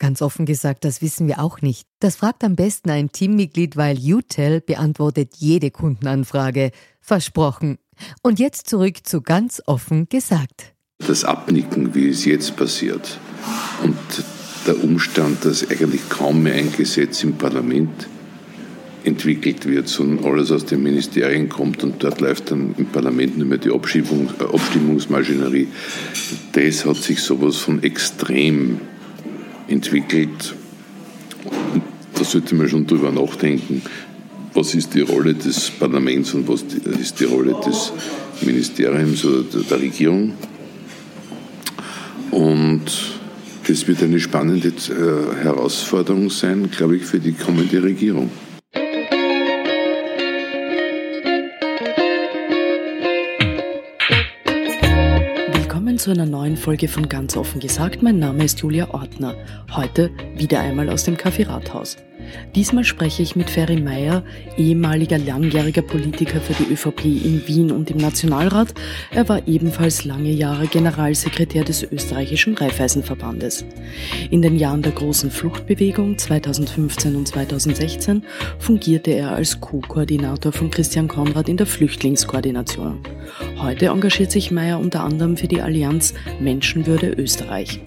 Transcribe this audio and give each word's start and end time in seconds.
Ganz 0.00 0.22
offen 0.22 0.46
gesagt, 0.46 0.86
das 0.86 1.02
wissen 1.02 1.28
wir 1.28 1.40
auch 1.40 1.60
nicht. 1.60 1.86
Das 2.00 2.16
fragt 2.16 2.42
am 2.42 2.56
besten 2.56 2.88
ein 2.88 3.12
Teammitglied, 3.12 3.76
weil 3.76 3.98
UTEL 3.98 4.62
beantwortet 4.62 5.34
jede 5.36 5.70
Kundenanfrage. 5.70 6.70
Versprochen. 7.02 7.76
Und 8.22 8.38
jetzt 8.38 8.66
zurück 8.66 9.06
zu 9.06 9.20
ganz 9.20 9.62
offen 9.66 10.08
gesagt. 10.08 10.72
Das 11.06 11.24
Abnicken, 11.24 11.94
wie 11.94 12.08
es 12.08 12.24
jetzt 12.24 12.56
passiert, 12.56 13.18
und 13.82 13.96
der 14.66 14.82
Umstand, 14.82 15.44
dass 15.44 15.70
eigentlich 15.70 16.08
kaum 16.08 16.44
mehr 16.44 16.54
ein 16.54 16.72
Gesetz 16.72 17.22
im 17.22 17.34
Parlament 17.34 18.08
entwickelt 19.04 19.66
wird, 19.66 19.88
sondern 19.88 20.24
alles 20.24 20.50
aus 20.50 20.64
den 20.64 20.82
Ministerien 20.82 21.50
kommt 21.50 21.84
und 21.84 22.02
dort 22.02 22.22
läuft 22.22 22.50
dann 22.50 22.74
im 22.78 22.86
Parlament 22.86 23.36
nur 23.36 23.46
mehr 23.46 23.58
die 23.58 23.70
Abstimmung, 23.70 24.30
Abstimmungsmaschinerie. 24.38 25.68
Das 26.52 26.86
hat 26.86 26.96
sich 26.96 27.20
sowas 27.20 27.56
von 27.56 27.82
extrem 27.82 28.80
entwickelt. 29.70 30.54
Da 32.14 32.24
sollte 32.24 32.54
man 32.54 32.68
schon 32.68 32.86
drüber 32.86 33.10
nachdenken, 33.10 33.82
was 34.52 34.74
ist 34.74 34.94
die 34.94 35.00
Rolle 35.00 35.34
des 35.34 35.70
Parlaments 35.70 36.34
und 36.34 36.48
was 36.48 36.62
ist 36.62 37.20
die 37.20 37.24
Rolle 37.24 37.54
des 37.64 37.92
Ministeriums 38.42 39.24
oder 39.24 39.44
der 39.62 39.80
Regierung. 39.80 40.34
Und 42.30 42.82
das 43.66 43.86
wird 43.86 44.02
eine 44.02 44.20
spannende 44.20 44.68
äh, 44.68 45.42
Herausforderung 45.42 46.30
sein, 46.30 46.70
glaube 46.70 46.96
ich, 46.96 47.04
für 47.04 47.20
die 47.20 47.32
kommende 47.32 47.82
Regierung. 47.82 48.30
Zu 56.00 56.10
einer 56.10 56.24
neuen 56.24 56.56
Folge 56.56 56.88
von 56.88 57.10
Ganz 57.10 57.36
offen 57.36 57.60
gesagt. 57.60 58.02
Mein 58.02 58.18
Name 58.18 58.44
ist 58.44 58.60
Julia 58.60 58.88
Ortner. 58.94 59.34
Heute 59.70 60.10
wieder 60.34 60.60
einmal 60.60 60.88
aus 60.88 61.04
dem 61.04 61.14
Café 61.14 61.46
Rathaus. 61.46 61.98
Diesmal 62.54 62.84
spreche 62.84 63.22
ich 63.22 63.36
mit 63.36 63.50
Ferry 63.50 63.80
Meyer, 63.80 64.22
ehemaliger 64.56 65.18
langjähriger 65.18 65.82
Politiker 65.82 66.40
für 66.40 66.54
die 66.54 66.72
ÖVP 66.72 67.04
in 67.04 67.46
Wien 67.46 67.70
und 67.70 67.90
im 67.90 67.98
Nationalrat. 67.98 68.74
Er 69.10 69.28
war 69.28 69.46
ebenfalls 69.46 70.04
lange 70.04 70.30
Jahre 70.30 70.66
Generalsekretär 70.66 71.64
des 71.64 71.82
österreichischen 71.82 72.54
Raiffeisenverbandes. 72.54 73.64
In 74.30 74.42
den 74.42 74.56
Jahren 74.56 74.82
der 74.82 74.92
großen 74.92 75.30
Fluchtbewegung 75.30 76.18
2015 76.18 77.16
und 77.16 77.28
2016 77.28 78.24
fungierte 78.58 79.12
er 79.12 79.32
als 79.32 79.60
Co-Koordinator 79.60 80.52
von 80.52 80.70
Christian 80.70 81.08
Konrad 81.08 81.48
in 81.48 81.56
der 81.56 81.66
Flüchtlingskoordination. 81.66 83.00
Heute 83.58 83.86
engagiert 83.86 84.30
sich 84.30 84.50
Meyer 84.50 84.80
unter 84.80 85.04
anderem 85.04 85.36
für 85.36 85.48
die 85.48 85.60
Allianz 85.60 86.14
Menschenwürde 86.40 87.10
Österreich. 87.10 87.80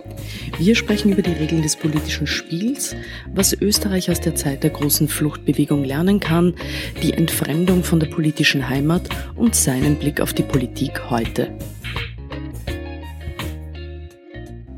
Wir 0.58 0.76
sprechen 0.76 1.12
über 1.12 1.22
die 1.22 1.32
Regeln 1.32 1.62
des 1.62 1.76
politischen 1.76 2.28
Spiels, 2.28 2.96
was 3.34 3.54
Österreich 3.54 4.10
aus 4.12 4.22
der 4.22 4.33
Zeit 4.36 4.64
der 4.64 4.72
großen 4.72 5.08
Fluchtbewegung 5.08 5.84
lernen 5.84 6.20
kann, 6.20 6.54
die 7.02 7.14
Entfremdung 7.14 7.84
von 7.84 8.00
der 8.00 8.08
politischen 8.08 8.70
Heimat 8.70 9.10
und 9.36 9.56
seinen 9.56 9.96
Blick 9.96 10.22
auf 10.22 10.34
die 10.34 10.44
Politik 10.44 11.10
heute. 11.10 11.50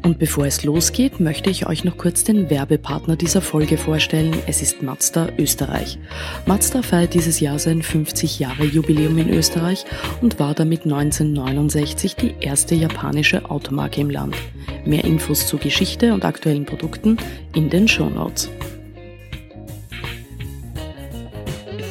Und 0.06 0.20
bevor 0.20 0.46
es 0.46 0.64
losgeht, 0.64 1.20
möchte 1.20 1.50
ich 1.50 1.66
euch 1.66 1.84
noch 1.84 1.98
kurz 1.98 2.24
den 2.24 2.52
Werbepartner 2.52 3.16
dieser 3.16 3.42
Folge 3.42 3.76
vorstellen. 3.76 4.36
Es 4.46 4.62
ist 4.62 4.84
Mazda 4.84 5.30
Österreich. 5.40 5.98
Mazda 6.46 6.84
feiert 6.84 7.16
dieses 7.16 7.40
Jahr 7.40 7.58
sein 7.58 7.82
50 7.82 8.38
Jahre 8.38 8.66
Jubiläum 8.66 9.18
in 9.18 9.32
Österreich 9.32 9.84
und 10.22 10.40
war 10.40 10.54
damit 10.54 10.84
1969 10.84 12.16
die 12.18 12.36
erste 12.40 12.76
japanische 12.76 13.50
Automarke 13.50 14.00
im 14.00 14.12
Land. 14.12 14.36
Mehr 14.86 15.04
Infos 15.06 15.48
zu 15.48 15.58
Geschichte 15.58 16.14
und 16.14 16.24
aktuellen 16.24 16.66
Produkten 16.66 17.18
in 17.56 17.72
den 17.72 17.88
Show 17.88 18.08
Notes. 18.08 18.52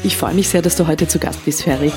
Ich 0.05 0.19
freue 0.19 0.35
mich 0.35 0.51
sehr, 0.51 0.61
dass 0.61 0.77
du 0.77 0.87
heute 0.87 1.09
zu 1.09 1.19
Gast 1.19 1.43
bist, 1.47 1.63
Ferry. 1.63 1.91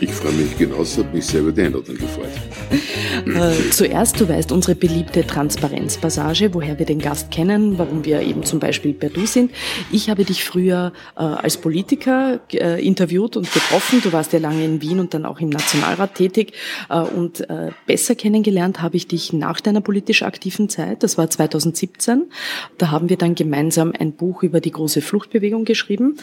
Ich 0.00 0.12
freue 0.12 0.32
mich 0.32 0.56
genauso, 0.58 1.02
habe 1.02 1.16
mich 1.16 1.24
sehr 1.24 1.40
über 1.40 1.50
die 1.50 1.62
Einladung 1.62 1.96
gefreut. 1.96 2.28
Äh, 2.70 3.70
zuerst, 3.70 4.20
du 4.20 4.28
weißt, 4.28 4.52
unsere 4.52 4.74
beliebte 4.74 5.26
Transparenzpassage, 5.26 6.54
woher 6.54 6.78
wir 6.78 6.86
den 6.86 6.98
Gast 6.98 7.30
kennen, 7.30 7.78
warum 7.78 8.04
wir 8.04 8.20
eben 8.20 8.44
zum 8.44 8.58
Beispiel 8.58 8.94
per 8.94 9.10
Du 9.10 9.26
sind. 9.26 9.50
Ich 9.90 10.08
habe 10.08 10.24
dich 10.24 10.44
früher 10.44 10.92
äh, 11.16 11.20
als 11.20 11.56
Politiker 11.56 12.40
äh, 12.52 12.84
interviewt 12.84 13.36
und 13.36 13.52
getroffen. 13.52 14.00
Du 14.02 14.12
warst 14.12 14.32
ja 14.32 14.38
lange 14.38 14.64
in 14.64 14.80
Wien 14.82 15.00
und 15.00 15.14
dann 15.14 15.26
auch 15.26 15.40
im 15.40 15.48
Nationalrat 15.48 16.14
tätig. 16.14 16.52
Äh, 16.88 17.00
und 17.00 17.48
äh, 17.48 17.70
besser 17.86 18.14
kennengelernt 18.14 18.82
habe 18.82 18.96
ich 18.96 19.08
dich 19.08 19.32
nach 19.32 19.60
deiner 19.60 19.80
politisch 19.80 20.22
aktiven 20.22 20.68
Zeit. 20.68 21.02
Das 21.02 21.18
war 21.18 21.28
2017. 21.28 22.24
Da 22.78 22.90
haben 22.90 23.08
wir 23.08 23.16
dann 23.16 23.34
gemeinsam 23.34 23.92
ein 23.98 24.12
Buch 24.12 24.42
über 24.42 24.60
die 24.60 24.70
große 24.70 25.02
Fluchtbewegung 25.02 25.64
geschrieben. 25.64 26.16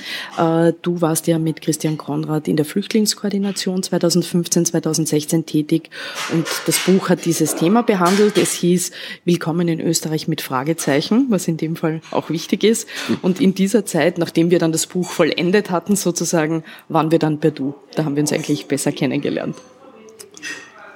Du 0.81 1.01
warst 1.01 1.28
ja 1.28 1.39
mit 1.39 1.61
Christian 1.61 1.97
Konrad 1.97 2.47
in 2.47 2.55
der 2.55 2.66
Flüchtlingskoordination 2.66 3.55
Organisation 3.55 3.84
2015, 3.84 4.66
2016 4.66 5.45
tätig 5.45 5.89
und 6.35 6.47
das 6.66 6.79
Buch 6.79 7.07
hat 7.07 7.23
dieses 7.23 7.56
Thema 7.56 7.81
behandelt. 7.81 8.38
Es 8.38 8.51
hieß 8.51 8.91
Willkommen 9.23 9.69
in 9.69 9.79
Österreich 9.79 10.28
mit 10.28 10.41
Fragezeichen, 10.41 11.28
was 11.29 11.47
in 11.47 11.56
dem 11.56 11.78
Fall 11.78 12.01
auch 12.12 12.29
wichtig 12.29 12.66
ist. 12.66 12.90
Und 13.22 13.40
in 13.40 13.56
dieser 13.56 13.85
Zeit, 13.85 14.18
nachdem 14.18 14.51
wir 14.51 14.59
dann 14.59 14.73
das 14.73 14.85
Buch 14.85 15.09
vollendet 15.09 15.72
hatten, 15.72 15.96
sozusagen, 15.96 16.66
waren 16.90 17.09
wir 17.12 17.19
dann 17.19 17.40
per 17.40 17.51
Du. 17.51 17.75
Da 17.96 18.03
haben 18.03 18.18
wir 18.18 18.22
uns 18.22 18.34
eigentlich 18.34 18.66
besser 18.66 18.91
kennengelernt. 18.91 19.56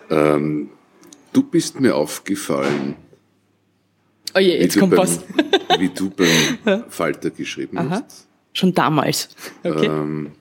Ähm, 0.09 0.71
du 1.31 1.41
bist 1.43 1.79
mir 1.79 1.95
aufgefallen. 1.95 2.95
Oh 4.35 4.39
je, 4.39 4.59
jetzt 4.59 4.77
kommt 4.77 4.91
beim, 4.91 4.99
was. 4.99 5.21
wie 5.79 5.87
du 5.87 6.09
beim 6.09 6.83
Falter 6.89 7.29
geschrieben 7.29 7.77
Aha. 7.77 7.89
hast. 7.91 8.27
Schon 8.51 8.73
damals. 8.73 9.29
Okay. 9.63 9.85
Ähm, 9.85 10.31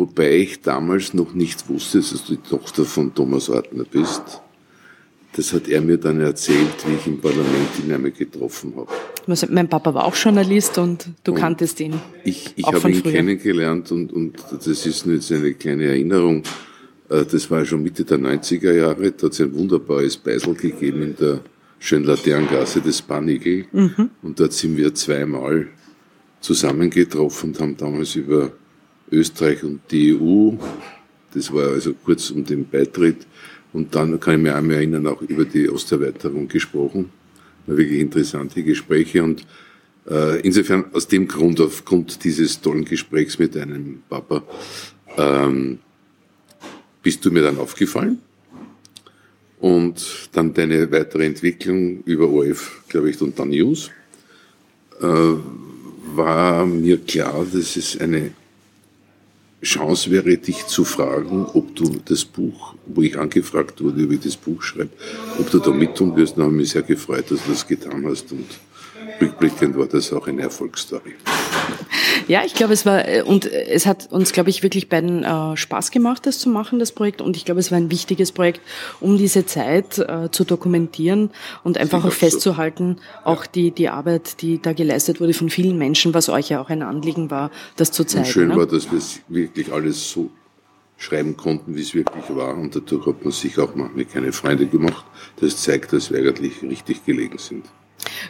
Wobei 0.00 0.34
ich 0.38 0.62
damals 0.62 1.12
noch 1.12 1.34
nicht 1.34 1.68
wusste, 1.68 1.98
dass 1.98 2.24
du 2.24 2.36
die 2.36 2.48
Tochter 2.48 2.86
von 2.86 3.12
Thomas 3.12 3.50
Ortner 3.50 3.84
bist. 3.84 4.40
Das 5.36 5.52
hat 5.52 5.68
er 5.68 5.82
mir 5.82 5.98
dann 5.98 6.22
erzählt, 6.22 6.74
wie 6.86 6.94
ich 6.94 7.06
im 7.06 7.20
Parlament 7.20 7.68
ihn 7.84 7.92
einmal 7.92 8.10
getroffen 8.10 8.72
habe. 8.76 8.88
Mein 9.50 9.68
Papa 9.68 9.92
war 9.92 10.06
auch 10.06 10.16
Journalist 10.16 10.78
und 10.78 11.06
du 11.22 11.32
und 11.32 11.38
kanntest 11.38 11.80
ihn. 11.80 12.00
Ich, 12.24 12.54
ich 12.56 12.64
habe 12.64 12.78
ihn 12.90 13.02
früher. 13.02 13.12
kennengelernt 13.12 13.92
und, 13.92 14.10
und 14.10 14.38
das 14.50 14.86
ist 14.86 15.04
nur 15.04 15.16
jetzt 15.16 15.30
eine 15.32 15.52
kleine 15.52 15.84
Erinnerung. 15.84 16.44
Äh, 17.10 17.26
das 17.26 17.50
war 17.50 17.62
schon 17.66 17.82
Mitte 17.82 18.02
der 18.02 18.20
90er 18.20 18.72
Jahre. 18.72 19.12
Da 19.12 19.26
hat 19.26 19.34
es 19.34 19.40
ein 19.42 19.54
wunderbares 19.54 20.16
Beisel 20.16 20.54
gegeben 20.54 21.02
in 21.02 21.16
der 21.16 21.40
schönen 21.78 22.06
Laternengasse 22.06 22.80
des 22.80 23.02
Banigel. 23.02 23.66
Mhm. 23.70 24.08
Und 24.22 24.40
dort 24.40 24.54
sind 24.54 24.78
wir 24.78 24.94
zweimal 24.94 25.68
zusammengetroffen 26.40 27.50
und 27.50 27.60
haben 27.60 27.76
damals 27.76 28.14
über 28.14 28.50
Österreich 29.10 29.62
und 29.64 29.80
die 29.90 30.14
EU. 30.14 30.52
Das 31.34 31.52
war 31.52 31.68
also 31.68 31.94
kurz 31.94 32.30
um 32.30 32.44
den 32.44 32.68
Beitritt. 32.68 33.26
Und 33.72 33.94
dann 33.94 34.18
kann 34.18 34.34
ich 34.34 34.40
mich 34.40 34.62
mehr 34.62 34.76
erinnern, 34.76 35.06
auch 35.06 35.22
über 35.22 35.44
die 35.44 35.68
Osterweiterung 35.68 36.48
gesprochen. 36.48 37.10
War 37.66 37.76
wirklich 37.76 38.00
interessante 38.00 38.62
Gespräche 38.62 39.22
und 39.22 39.46
äh, 40.08 40.40
insofern 40.40 40.86
aus 40.92 41.06
dem 41.06 41.28
Grund, 41.28 41.60
aufgrund 41.60 42.24
dieses 42.24 42.60
tollen 42.60 42.84
Gesprächs 42.84 43.38
mit 43.38 43.54
deinem 43.54 44.02
Papa, 44.08 44.42
ähm, 45.16 45.78
bist 47.02 47.24
du 47.24 47.30
mir 47.30 47.42
dann 47.42 47.58
aufgefallen. 47.58 48.18
Und 49.60 50.30
dann 50.32 50.54
deine 50.54 50.90
weitere 50.90 51.26
Entwicklung 51.26 52.02
über 52.04 52.28
ORF, 52.28 52.82
glaube 52.88 53.10
ich, 53.10 53.20
und 53.20 53.38
dann 53.38 53.50
News, 53.50 53.90
äh, 55.00 55.34
war 56.14 56.66
mir 56.66 56.98
klar, 56.98 57.46
dass 57.52 57.76
es 57.76 58.00
eine 58.00 58.32
Chance 59.62 60.10
wäre, 60.10 60.36
dich 60.38 60.66
zu 60.66 60.84
fragen, 60.84 61.46
ob 61.52 61.76
du 61.76 62.00
das 62.04 62.24
Buch, 62.24 62.74
wo 62.86 63.02
ich 63.02 63.18
angefragt 63.18 63.82
wurde, 63.82 64.08
wie 64.08 64.14
ich 64.14 64.20
das 64.20 64.36
Buch 64.36 64.62
schreibe, 64.62 64.90
ob 65.38 65.50
du 65.50 65.58
da 65.58 65.70
mittun 65.70 66.16
wirst. 66.16 66.38
Da 66.38 66.42
habe 66.42 66.52
ich 66.52 66.58
mich 66.58 66.70
sehr 66.70 66.82
gefreut, 66.82 67.30
dass 67.30 67.44
du 67.44 67.50
das 67.50 67.66
getan 67.66 68.06
hast 68.06 68.32
und 68.32 68.46
rückblickend 69.20 69.76
war 69.76 69.86
das 69.86 70.12
auch 70.12 70.26
eine 70.26 70.42
Erfolgsstory. 70.42 71.14
Ja, 72.28 72.42
ich 72.44 72.54
glaube, 72.54 72.72
es 72.72 72.86
war, 72.86 73.06
äh, 73.08 73.22
und 73.22 73.46
es 73.46 73.86
hat 73.86 74.10
uns, 74.12 74.32
glaube 74.32 74.50
ich, 74.50 74.62
wirklich 74.62 74.88
beiden 74.88 75.24
äh, 75.24 75.56
Spaß 75.56 75.90
gemacht, 75.90 76.26
das 76.26 76.38
zu 76.38 76.48
machen, 76.48 76.78
das 76.78 76.92
Projekt. 76.92 77.20
Und 77.20 77.36
ich 77.36 77.44
glaube, 77.44 77.60
es 77.60 77.70
war 77.70 77.78
ein 77.78 77.90
wichtiges 77.90 78.32
Projekt, 78.32 78.60
um 79.00 79.18
diese 79.18 79.46
Zeit 79.46 79.98
äh, 79.98 80.30
zu 80.30 80.44
dokumentieren 80.44 81.30
und 81.64 81.78
einfach 81.78 82.04
auch 82.04 82.12
festzuhalten, 82.12 82.96
so. 82.98 83.30
auch 83.30 83.44
ja. 83.44 83.50
die, 83.54 83.70
die 83.70 83.88
Arbeit, 83.88 84.42
die 84.42 84.60
da 84.60 84.72
geleistet 84.72 85.20
wurde 85.20 85.34
von 85.34 85.50
vielen 85.50 85.78
Menschen, 85.78 86.14
was 86.14 86.28
euch 86.28 86.50
ja 86.50 86.60
auch 86.60 86.70
ein 86.70 86.82
Anliegen 86.82 87.30
war, 87.30 87.50
das 87.76 87.92
zu 87.92 88.04
zeigen. 88.04 88.24
Und 88.24 88.30
schön 88.30 88.48
ne? 88.48 88.56
war, 88.56 88.66
dass 88.66 88.90
wir 88.90 88.98
es 88.98 89.20
wirklich 89.28 89.72
alles 89.72 90.10
so 90.10 90.30
schreiben 90.96 91.36
konnten, 91.36 91.74
wie 91.74 91.80
es 91.80 91.94
wirklich 91.94 92.24
war. 92.28 92.56
Und 92.56 92.76
dadurch 92.76 93.06
hat 93.06 93.24
man 93.24 93.32
sich 93.32 93.58
auch 93.58 93.74
manchmal 93.74 94.04
keine 94.04 94.32
Freunde 94.32 94.66
gemacht. 94.66 95.04
Das 95.40 95.56
zeigt, 95.62 95.92
dass 95.92 96.10
wir 96.10 96.18
eigentlich 96.18 96.62
richtig 96.62 97.04
gelegen 97.04 97.38
sind. 97.38 97.64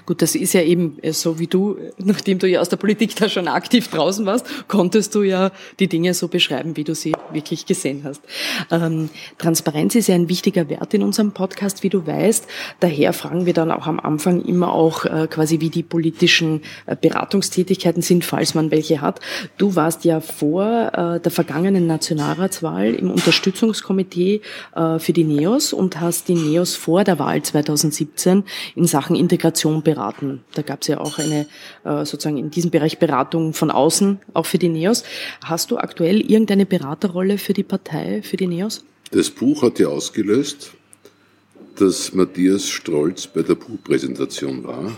Gut, 0.06 0.22
das 0.22 0.34
ist 0.34 0.52
ja 0.52 0.62
eben 0.62 0.98
äh, 1.02 1.12
so 1.12 1.38
wie 1.38 1.46
du, 1.46 1.76
nachdem 1.98 2.38
du 2.38 2.48
ja 2.48 2.60
aus 2.60 2.68
der 2.68 2.76
Politik 2.76 3.16
da 3.16 3.28
schon 3.28 3.48
aktiv 3.48 3.88
draußen 3.88 4.26
warst, 4.26 4.46
konntest 4.68 5.14
du 5.14 5.22
ja 5.22 5.50
die 5.78 5.88
Dinge 5.88 6.14
so 6.14 6.28
beschreiben, 6.28 6.76
wie 6.76 6.84
du 6.84 6.94
sie 6.94 7.12
wirklich 7.32 7.66
gesehen 7.66 8.02
hast. 8.04 8.22
Ähm, 8.70 9.10
Transparenz 9.38 9.94
ist 9.94 10.08
ja 10.08 10.14
ein 10.14 10.28
wichtiger 10.28 10.68
Wert 10.68 10.94
in 10.94 11.02
unserem 11.02 11.32
Podcast, 11.32 11.82
wie 11.82 11.88
du 11.88 12.06
weißt. 12.06 12.46
Daher 12.80 13.12
fragen 13.12 13.46
wir 13.46 13.52
dann 13.52 13.70
auch 13.70 13.86
am 13.86 14.00
Anfang 14.00 14.42
immer 14.42 14.72
auch 14.72 15.04
äh, 15.04 15.26
quasi, 15.28 15.60
wie 15.60 15.70
die 15.70 15.82
politischen 15.82 16.62
äh, 16.86 16.96
Beratungstätigkeiten 16.96 18.02
sind, 18.02 18.24
falls 18.24 18.54
man 18.54 18.70
welche 18.70 19.00
hat. 19.00 19.20
Du 19.58 19.76
warst 19.76 20.04
ja 20.04 20.20
vor 20.20 20.92
äh, 20.92 21.20
der 21.20 21.30
vergangenen 21.30 21.86
Nationalratswahl 21.86 22.94
im 22.94 23.10
Unterstützungskomitee 23.10 24.40
äh, 24.74 24.98
für 24.98 25.12
die 25.12 25.24
NEOS 25.24 25.72
und 25.72 26.00
hast 26.00 26.28
die 26.28 26.34
NEOS 26.34 26.76
vor 26.76 27.04
der 27.04 27.18
Wahl 27.18 27.42
2017 27.42 28.44
in 28.74 28.86
Sachen 28.86 29.16
Integration 29.16 29.59
Kommunikation 29.60 29.82
beraten. 29.82 30.40
Da 30.54 30.62
gab 30.62 30.82
es 30.82 30.88
ja 30.88 31.00
auch 31.00 31.18
eine 31.18 31.46
äh, 31.84 32.04
sozusagen 32.04 32.38
in 32.38 32.50
diesem 32.50 32.70
Bereich 32.70 32.98
Beratung 32.98 33.52
von 33.52 33.70
außen, 33.70 34.18
auch 34.34 34.46
für 34.46 34.58
die 34.58 34.68
NEOS. 34.68 35.04
Hast 35.44 35.70
du 35.70 35.78
aktuell 35.78 36.20
irgendeine 36.20 36.66
Beraterrolle 36.66 37.38
für 37.38 37.52
die 37.52 37.62
Partei, 37.62 38.22
für 38.22 38.36
die 38.36 38.46
NEOS? 38.46 38.84
Das 39.10 39.30
Buch 39.30 39.62
hat 39.62 39.78
ja 39.78 39.88
ausgelöst, 39.88 40.72
dass 41.76 42.12
Matthias 42.14 42.68
Strolz 42.68 43.26
bei 43.26 43.42
der 43.42 43.54
Buchpräsentation 43.54 44.64
war. 44.64 44.92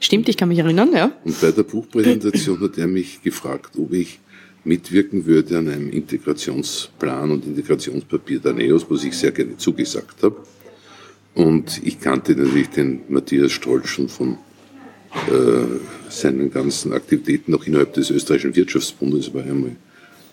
Stimmt, 0.00 0.28
ich 0.28 0.36
kann 0.36 0.48
mich 0.48 0.58
erinnern, 0.58 0.90
ja. 0.92 1.12
Und 1.24 1.40
bei 1.40 1.52
der 1.52 1.62
Buchpräsentation 1.62 2.60
hat 2.60 2.76
er 2.76 2.88
mich 2.88 3.22
gefragt, 3.22 3.76
ob 3.78 3.92
ich 3.92 4.18
mitwirken 4.64 5.26
würde 5.26 5.58
an 5.58 5.68
einem 5.68 5.90
Integrationsplan 5.90 7.30
und 7.30 7.46
Integrationspapier 7.46 8.40
der 8.40 8.52
NEOS, 8.54 8.86
was 8.88 9.04
ich 9.04 9.16
sehr 9.16 9.32
gerne 9.32 9.56
zugesagt 9.56 10.22
habe. 10.22 10.36
Und 11.34 11.80
ich 11.84 12.00
kannte 12.00 12.34
natürlich 12.34 12.68
den 12.68 13.02
Matthias 13.08 13.52
Strolz 13.52 13.88
schon 13.88 14.08
von 14.08 14.38
äh, 15.28 16.10
seinen 16.10 16.50
ganzen 16.50 16.92
Aktivitäten 16.92 17.54
auch 17.54 17.66
innerhalb 17.66 17.94
des 17.94 18.10
österreichischen 18.10 18.54
Wirtschaftsbundes, 18.54 19.32
war 19.32 19.44
er 19.44 19.54
mal 19.54 19.76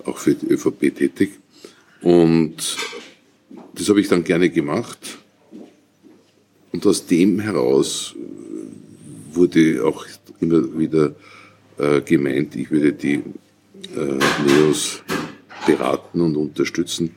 auch 0.05 0.17
für 0.17 0.35
die 0.35 0.47
ÖVP 0.47 0.95
tätig. 0.95 1.31
Und 2.01 2.77
das 3.75 3.89
habe 3.89 4.01
ich 4.01 4.07
dann 4.07 4.23
gerne 4.23 4.49
gemacht. 4.49 5.17
Und 6.71 6.85
aus 6.85 7.05
dem 7.05 7.39
heraus 7.39 8.15
wurde 9.33 9.83
auch 9.85 10.05
immer 10.39 10.77
wieder 10.77 11.15
äh, 11.77 12.01
gemeint, 12.01 12.55
ich 12.55 12.71
würde 12.71 12.93
die 12.93 13.15
äh, 13.95 14.19
Neos 14.45 15.01
beraten 15.65 16.21
und 16.21 16.35
unterstützen. 16.35 17.15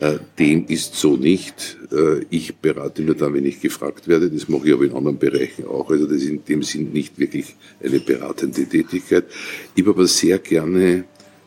Äh, 0.00 0.18
dem 0.38 0.64
ist 0.66 0.94
so 0.94 1.16
nicht. 1.16 1.76
Äh, 1.92 2.24
ich 2.30 2.56
berate 2.56 3.02
nur 3.02 3.14
dann, 3.14 3.34
wenn 3.34 3.44
ich 3.44 3.60
gefragt 3.60 4.08
werde. 4.08 4.30
Das 4.30 4.48
mache 4.48 4.66
ich 4.66 4.72
aber 4.72 4.84
in 4.84 4.94
anderen 4.94 5.18
Bereichen 5.18 5.66
auch. 5.66 5.90
Also 5.90 6.06
das 6.06 6.22
ist 6.22 6.28
in 6.30 6.42
dem 6.42 6.62
Sinn 6.62 6.90
nicht 6.90 7.18
wirklich 7.18 7.54
eine 7.84 8.00
beratende 8.00 8.64
Tätigkeit. 8.64 9.24
Ich 9.74 9.82
habe 9.82 9.90
aber 9.90 10.06
sehr 10.06 10.38
gerne 10.38 11.04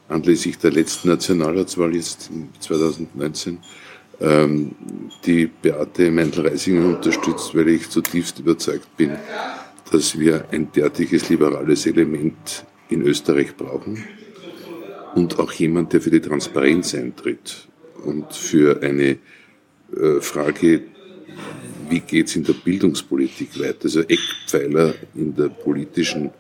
anlässlich 0.08 0.60
der 0.60 0.72
letzten 0.72 1.08
Nationalratswahl 1.08 1.96
jetzt 1.96 2.30
2019 2.60 3.58
ähm, 4.22 4.76
die 5.26 5.48
Beate 5.48 6.12
Meindl-Reisinger 6.12 6.86
unterstützt, 6.86 7.56
weil 7.56 7.70
ich 7.70 7.90
zutiefst 7.90 8.38
überzeugt 8.38 8.96
bin, 8.98 9.18
dass 9.92 10.20
wir 10.20 10.46
ein 10.52 10.72
derartiges 10.72 11.28
liberales 11.30 11.88
Element 11.88 12.66
in 12.90 13.02
Österreich 13.02 13.56
brauchen 13.56 14.04
und 15.16 15.40
auch 15.40 15.52
jemand, 15.54 15.94
der 15.94 16.02
für 16.02 16.12
die 16.12 16.22
Transparenz 16.22 16.94
eintritt 16.94 17.68
und 18.04 18.34
für 18.34 18.82
eine 18.82 19.18
äh, 19.96 20.20
Frage, 20.22 20.82
wie 21.90 22.00
geht 22.00 22.28
es 22.28 22.36
in 22.36 22.44
der 22.44 22.54
Bildungspolitik 22.54 23.60
weiter, 23.60 23.84
also 23.84 24.02
Eckpfeiler 24.02 24.94
in 25.16 25.36
der 25.36 25.50
politischen 25.50 26.32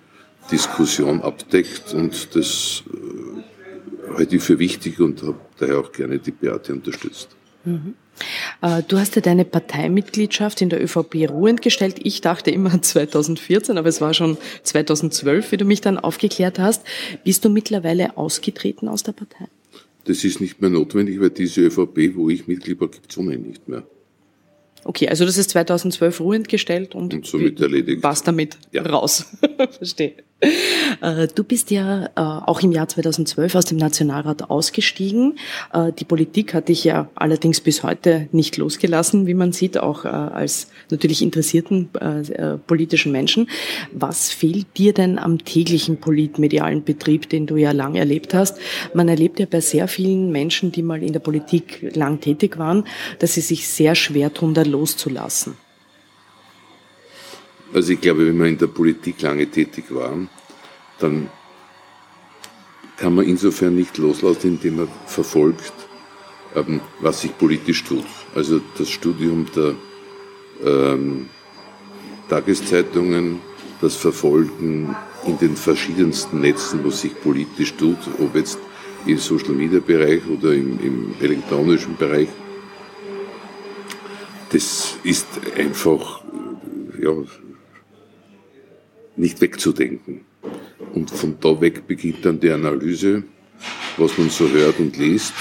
Diskussion 0.51 1.21
abdeckt 1.21 1.93
und 1.93 2.35
das 2.35 2.83
äh, 2.91 4.13
halte 4.17 4.35
ich 4.35 4.43
für 4.43 4.59
wichtig 4.59 4.99
und 4.99 5.21
habe 5.23 5.39
daher 5.57 5.79
auch 5.79 5.91
gerne 5.91 6.19
die 6.19 6.31
Beate 6.31 6.73
unterstützt. 6.73 7.29
Mhm. 7.65 7.95
Äh, 8.61 8.83
du 8.87 8.97
hast 8.99 9.15
ja 9.15 9.21
deine 9.21 9.45
Parteimitgliedschaft 9.45 10.61
in 10.61 10.69
der 10.69 10.83
ÖVP 10.83 11.29
ruhend 11.29 11.61
gestellt. 11.61 11.97
Ich 12.03 12.21
dachte 12.21 12.51
immer 12.51 12.81
2014, 12.81 13.77
aber 13.77 13.89
es 13.89 14.01
war 14.01 14.13
schon 14.13 14.37
2012, 14.63 15.51
wie 15.51 15.57
du 15.57 15.65
mich 15.65 15.81
dann 15.81 15.97
aufgeklärt 15.97 16.59
hast. 16.59 16.83
Bist 17.23 17.45
du 17.45 17.49
mittlerweile 17.49 18.17
ausgetreten 18.17 18.87
aus 18.87 19.03
der 19.03 19.13
Partei? 19.13 19.47
Das 20.05 20.23
ist 20.23 20.41
nicht 20.41 20.61
mehr 20.61 20.69
notwendig, 20.69 21.19
weil 21.19 21.29
diese 21.29 21.61
ÖVP, 21.61 22.15
wo 22.15 22.29
ich 22.29 22.47
Mitglied 22.47 22.79
war, 22.81 22.89
gibt 22.89 23.11
es 23.11 23.17
ohnehin 23.17 23.43
nicht 23.43 23.67
mehr. 23.69 23.83
Okay, 24.85 25.07
also 25.07 25.25
das 25.25 25.37
ist 25.37 25.51
2012 25.51 26.19
ruhend 26.19 26.49
gestellt 26.49 26.93
und, 26.93 27.13
und 27.13 27.25
somit 27.25 27.61
erledigt. 27.61 28.03
Was 28.03 28.23
damit 28.23 28.57
ja. 28.71 28.83
raus. 28.83 29.25
Verstehe. 29.77 30.15
Äh, 31.01 31.27
du 31.33 31.43
bist 31.43 31.71
ja 31.71 32.05
äh, 32.05 32.09
auch 32.15 32.61
im 32.61 32.71
Jahr 32.71 32.87
2012 32.87 33.55
aus 33.55 33.65
dem 33.65 33.77
Nationalrat 33.77 34.49
ausgestiegen. 34.49 35.37
Äh, 35.73 35.91
die 35.91 36.05
Politik 36.05 36.53
hat 36.53 36.69
dich 36.69 36.83
ja 36.83 37.09
allerdings 37.15 37.61
bis 37.61 37.83
heute 37.83 38.27
nicht 38.31 38.57
losgelassen, 38.57 39.27
wie 39.27 39.33
man 39.33 39.51
sieht, 39.51 39.77
auch 39.77 40.05
als 40.05 40.67
natürlich 40.89 41.21
interessierten 41.21 41.89
politischen 42.67 43.11
Menschen. 43.11 43.49
Was 43.91 44.31
fehlt 44.31 44.67
dir 44.77 44.93
denn 44.93 45.17
am 45.17 45.43
täglichen 45.43 45.97
politmedialen 45.97 46.83
Betrieb, 46.83 47.29
den 47.29 47.45
du 47.47 47.55
ja 47.55 47.71
lang 47.71 47.95
erlebt 47.95 48.33
hast? 48.33 48.57
Man 48.93 49.09
erlebt 49.09 49.39
ja 49.39 49.45
bei 49.49 49.61
sehr 49.61 49.87
vielen 49.87 50.31
Menschen, 50.31 50.71
die 50.71 50.83
mal 50.83 51.01
in 51.01 51.13
der 51.13 51.19
Politik 51.19 51.95
lang 51.95 52.19
tätig 52.21 52.57
waren, 52.57 52.85
dass 53.19 53.33
sie 53.33 53.41
sich 53.41 53.67
sehr 53.67 53.95
schwer 53.95 54.33
tun, 54.33 54.53
da 54.53 54.63
loszulassen. 54.63 55.55
Also 57.73 57.93
ich 57.93 58.01
glaube, 58.01 58.27
wenn 58.27 58.37
man 58.37 58.47
in 58.49 58.57
der 58.57 58.67
Politik 58.67 59.21
lange 59.21 59.47
tätig 59.47 59.85
war, 59.89 60.15
dann 60.99 61.29
kann 62.97 63.15
man 63.15 63.25
insofern 63.25 63.75
nicht 63.75 63.97
loslassen, 63.97 64.47
indem 64.55 64.77
man 64.77 64.87
verfolgt, 65.07 65.73
ähm, 66.55 66.81
was 66.99 67.21
sich 67.21 67.35
politisch 67.35 67.83
tut. 67.83 68.05
Also 68.35 68.61
das 68.77 68.89
Studium 68.89 69.47
der 69.55 69.73
ähm, 70.63 71.29
Tageszeitungen, 72.29 73.39
das 73.81 73.95
Verfolgen 73.95 74.95
in 75.25 75.39
den 75.39 75.55
verschiedensten 75.55 76.41
Netzen, 76.41 76.85
was 76.85 77.01
sich 77.01 77.19
politisch 77.21 77.73
tut, 77.73 77.97
ob 78.19 78.35
jetzt 78.35 78.59
im 79.07 79.17
Social 79.17 79.53
Media 79.53 79.79
Bereich 79.79 80.21
oder 80.27 80.53
im, 80.53 80.79
im 80.79 81.15
elektronischen 81.19 81.97
Bereich, 81.97 82.29
das 84.51 84.95
ist 85.03 85.27
einfach 85.57 86.21
ja, 87.01 87.11
nicht 89.15 89.41
wegzudenken. 89.41 90.21
Und 90.93 91.09
von 91.09 91.35
da 91.39 91.59
weg 91.59 91.87
beginnt 91.87 92.25
dann 92.25 92.39
die 92.39 92.51
Analyse, 92.51 93.23
was 93.97 94.17
man 94.17 94.29
so 94.29 94.47
hört 94.49 94.79
und 94.79 94.97
liest, 94.97 95.33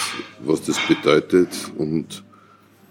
was 0.44 0.62
das 0.62 0.78
bedeutet. 0.86 1.48
Und 1.76 2.22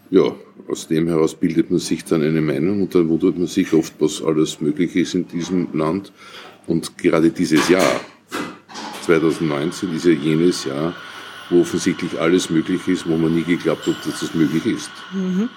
ja, 0.10 0.36
aus 0.68 0.88
dem 0.88 1.08
heraus 1.08 1.36
bildet 1.36 1.72
man 1.72 1.80
sich 1.80 2.04
dann 2.04 2.22
eine 2.22 2.42
Meinung 2.42 2.82
und 2.82 2.94
dann 2.94 3.10
wundert 3.10 3.38
man 3.38 3.48
sich 3.48 3.74
oft, 3.74 3.94
was 4.00 4.22
alles 4.22 4.62
möglich 4.62 4.96
ist 4.96 5.16
in 5.16 5.28
diesem 5.28 5.68
Land. 5.74 6.12
Und 6.68 6.98
gerade 6.98 7.30
dieses 7.30 7.68
Jahr, 7.70 8.00
2019, 9.06 9.96
ist 9.96 10.06
ja 10.06 10.12
jenes 10.12 10.66
Jahr, 10.66 10.94
wo 11.50 11.62
offensichtlich 11.62 12.20
alles 12.20 12.50
möglich 12.50 12.88
ist, 12.88 13.08
wo 13.08 13.18
man 13.18 13.34
nie 13.34 13.44
geglaubt 13.44 13.86
hat, 13.88 14.06
dass 14.06 14.20
das 14.20 14.34
möglich 14.34 14.66
ist. 14.66 14.92
Mhm. 15.14 15.50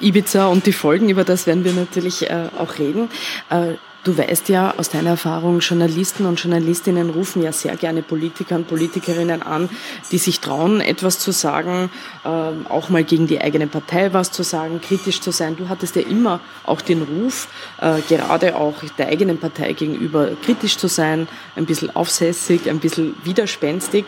Ibiza 0.00 0.46
und 0.46 0.66
die 0.66 0.72
Folgen, 0.72 1.08
über 1.08 1.24
das 1.24 1.46
werden 1.46 1.64
wir 1.64 1.72
natürlich 1.72 2.30
äh, 2.30 2.48
auch 2.58 2.78
reden. 2.78 3.08
Äh, 3.50 3.74
Du 4.04 4.18
weißt 4.18 4.50
ja 4.50 4.74
aus 4.76 4.90
deiner 4.90 5.10
Erfahrung, 5.10 5.60
Journalisten 5.60 6.26
und 6.26 6.38
Journalistinnen 6.38 7.08
rufen 7.08 7.42
ja 7.42 7.52
sehr 7.52 7.74
gerne 7.74 8.02
Politiker 8.02 8.56
und 8.56 8.68
Politikerinnen 8.68 9.42
an, 9.42 9.70
die 10.12 10.18
sich 10.18 10.40
trauen, 10.40 10.82
etwas 10.82 11.18
zu 11.18 11.30
sagen, 11.30 11.90
ähm, 12.22 12.66
auch 12.68 12.90
mal 12.90 13.02
gegen 13.02 13.26
die 13.26 13.40
eigene 13.40 13.66
Partei 13.66 14.12
was 14.12 14.30
zu 14.30 14.42
sagen, 14.42 14.82
kritisch 14.82 15.22
zu 15.22 15.30
sein. 15.30 15.56
Du 15.56 15.70
hattest 15.70 15.96
ja 15.96 16.02
immer 16.02 16.40
auch 16.64 16.82
den 16.82 17.00
Ruf, 17.00 17.48
äh, 17.80 18.02
gerade 18.06 18.56
auch 18.56 18.74
der 18.98 19.08
eigenen 19.08 19.38
Partei 19.38 19.72
gegenüber 19.72 20.32
kritisch 20.44 20.76
zu 20.76 20.86
sein, 20.86 21.26
ein 21.56 21.64
bisschen 21.64 21.96
aufsässig, 21.96 22.68
ein 22.68 22.80
bisschen 22.80 23.14
widerspenstig. 23.24 24.04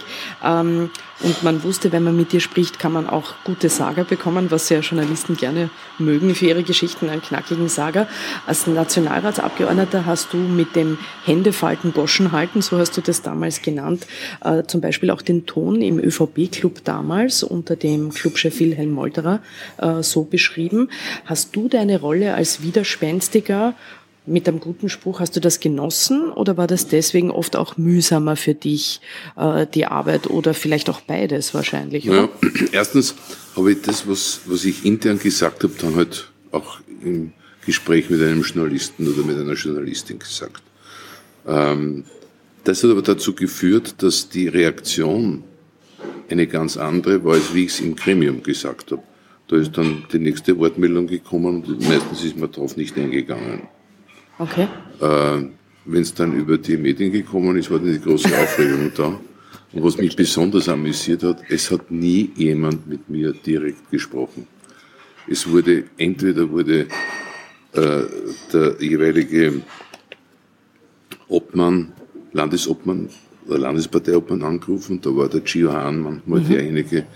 Und 1.23 1.43
man 1.43 1.63
wusste, 1.63 1.93
wenn 1.93 2.05
man 2.05 2.17
mit 2.17 2.33
dir 2.33 2.41
spricht, 2.41 2.79
kann 2.79 2.93
man 2.93 3.09
auch 3.09 3.35
gute 3.45 3.71
Sager 3.71 4.05
bekommen, 4.05 4.51
was 4.51 4.69
ja 4.69 4.81
Journalisten 4.81 5.37
gerne 5.37 5.71
mögen 5.99 6.35
für 6.35 6.47
ihre 6.47 6.63
Geschichten, 6.63 7.09
einen 7.09 7.23
knackigen 7.23 7.69
Sager. 7.69 8.07
Als 8.47 8.67
Nationalratsabgeordneter 8.67 10.05
hast 10.05 10.35
du 10.35 10.37
mit 10.37 10.77
dem 10.77 10.99
Händefalten 11.25 11.95
Goschen 11.95 12.33
halten, 12.33 12.61
so 12.61 12.79
hast 12.79 12.97
du 12.97 13.01
das 13.01 13.23
damals 13.23 13.63
genannt, 13.63 14.07
äh, 14.45 14.65
zum 14.65 14.83
Beispiel 14.83 15.11
auch 15.11 15.23
den 15.23 15.47
Ton 15.47 15.81
im 15.81 15.99
ÖVP-Club 15.99 16.85
damals 16.85 17.43
unter 17.43 17.77
dem 17.77 18.13
Clubchef 18.13 18.61
Wilhelm 18.61 18.91
Molterer 18.91 19.41
äh, 19.79 20.03
so 20.03 20.25
beschrieben. 20.25 20.91
Hast 21.25 21.57
du 21.57 21.69
deine 21.69 21.99
Rolle 21.99 22.35
als 22.35 22.63
Widerspenstiger 22.63 23.75
mit 24.27 24.49
einem 24.49 24.61
guten 24.61 24.89
Spruch, 24.89 25.21
hast 25.21 25.37
du 25.37 25.41
das 25.41 25.61
genossen 25.61 26.31
oder 26.31 26.57
war 26.57 26.67
das 26.67 26.89
deswegen 26.89 27.31
oft 27.31 27.57
auch 27.57 27.77
mühsamer 27.77 28.37
für 28.37 28.55
dich, 28.55 29.01
äh, 29.37 29.67
die 29.73 29.87
Arbeit 29.87 30.29
oder 30.29 30.55
vielleicht 30.55 30.91
auch 30.91 31.01
beides 31.01 31.55
wahrscheinlich? 31.55 32.09
Oder? 32.09 32.29
Ja, 32.43 32.51
erstens 32.73 33.15
habe 33.57 33.73
ich 33.73 33.83
das, 33.83 34.09
was, 34.09 34.41
was 34.47 34.65
ich 34.65 34.85
intern 34.85 35.19
gesagt 35.19 35.63
habe, 35.63 35.73
dann 35.81 35.97
halt 35.97 36.31
auch 36.51 36.79
im 37.03 37.33
Gespräch 37.65 38.11
mit 38.11 38.21
einem 38.21 38.43
Journalisten 38.43 39.09
oder 39.09 39.23
mit 39.27 39.37
einer 39.37 39.55
Journalistin 39.55 40.19
gesagt. 40.19 40.63
Ähm, 41.47 42.05
das 42.65 42.83
hat 42.83 42.91
aber 42.91 43.03
dazu 43.03 43.35
geführt, 43.35 44.03
dass 44.03 44.29
die 44.29 44.49
Reaktion 44.49 45.45
eine 46.29 46.47
ganz 46.47 46.77
andere 46.77 47.25
war, 47.25 47.35
als 47.35 47.55
wie 47.55 47.65
ich 47.65 47.73
es 47.73 47.81
im 47.81 47.95
Gremium 47.95 48.43
gesagt 48.43 48.91
habe. 48.91 49.03
Da 49.49 49.57
ist 49.57 49.77
dann 49.79 50.05
die 50.13 50.19
nächste 50.19 50.59
Wortmeldung 50.59 51.07
gekommen 51.07 51.63
und 51.63 51.89
meistens 51.89 52.25
ist 52.25 52.37
man 52.37 52.51
darauf 52.51 52.77
nicht 52.77 52.97
eingegangen. 52.97 53.63
Okay. 54.39 54.69
Äh, 55.01 55.49
Wenn 55.85 56.03
es 56.03 56.13
dann 56.15 56.33
über 56.35 56.59
die 56.59 56.77
Medien 56.77 57.13
gekommen 57.13 57.57
ist, 57.57 57.71
war 57.71 57.79
dann 57.79 57.93
die 57.93 58.01
große 58.01 58.29
Aufregung 58.29 58.91
da. 58.97 59.21
Und 59.73 59.83
was 59.85 59.97
mich 59.99 60.17
besonders 60.17 60.69
amüsiert 60.69 61.23
hat, 61.23 61.43
es 61.49 61.71
hat 61.71 61.91
nie 61.91 62.31
jemand 62.35 62.87
mit 62.87 63.09
mir 63.09 63.33
direkt 63.33 63.91
gesprochen. 63.91 64.47
Es 65.29 65.49
wurde, 65.49 65.85
entweder 65.97 66.49
wurde 66.51 66.87
äh, 67.73 68.03
der 68.53 68.77
jeweilige 68.81 69.63
Obmann, 71.29 71.93
Landesobmann 72.33 73.09
oder 73.47 73.59
Landesparteiobmann 73.59 74.43
angerufen, 74.43 75.01
da 75.01 75.15
war 75.15 75.29
der 75.29 75.41
Gio 75.41 75.73
Hahn 75.73 76.03
manchmal 76.03 76.41
mhm. 76.41 76.49
derjenige, 76.49 77.07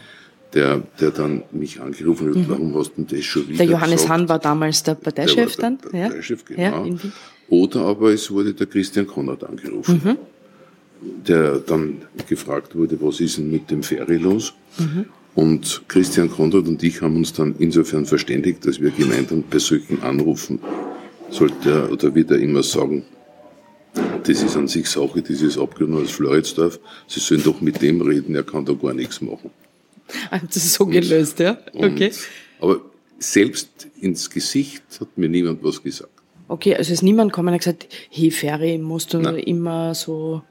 der, 0.55 0.83
der 1.01 1.11
dann 1.11 1.43
mich 1.53 1.81
angerufen 1.81 2.29
hat, 2.29 2.37
mhm. 2.37 2.49
warum 2.49 2.75
hast 2.75 2.93
du 2.97 3.03
das 3.03 3.25
schon 3.25 3.49
wieder 3.49 3.59
Der 3.59 3.67
Johannes 3.67 4.03
gesagt? 4.03 4.11
Hahn 4.11 4.29
war 4.29 4.39
damals 4.39 4.83
der 4.83 4.95
Parteichef 4.95 5.35
der 5.35 5.47
der 5.47 5.57
dann? 5.57 5.79
Parteichef, 5.79 6.45
ja? 6.57 6.71
genau. 6.71 6.87
Ja, 6.87 7.11
Oder 7.49 7.81
aber 7.83 8.13
es 8.13 8.31
wurde 8.31 8.55
der 8.55 8.67
Christian 8.67 9.07
Konrad 9.07 9.45
angerufen, 9.45 10.01
mhm. 10.03 10.17
der 11.27 11.59
dann 11.59 12.03
gefragt 12.29 12.75
wurde, 12.75 13.01
was 13.01 13.21
ist 13.21 13.39
denn 13.39 13.51
mit 13.51 13.71
dem 13.71 13.83
Ferry 13.83 14.17
los? 14.17 14.55
Mhm. 14.79 15.07
Und 15.35 15.83
Christian 15.87 16.29
Konrad 16.29 16.67
und 16.67 16.83
ich 16.83 17.01
haben 17.01 17.17
uns 17.17 17.33
dann 17.33 17.55
insofern 17.59 18.05
verständigt, 18.05 18.67
dass 18.67 18.81
wir 18.81 18.91
gemeinsam 18.91 19.45
bei 19.49 19.59
solchen 19.59 20.03
Anrufen 20.03 20.59
sollte 21.31 21.71
er 21.71 21.93
oder 21.93 22.15
wird 22.15 22.33
er 22.33 22.39
immer 22.39 22.65
sagen, 22.65 23.05
das 24.25 24.43
ist 24.43 24.57
an 24.57 24.69
sich 24.69 24.89
Sache 24.89 25.23
dieses 25.23 25.57
Abgeordneten 25.57 26.05
aus 26.05 26.11
Floridsdorf, 26.11 26.79
Sie 27.07 27.21
sollen 27.21 27.43
doch 27.43 27.61
mit 27.61 27.81
dem 27.83 28.01
reden, 28.01 28.35
er 28.35 28.43
kann 28.43 28.65
da 28.65 28.73
gar 28.73 28.95
nichts 28.95 29.21
machen. 29.21 29.51
Das 30.31 30.57
ist 30.57 30.75
so 30.75 30.87
gelöst, 30.87 31.39
ja? 31.39 31.59
Okay. 31.73 32.13
Und, 32.59 32.69
aber 32.69 32.81
selbst 33.19 33.89
ins 34.01 34.29
Gesicht 34.31 34.83
hat 34.99 35.17
mir 35.17 35.29
niemand 35.29 35.63
was 35.63 35.83
gesagt. 35.83 36.11
Okay, 36.49 36.75
also 36.75 36.93
ist 36.93 37.03
niemand 37.03 37.33
gekommen 37.33 37.49
und 37.49 37.55
hat 37.55 37.61
gesagt, 37.61 37.89
hey 38.11 38.31
Ferry, 38.31 38.79
musst 38.79 39.15
du 39.15 39.19
Nein. 39.19 39.37
immer 39.37 39.95
so 39.95 40.43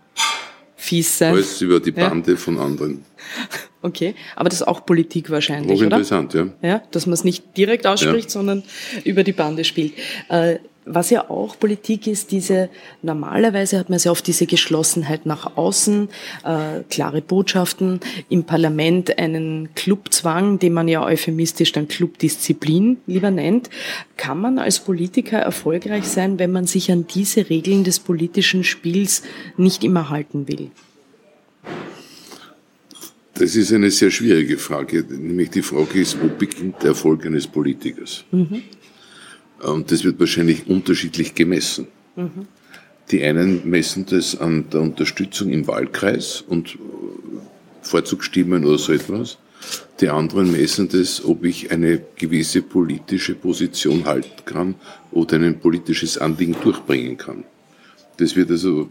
fies 0.76 1.18
sein? 1.18 1.34
Alles 1.34 1.62
über 1.62 1.80
die 1.80 1.92
Bande 1.92 2.32
ja. 2.32 2.38
von 2.38 2.58
anderen. 2.58 3.04
Okay, 3.82 4.14
aber 4.36 4.50
das 4.50 4.62
ist 4.62 4.68
auch 4.68 4.86
Politik 4.86 5.30
wahrscheinlich, 5.30 5.80
auch 5.80 5.84
interessant, 5.84 6.36
oder? 6.36 6.50
ja. 6.62 6.70
Ja, 6.70 6.82
dass 6.92 7.06
man 7.06 7.14
es 7.14 7.24
nicht 7.24 7.56
direkt 7.56 7.88
ausspricht, 7.88 8.26
ja. 8.26 8.32
sondern 8.32 8.64
über 9.06 9.24
die 9.24 9.32
Bande 9.32 9.64
spielt. 9.64 9.94
Äh, 10.28 10.58
was 10.92 11.12
ja 11.12 11.30
auch 11.30 11.58
Politik 11.60 12.08
ist, 12.08 12.32
diese, 12.32 12.70
normalerweise 13.04 13.78
hat 13.78 13.90
man 13.90 14.00
sehr 14.00 14.12
oft 14.12 14.26
diese 14.26 14.48
Geschlossenheit 14.48 15.26
nach 15.26 15.56
außen, 15.56 16.10
äh, 16.44 16.82
klare 16.90 17.22
Botschaften, 17.22 18.00
im 18.28 18.44
Parlament 18.44 19.18
einen 19.20 19.70
Clubzwang, 19.76 20.58
den 20.58 20.74
man 20.74 20.88
ja 20.88 21.06
euphemistisch 21.06 21.72
dann 21.72 21.88
Clubdisziplin 21.88 22.98
lieber 23.06 23.30
nennt. 23.30 23.70
Kann 24.18 24.42
man 24.42 24.58
als 24.58 24.80
Politiker 24.80 25.38
erfolgreich 25.38 26.06
sein, 26.06 26.40
wenn 26.40 26.52
man 26.52 26.66
sich 26.66 26.92
an 26.92 27.06
diese 27.08 27.50
Regeln 27.50 27.84
des 27.84 28.00
politischen 28.00 28.64
Spiels 28.64 29.22
nicht 29.58 29.84
immer 29.84 30.10
halten 30.10 30.48
will? 30.48 30.72
Das 33.40 33.56
ist 33.56 33.72
eine 33.72 33.90
sehr 33.90 34.12
schwierige 34.12 34.58
Frage. 34.58 35.06
Nämlich 35.08 35.50
die 35.52 35.62
Frage 35.62 36.02
ist, 36.02 36.22
wo 36.22 36.28
beginnt 36.28 36.82
der 36.82 36.90
Erfolg 36.90 37.26
eines 37.26 37.48
Politikers? 37.48 38.26
Mhm. 38.32 38.64
Und 39.62 39.90
das 39.92 40.04
wird 40.04 40.20
wahrscheinlich 40.20 40.68
unterschiedlich 40.68 41.36
gemessen. 41.36 41.88
Mhm. 42.18 42.48
Die 43.12 43.24
einen 43.24 43.70
messen 43.70 44.06
das 44.06 44.38
an 44.38 44.70
der 44.72 44.82
Unterstützung 44.82 45.52
im 45.52 45.68
Wahlkreis 45.68 46.42
und 46.42 46.78
Vorzugsstimmen 47.82 48.66
oder 48.66 48.78
so 48.78 48.92
etwas. 48.92 49.38
Die 50.02 50.10
anderen 50.10 50.52
messen 50.52 50.90
das, 50.90 51.24
ob 51.24 51.46
ich 51.46 51.72
eine 51.72 52.02
gewisse 52.18 52.62
politische 52.62 53.36
Position 53.36 54.04
halten 54.04 54.44
kann 54.44 54.76
oder 55.12 55.38
ein 55.38 55.60
politisches 55.62 56.18
Anliegen 56.18 56.58
durchbringen 56.62 57.16
kann. 57.16 57.46
Das 58.18 58.36
wird 58.36 58.52
also. 58.52 58.90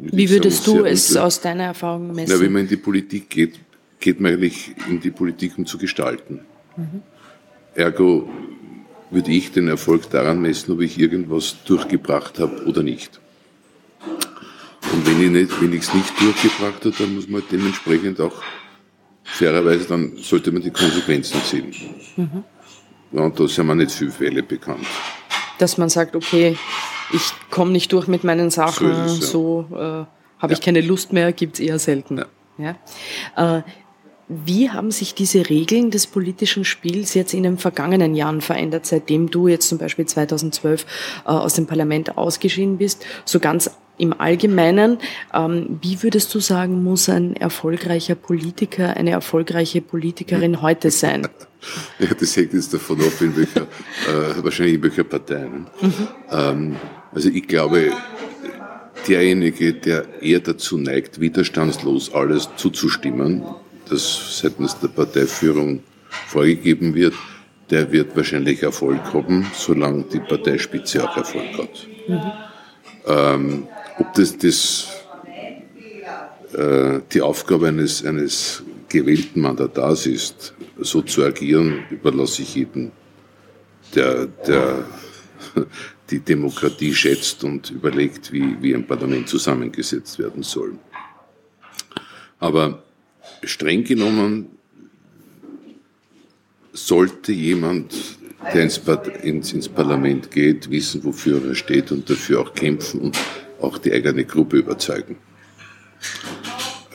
Wie 0.00 0.30
würdest 0.30 0.66
du 0.66 0.84
es 0.84 1.16
aus 1.16 1.40
deiner 1.40 1.64
Erfahrung 1.64 2.14
messen? 2.14 2.34
Na, 2.34 2.40
wenn 2.40 2.52
man 2.52 2.62
in 2.62 2.68
die 2.68 2.76
Politik 2.76 3.30
geht, 3.30 3.58
geht 4.00 4.20
man 4.20 4.32
eigentlich 4.32 4.74
in 4.88 5.00
die 5.00 5.10
Politik, 5.10 5.58
um 5.58 5.66
zu 5.66 5.78
gestalten. 5.78 6.40
Mhm. 6.76 7.02
Ergo 7.74 8.28
würde 9.10 9.30
ich 9.30 9.52
den 9.52 9.68
Erfolg 9.68 10.10
daran 10.10 10.40
messen, 10.40 10.72
ob 10.72 10.80
ich 10.80 10.98
irgendwas 10.98 11.56
durchgebracht 11.64 12.38
habe 12.38 12.64
oder 12.66 12.82
nicht. 12.82 13.20
Und 14.92 15.06
wenn 15.06 15.22
ich 15.22 15.30
nicht, 15.30 15.62
wenn 15.62 15.72
ich 15.72 15.82
es 15.82 15.94
nicht 15.94 16.20
durchgebracht 16.20 16.84
habe, 16.84 16.94
dann 16.98 17.14
muss 17.14 17.28
man 17.28 17.42
dementsprechend 17.50 18.20
auch 18.20 18.42
fairerweise, 19.24 19.86
dann 19.88 20.16
sollte 20.16 20.52
man 20.52 20.62
die 20.62 20.70
Konsequenzen 20.70 21.40
ziehen. 21.42 21.74
Mhm. 22.16 22.44
Ja, 23.12 23.22
und 23.22 23.38
da 23.38 23.48
sind 23.48 23.66
mir 23.66 23.74
nicht 23.74 23.92
viele 23.92 24.10
Fälle 24.10 24.42
bekannt. 24.42 24.86
Dass 25.58 25.78
man 25.78 25.88
sagt, 25.88 26.16
okay, 26.16 26.56
ich 27.12 27.32
komme 27.50 27.72
nicht 27.72 27.92
durch 27.92 28.06
mit 28.06 28.24
meinen 28.24 28.50
Sachen, 28.50 28.94
so, 28.94 29.02
es, 29.04 29.20
ja. 29.20 29.26
so 29.26 29.66
äh, 29.72 29.76
habe 29.76 30.08
ja. 30.40 30.50
ich 30.52 30.60
keine 30.60 30.80
Lust 30.80 31.12
mehr, 31.12 31.32
gibt's 31.32 31.60
eher 31.60 31.78
selten. 31.78 32.22
Ja. 32.58 32.76
Äh, 33.36 33.62
wie 34.28 34.70
haben 34.70 34.90
sich 34.90 35.14
diese 35.14 35.48
Regeln 35.48 35.90
des 35.90 36.06
politischen 36.06 36.64
Spiels 36.64 37.14
jetzt 37.14 37.32
in 37.32 37.42
den 37.42 37.58
vergangenen 37.58 38.14
Jahren 38.14 38.40
verändert, 38.40 38.86
seitdem 38.86 39.30
du 39.30 39.48
jetzt 39.48 39.68
zum 39.68 39.78
Beispiel 39.78 40.06
2012 40.06 40.82
äh, 41.24 41.28
aus 41.28 41.54
dem 41.54 41.66
Parlament 41.66 42.18
ausgeschieden 42.18 42.78
bist? 42.78 43.06
So 43.24 43.40
ganz 43.40 43.70
im 43.96 44.18
Allgemeinen, 44.18 44.98
ähm, 45.34 45.78
wie 45.82 46.02
würdest 46.02 46.32
du 46.34 46.40
sagen, 46.40 46.84
muss 46.84 47.08
ein 47.08 47.34
erfolgreicher 47.36 48.14
Politiker, 48.14 48.96
eine 48.96 49.10
erfolgreiche 49.10 49.80
Politikerin 49.80 50.62
heute 50.62 50.90
sein? 50.90 51.26
Ja, 51.98 52.14
das 52.14 52.36
hängt 52.36 52.54
jetzt 52.54 52.72
davon 52.72 53.00
ab, 53.00 53.20
in 53.20 53.36
welcher, 53.36 53.62
äh, 53.62 54.44
wahrscheinlich 54.44 54.76
in 54.76 54.82
welcher 54.84 55.02
Partei. 55.02 55.40
Ne? 55.40 55.66
Ähm, 56.30 56.76
also 57.12 57.28
ich 57.30 57.48
glaube, 57.48 57.90
derjenige, 59.08 59.72
der 59.72 60.22
eher 60.22 60.38
dazu 60.38 60.78
neigt, 60.78 61.20
widerstandslos 61.20 62.14
alles 62.14 62.48
zuzustimmen, 62.56 63.42
das 63.88 64.38
seitens 64.40 64.78
der 64.78 64.88
Parteiführung 64.88 65.80
vorgegeben 66.26 66.94
wird, 66.94 67.14
der 67.70 67.90
wird 67.92 68.16
wahrscheinlich 68.16 68.62
Erfolg 68.62 69.00
haben, 69.12 69.46
solange 69.54 70.04
die 70.04 70.20
Parteispitze 70.20 71.04
auch 71.04 71.16
Erfolg 71.16 71.58
hat. 71.58 71.86
Mhm. 72.08 72.32
Ähm, 73.06 73.68
ob 73.98 74.14
das, 74.14 74.38
das 74.38 74.88
äh, 76.54 77.00
die 77.12 77.20
Aufgabe 77.20 77.68
eines, 77.68 78.04
eines 78.04 78.62
gewählten 78.88 79.40
Mandatars 79.42 80.06
ist, 80.06 80.54
so 80.78 81.02
zu 81.02 81.24
agieren, 81.24 81.84
überlasse 81.90 82.42
ich 82.42 82.54
jedem, 82.54 82.90
der, 83.94 84.26
der 84.46 84.84
die 86.10 86.20
Demokratie 86.20 86.94
schätzt 86.94 87.44
und 87.44 87.70
überlegt, 87.70 88.32
wie, 88.32 88.56
wie 88.62 88.74
ein 88.74 88.86
Parlament 88.86 89.28
zusammengesetzt 89.28 90.18
werden 90.18 90.42
soll. 90.42 90.78
Aber 92.38 92.82
streng 93.42 93.84
genommen 93.84 94.46
sollte 96.72 97.32
jemand, 97.32 97.94
der 98.54 98.62
ins, 98.62 98.80
ins, 99.22 99.52
ins, 99.52 99.68
Parlament 99.68 100.30
geht, 100.30 100.70
wissen, 100.70 101.02
wofür 101.04 101.44
er 101.44 101.54
steht 101.54 101.90
und 101.90 102.08
dafür 102.08 102.40
auch 102.40 102.54
kämpfen 102.54 103.00
und 103.00 103.18
auch 103.60 103.78
die 103.78 103.92
eigene 103.92 104.24
Gruppe 104.24 104.58
überzeugen. 104.58 105.16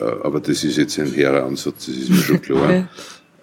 Äh, 0.00 0.04
aber 0.04 0.40
das 0.40 0.64
ist 0.64 0.78
jetzt 0.78 0.98
ein 0.98 1.12
hehrer 1.12 1.44
Ansatz, 1.44 1.86
das 1.86 1.96
ist 1.96 2.10
mir 2.10 2.16
schon 2.16 2.42
klar. 2.42 2.88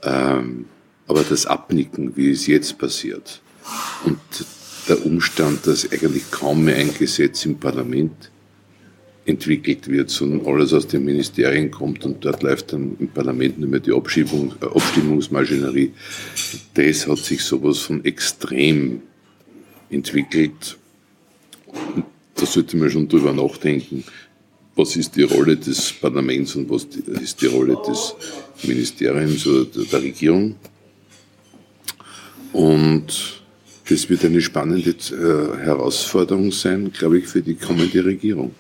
ähm, 0.03 0.65
aber 1.07 1.23
das 1.23 1.45
Abnicken, 1.45 2.15
wie 2.15 2.31
es 2.31 2.47
jetzt 2.47 2.77
passiert, 2.77 3.41
und 4.05 4.19
der 4.87 5.05
Umstand, 5.05 5.67
dass 5.67 5.89
eigentlich 5.91 6.31
kaum 6.31 6.65
mehr 6.65 6.77
ein 6.77 6.93
Gesetz 6.93 7.45
im 7.45 7.59
Parlament 7.59 8.31
entwickelt 9.31 9.87
wird, 9.87 10.09
sondern 10.09 10.45
alles 10.45 10.73
aus 10.73 10.87
den 10.87 11.03
Ministerien 11.03 11.71
kommt 11.71 12.05
und 12.05 12.23
dort 12.23 12.43
läuft 12.43 12.73
dann 12.73 12.95
im 12.99 13.07
Parlament 13.07 13.59
nicht 13.59 13.69
mehr 13.69 13.79
die 13.79 13.93
Abschiebung, 13.93 14.53
äh, 14.61 14.65
Abstimmungsmaschinerie. 14.65 15.91
Das 16.73 17.07
hat 17.07 17.17
sich 17.17 17.43
sowas 17.43 17.79
von 17.79 18.05
extrem 18.05 19.01
entwickelt. 19.89 20.77
Da 22.35 22.45
sollte 22.45 22.77
man 22.77 22.89
schon 22.89 23.07
drüber 23.07 23.33
nachdenken, 23.33 24.03
was 24.75 24.95
ist 24.95 25.15
die 25.15 25.23
Rolle 25.23 25.57
des 25.57 25.93
Parlaments 25.93 26.55
und 26.55 26.69
was 26.69 26.85
ist 26.85 27.41
die 27.41 27.47
Rolle 27.47 27.77
des 27.87 28.15
Ministeriums 28.63 29.45
oder 29.47 29.65
der 29.65 30.01
Regierung. 30.01 30.55
Und 32.53 33.41
das 33.89 34.09
wird 34.09 34.25
eine 34.25 34.41
spannende 34.41 34.91
äh, 34.91 35.63
Herausforderung 35.63 36.51
sein, 36.51 36.91
glaube 36.91 37.19
ich, 37.19 37.27
für 37.27 37.41
die 37.41 37.55
kommende 37.55 38.03
Regierung. 38.03 38.53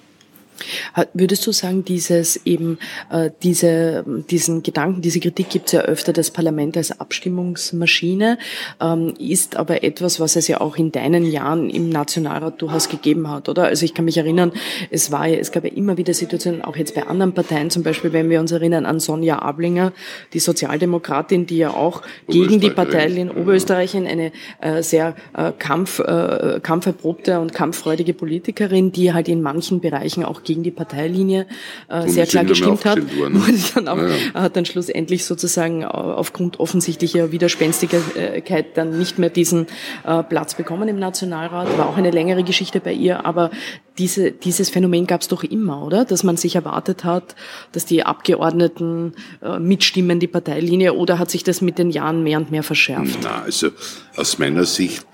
Würdest 1.13 1.45
du 1.47 1.51
sagen, 1.51 1.85
dieses 1.85 2.45
eben 2.45 2.77
äh, 3.09 3.31
diese, 3.43 4.03
diesen 4.29 4.63
Gedanken, 4.63 5.01
diese 5.01 5.19
Kritik 5.19 5.49
gibt 5.49 5.67
es 5.67 5.71
ja 5.73 5.81
öfter, 5.81 6.13
das 6.13 6.31
Parlament 6.31 6.77
als 6.77 6.99
Abstimmungsmaschine, 6.99 8.37
ähm, 8.79 9.13
ist 9.19 9.55
aber 9.55 9.83
etwas, 9.83 10.19
was 10.19 10.35
es 10.35 10.47
ja 10.47 10.61
auch 10.61 10.77
in 10.77 10.91
deinen 10.91 11.25
Jahren 11.25 11.69
im 11.69 11.89
Nationalrat 11.89 12.61
durchaus 12.61 12.89
gegeben 12.89 13.29
hat, 13.29 13.49
oder? 13.49 13.65
Also 13.65 13.85
ich 13.85 13.93
kann 13.93 14.05
mich 14.05 14.17
erinnern, 14.17 14.51
es 14.89 15.11
war 15.11 15.27
ja, 15.27 15.37
es 15.37 15.51
gab 15.51 15.63
ja 15.63 15.71
immer 15.71 15.97
wieder 15.97 16.13
Situationen, 16.13 16.61
auch 16.61 16.75
jetzt 16.75 16.95
bei 16.95 17.05
anderen 17.07 17.33
Parteien, 17.33 17.69
zum 17.69 17.83
Beispiel, 17.83 18.13
wenn 18.13 18.29
wir 18.29 18.39
uns 18.39 18.51
erinnern 18.51 18.85
an 18.85 18.99
Sonja 18.99 19.39
Ablinger, 19.39 19.93
die 20.33 20.39
Sozialdemokratin, 20.39 21.45
die 21.45 21.57
ja 21.57 21.71
auch 21.71 22.01
gegen 22.27 22.59
die 22.59 22.69
Parteilinien 22.69 23.31
Oberösterreichin 23.31 24.07
eine 24.07 24.31
äh, 24.59 24.83
sehr 24.83 25.15
äh, 25.35 25.51
Kampf, 25.57 25.99
äh, 25.99 26.59
kampferprobte 26.61 27.39
und 27.39 27.53
kampffreudige 27.53 28.13
Politikerin, 28.13 28.91
die 28.91 29.13
halt 29.13 29.27
in 29.29 29.41
manchen 29.41 29.79
Bereichen 29.79 30.23
auch 30.25 30.43
gegen 30.43 30.50
die 30.59 30.71
Parteilinie 30.71 31.47
äh, 31.87 32.07
sehr 32.07 32.25
klar 32.25 32.43
gestimmt 32.43 32.85
hat. 32.85 32.99
Wurde 32.99 33.57
dann 33.75 33.87
auch, 33.87 33.97
ja, 33.97 34.09
ja. 34.09 34.33
hat 34.33 34.55
dann 34.55 34.65
schlussendlich 34.65 35.25
sozusagen 35.25 35.85
aufgrund 35.85 36.59
offensichtlicher 36.59 37.31
Widerspenstigkeit 37.31 38.77
dann 38.77 38.97
nicht 38.97 39.17
mehr 39.19 39.29
diesen 39.29 39.67
äh, 40.05 40.23
Platz 40.23 40.55
bekommen 40.55 40.87
im 40.89 40.99
Nationalrat. 40.99 41.77
War 41.77 41.89
auch 41.89 41.97
eine 41.97 42.11
längere 42.11 42.43
Geschichte 42.43 42.79
bei 42.79 42.93
ihr, 42.93 43.25
aber 43.25 43.51
diese, 43.97 44.31
dieses 44.31 44.69
Phänomen 44.69 45.07
gab 45.07 45.21
es 45.21 45.27
doch 45.27 45.43
immer, 45.43 45.85
oder? 45.85 46.05
Dass 46.05 46.23
man 46.23 46.37
sich 46.37 46.55
erwartet 46.55 47.03
hat, 47.03 47.35
dass 47.71 47.85
die 47.85 48.03
Abgeordneten 48.03 49.13
äh, 49.41 49.59
mitstimmen, 49.59 50.19
die 50.19 50.27
Parteilinie, 50.27 50.93
oder 50.93 51.19
hat 51.19 51.31
sich 51.31 51.43
das 51.43 51.61
mit 51.61 51.77
den 51.77 51.89
Jahren 51.89 52.23
mehr 52.23 52.37
und 52.37 52.51
mehr 52.51 52.63
verschärft? 52.63 53.19
Na, 53.23 53.43
also 53.43 53.69
aus 54.15 54.39
meiner 54.39 54.65
Sicht 54.65 55.05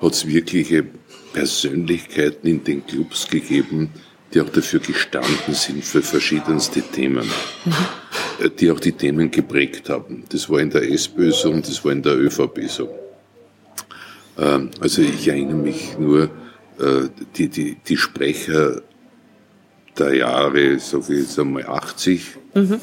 hat 0.00 0.12
es 0.12 0.26
wirkliche 0.26 0.84
Persönlichkeiten 1.32 2.46
in 2.46 2.64
den 2.64 2.86
Clubs 2.86 3.28
gegeben, 3.28 3.90
die 4.32 4.40
auch 4.40 4.48
dafür 4.48 4.80
gestanden 4.80 5.54
sind 5.54 5.84
für 5.84 6.02
verschiedenste 6.02 6.82
Themen, 6.82 7.30
mhm. 7.64 8.50
die 8.58 8.70
auch 8.70 8.80
die 8.80 8.92
Themen 8.92 9.30
geprägt 9.30 9.88
haben. 9.88 10.24
Das 10.28 10.50
war 10.50 10.60
in 10.60 10.70
der 10.70 10.90
SPÖ 10.90 11.32
so 11.32 11.50
und 11.50 11.66
das 11.68 11.84
war 11.84 11.92
in 11.92 12.02
der 12.02 12.16
ÖVP 12.16 12.68
so. 12.68 12.88
Ähm, 14.38 14.70
also 14.80 15.02
ich 15.02 15.28
erinnere 15.28 15.56
mich 15.56 15.98
nur, 15.98 16.24
äh, 16.78 17.08
die, 17.36 17.48
die, 17.48 17.76
die 17.86 17.96
Sprecher 17.96 18.82
der 19.98 20.14
Jahre, 20.14 20.78
sage 20.78 21.14
ich 21.14 21.20
jetzt 21.20 21.38
einmal 21.38 21.64
80, 21.66 22.22
mhm. 22.54 22.80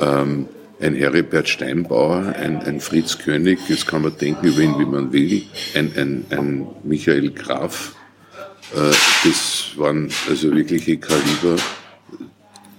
ein 0.00 0.94
Heribert 0.94 1.48
Steinbauer, 1.48 2.34
ein, 2.34 2.62
ein 2.62 2.80
Fritz 2.80 3.18
König, 3.18 3.58
jetzt 3.68 3.86
kann 3.86 4.02
man 4.02 4.16
denken 4.16 4.46
über 4.46 4.60
ihn, 4.60 4.78
wie 4.78 4.86
man 4.86 5.12
will, 5.12 5.42
ein, 5.74 5.92
ein, 5.96 6.24
ein 6.30 6.66
Michael 6.82 7.30
Graf, 7.32 7.94
äh, 7.94 8.05
das 8.72 9.72
waren 9.76 10.10
also 10.28 10.54
wirkliche 10.54 10.96
Kaliber. 10.96 11.56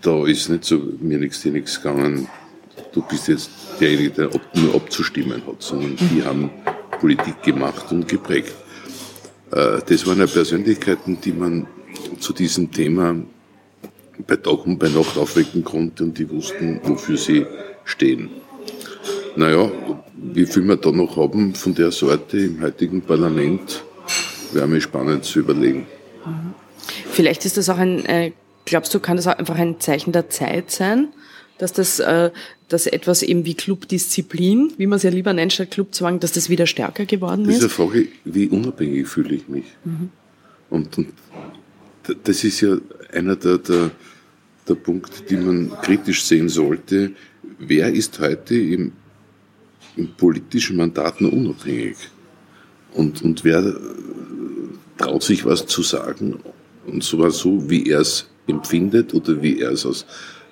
Da 0.01 0.25
ist 0.25 0.49
nicht 0.49 0.65
so 0.65 0.81
mir 0.99 1.17
nichts, 1.17 1.41
dir 1.41 1.51
nichts 1.51 1.81
gegangen. 1.81 2.27
Du 2.93 3.01
bist 3.01 3.27
jetzt 3.27 3.49
derjenige, 3.79 4.11
der 4.11 4.29
nur 4.53 4.75
abzustimmen 4.75 5.41
hat, 5.45 5.61
sondern 5.61 5.95
die 5.97 6.23
haben 6.23 6.49
Politik 6.99 7.41
gemacht 7.43 7.91
und 7.91 8.07
geprägt. 8.07 8.53
Äh, 9.51 9.79
das 9.85 10.05
waren 10.05 10.19
ja 10.19 10.27
Persönlichkeiten, 10.27 11.19
die 11.21 11.31
man 11.31 11.67
zu 12.19 12.33
diesem 12.33 12.71
Thema 12.71 13.15
bei 14.25 14.35
Tag 14.35 14.65
und 14.65 14.79
bei 14.79 14.89
Nacht 14.89 15.17
aufwecken 15.17 15.63
konnte 15.63 16.03
und 16.03 16.17
die 16.17 16.29
wussten, 16.29 16.79
wofür 16.83 17.17
sie 17.17 17.45
stehen. 17.85 18.29
Naja, 19.35 19.71
wie 20.15 20.45
viel 20.45 20.63
wir 20.63 20.77
da 20.77 20.91
noch 20.91 21.15
haben 21.17 21.53
von 21.53 21.75
der 21.75 21.91
Sorte 21.91 22.39
im 22.39 22.61
heutigen 22.61 23.01
Parlament, 23.01 23.83
wäre 24.53 24.67
mir 24.67 24.81
spannend 24.81 25.25
zu 25.25 25.39
überlegen. 25.39 25.85
Vielleicht 27.11 27.45
ist 27.45 27.57
das 27.57 27.69
auch 27.69 27.77
ein, 27.77 28.05
äh, 28.05 28.31
glaubst 28.65 28.93
du, 28.93 28.99
kann 28.99 29.17
das 29.17 29.27
auch 29.27 29.37
einfach 29.37 29.55
ein 29.55 29.79
Zeichen 29.79 30.11
der 30.11 30.29
Zeit 30.29 30.71
sein? 30.71 31.09
Dass 31.57 31.73
das, 31.73 31.99
äh, 31.99 32.29
dass 32.67 32.85
etwas 32.85 33.23
eben 33.23 33.45
wie 33.45 33.55
Clubdisziplin, 33.55 34.73
wie 34.77 34.85
man 34.85 34.97
es 34.97 35.03
ja 35.03 35.09
lieber 35.09 35.33
nennt 35.33 35.53
statt 35.53 35.71
Clubzwang, 35.71 36.19
dass 36.19 36.31
das 36.31 36.49
wieder 36.49 36.67
stärker 36.67 37.05
geworden 37.05 37.45
ist? 37.45 37.63
Das 37.63 37.71
ist 37.71 37.79
eine 37.79 37.89
Frage, 37.89 38.07
wie 38.25 38.47
unabhängig 38.47 39.07
fühle 39.07 39.35
ich 39.35 39.47
mich? 39.47 39.65
Mhm. 39.83 40.09
Und, 40.69 40.97
und 40.97 41.13
das 42.23 42.43
ist 42.43 42.61
ja 42.61 42.77
einer 43.11 43.35
der, 43.35 43.57
der, 43.57 43.91
der 44.67 44.75
Punkte, 44.75 45.23
die 45.23 45.37
man 45.37 45.71
kritisch 45.81 46.23
sehen 46.23 46.49
sollte. 46.49 47.11
Wer 47.57 47.91
ist 47.91 48.19
heute 48.19 48.55
im, 48.55 48.91
im 49.95 50.09
politischen 50.13 50.77
Mandat 50.77 51.21
noch 51.21 51.31
unabhängig? 51.31 51.95
Und, 52.97 53.21
und 53.21 53.43
wer 53.43 53.75
traut 54.97 55.23
sich 55.23 55.45
was 55.45 55.67
zu 55.67 55.83
sagen 55.83 56.39
und 56.87 57.03
zwar 57.03 57.29
so, 57.31 57.69
wie 57.69 57.89
er 57.89 57.99
es 57.99 58.27
empfindet 58.47 59.13
oder 59.13 59.41
wie 59.41 59.61
er 59.61 59.71
es 59.71 59.85
aus 59.85 60.05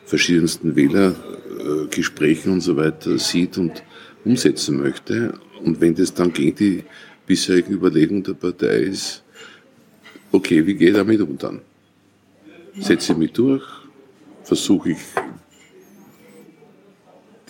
verschiedensten 0.06 0.76
Wählergesprächen 0.76 2.54
und 2.54 2.62
so 2.62 2.78
weiter 2.78 3.18
sieht 3.18 3.58
und 3.58 3.84
umsetzen 4.24 4.78
möchte. 4.78 5.34
Und 5.64 5.82
wenn 5.82 5.96
das 5.96 6.14
dann 6.14 6.32
gegen 6.32 6.56
die 6.56 6.84
bisherigen 7.26 7.74
Überlegungen 7.74 8.24
der 8.24 8.34
Partei 8.34 8.82
ist, 8.82 9.24
okay, 10.32 10.66
wie 10.68 10.76
gehe 10.76 10.90
ich 10.90 10.96
damit 10.96 11.22
um 11.22 11.38
dann? 11.38 11.62
Setze 12.80 13.14
ich 13.14 13.18
mich 13.18 13.32
durch, 13.32 13.64
versuche 14.44 14.92
ich 14.92 14.98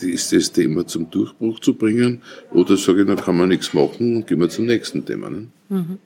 ist 0.01 0.31
das 0.33 0.51
Thema 0.51 0.85
zum 0.85 1.09
Durchbruch 1.09 1.59
zu 1.59 1.73
bringen 1.73 2.21
oder 2.51 2.77
sage 2.77 3.01
ich, 3.01 3.07
da 3.07 3.15
kann 3.15 3.37
man 3.37 3.49
nichts 3.49 3.73
machen 3.73 4.17
und 4.17 4.27
gehen 4.27 4.39
wir 4.39 4.49
zum 4.49 4.65
nächsten 4.65 5.05
Thema. 5.05 5.29
Ne? 5.29 5.47
Mhm. 5.69 5.99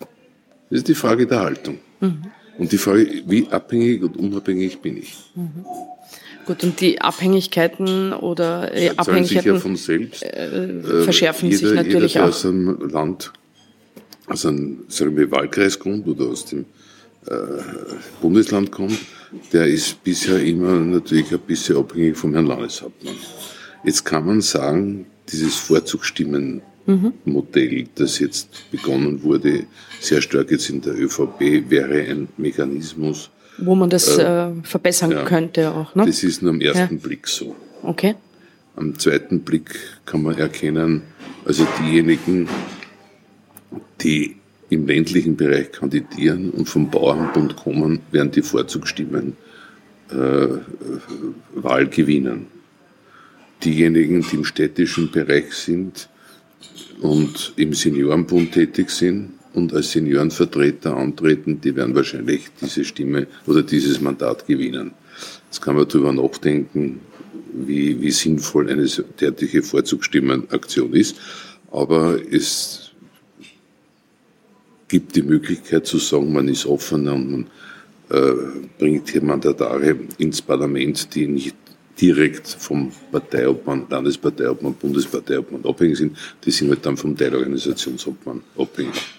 Das 0.69 0.80
ist 0.80 0.88
die 0.88 0.95
Frage 0.95 1.25
der 1.25 1.39
Haltung. 1.39 1.80
Mhm. 1.99 2.25
Und 2.58 2.71
die 2.71 2.78
Frage, 2.78 3.23
wie 3.25 3.47
abhängig 3.49 4.04
und 4.04 4.17
unabhängig 4.17 4.80
bin 4.80 4.97
ich? 4.97 5.15
Mhm. 5.36 5.65
Gut, 6.45 6.63
und 6.63 6.82
die 6.82 6.99
Abhängigkeiten 6.99 8.12
oder 8.12 8.73
äh, 8.73 8.89
Abhängigkeiten 8.95 9.28
sich 9.28 9.45
ja 9.45 9.60
von 9.60 9.75
selbst, 9.75 10.23
äh, 10.23 10.67
äh 10.67 11.04
verschärfen 11.04 11.49
jeder, 11.49 11.67
sich 11.67 11.75
natürlich 11.75 12.13
jeder, 12.15 12.23
der 12.23 12.23
auch. 12.23 12.30
aus 12.30 12.45
einem 12.45 12.89
Land, 12.89 13.32
aus 14.25 14.45
einem 14.45 14.80
sagen 14.88 15.15
wir, 15.15 15.30
Wahlkreis 15.30 15.78
kommt 15.78 16.08
oder 16.08 16.25
aus 16.25 16.45
dem 16.45 16.65
äh, 17.28 17.36
Bundesland 18.21 18.71
kommt, 18.71 18.97
der 19.54 19.67
ist 19.67 20.04
bisher 20.04 20.41
immer 20.41 20.71
natürlich 20.80 21.32
ein 21.32 21.39
bisschen 21.39 21.78
abhängig 21.78 22.17
vom 22.17 22.34
Herrn 22.34 22.47
Landeshauptmann. 22.47 23.15
Jetzt 23.84 24.04
kann 24.06 24.26
man 24.26 24.42
sagen, 24.42 25.06
dieses 25.32 25.56
Vorzugsstimmen 25.56 26.62
Modell, 27.26 27.88
das 27.96 28.20
jetzt 28.20 28.72
begonnen 28.72 29.22
wurde, 29.22 29.65
sehr 30.00 30.22
stark 30.22 30.50
jetzt 30.52 30.70
in 30.70 30.82
der 30.82 30.98
ÖVP, 30.98 31.70
wäre 31.70 32.02
ein 32.02 32.30
Mechanismus. 32.38 33.30
Wo 33.60 33.76
man 33.76 33.89
das 33.89 34.18
äh, 34.18 34.24
äh, 34.24 34.52
verbessern 34.63 35.12
ja, 35.12 35.24
könnte 35.24 35.72
auch, 35.72 35.94
ne? 35.94 36.06
Das 36.06 36.24
ist 36.24 36.42
nur 36.42 36.52
am 36.52 36.62
ersten 36.62 36.96
ja. 36.96 37.02
Blick 37.02 37.28
so. 37.28 37.56
Okay. 37.84 38.15
Am 38.76 38.98
zweiten 38.98 39.42
Blick 39.42 39.76
kann 40.06 40.24
man 40.24 40.38
erkennen, 40.38 41.04
also 41.46 41.68
diejenigen, 41.80 42.48
die 44.02 44.38
im 44.70 44.88
ländlichen 44.88 45.36
Bereich 45.36 45.72
kandidieren 45.72 46.52
und 46.52 46.68
vom 46.68 46.89
Bauernbund 46.89 47.56
kommen, 47.56 48.00
werden 48.12 48.32
die 48.32 48.42
Vorzugsstimmen 48.42 49.36
äh, 50.12 50.48
Wahl 51.56 51.88
gewinnen. 51.88 52.48
Diejenigen, 53.63 54.26
die 54.30 54.36
im 54.38 54.45
städtischen 54.45 55.12
Bereich 55.12 55.54
sind, 55.54 56.10
und 57.02 57.54
im 57.56 57.74
Seniorenbund 57.74 58.52
tätig 58.52 58.89
sind 58.89 59.32
und 59.54 59.74
als 59.74 59.91
Seniorenvertreter 59.91 60.95
antreten, 60.95 61.60
die 61.62 61.76
werden 61.76 61.95
wahrscheinlich 61.95 62.48
diese 62.62 62.84
Stimme 62.84 63.28
oder 63.48 63.63
dieses 63.63 64.02
Mandat 64.02 64.45
gewinnen. 64.45 64.91
Jetzt 65.45 65.62
kann 65.62 65.76
man 65.76 65.88
darüber 65.88 66.13
nachdenken, 66.13 67.00
wie, 67.54 68.00
wie 68.02 68.12
sinnvoll 68.12 68.69
eine 68.69 68.88
derartige 69.19 69.63
Vorzugsstimmenaktion 69.63 70.93
ist. 70.93 71.15
Aber 71.72 72.19
es 72.32 72.91
gibt 74.88 75.15
die 75.15 75.24
Möglichkeit 75.24 75.86
zu 75.86 75.98
sagen, 75.98 76.34
man 76.34 76.48
ist 76.48 76.65
offener 76.65 77.13
und 77.13 77.32
man 77.32 77.48
äh, 78.10 78.34
bringt 78.78 79.10
hier 79.10 79.24
Mandatare 79.24 79.95
ins 80.17 80.41
Parlament, 80.41 81.13
die 81.15 81.28
nicht 81.28 81.56
direkt 82.00 82.48
vom 82.48 82.92
Parteiobmann, 83.12 83.86
Landesparteiobmann, 83.90 84.74
Bundesparteiobmann 84.74 85.66
abhängig 85.66 85.98
sind, 85.98 86.18
die 86.46 86.52
sind 86.52 86.70
halt 86.70 86.86
dann 86.86 86.98
vom 86.98 87.16
Teilorganisationsobmann 87.16 88.42
abhängig. 88.58 89.19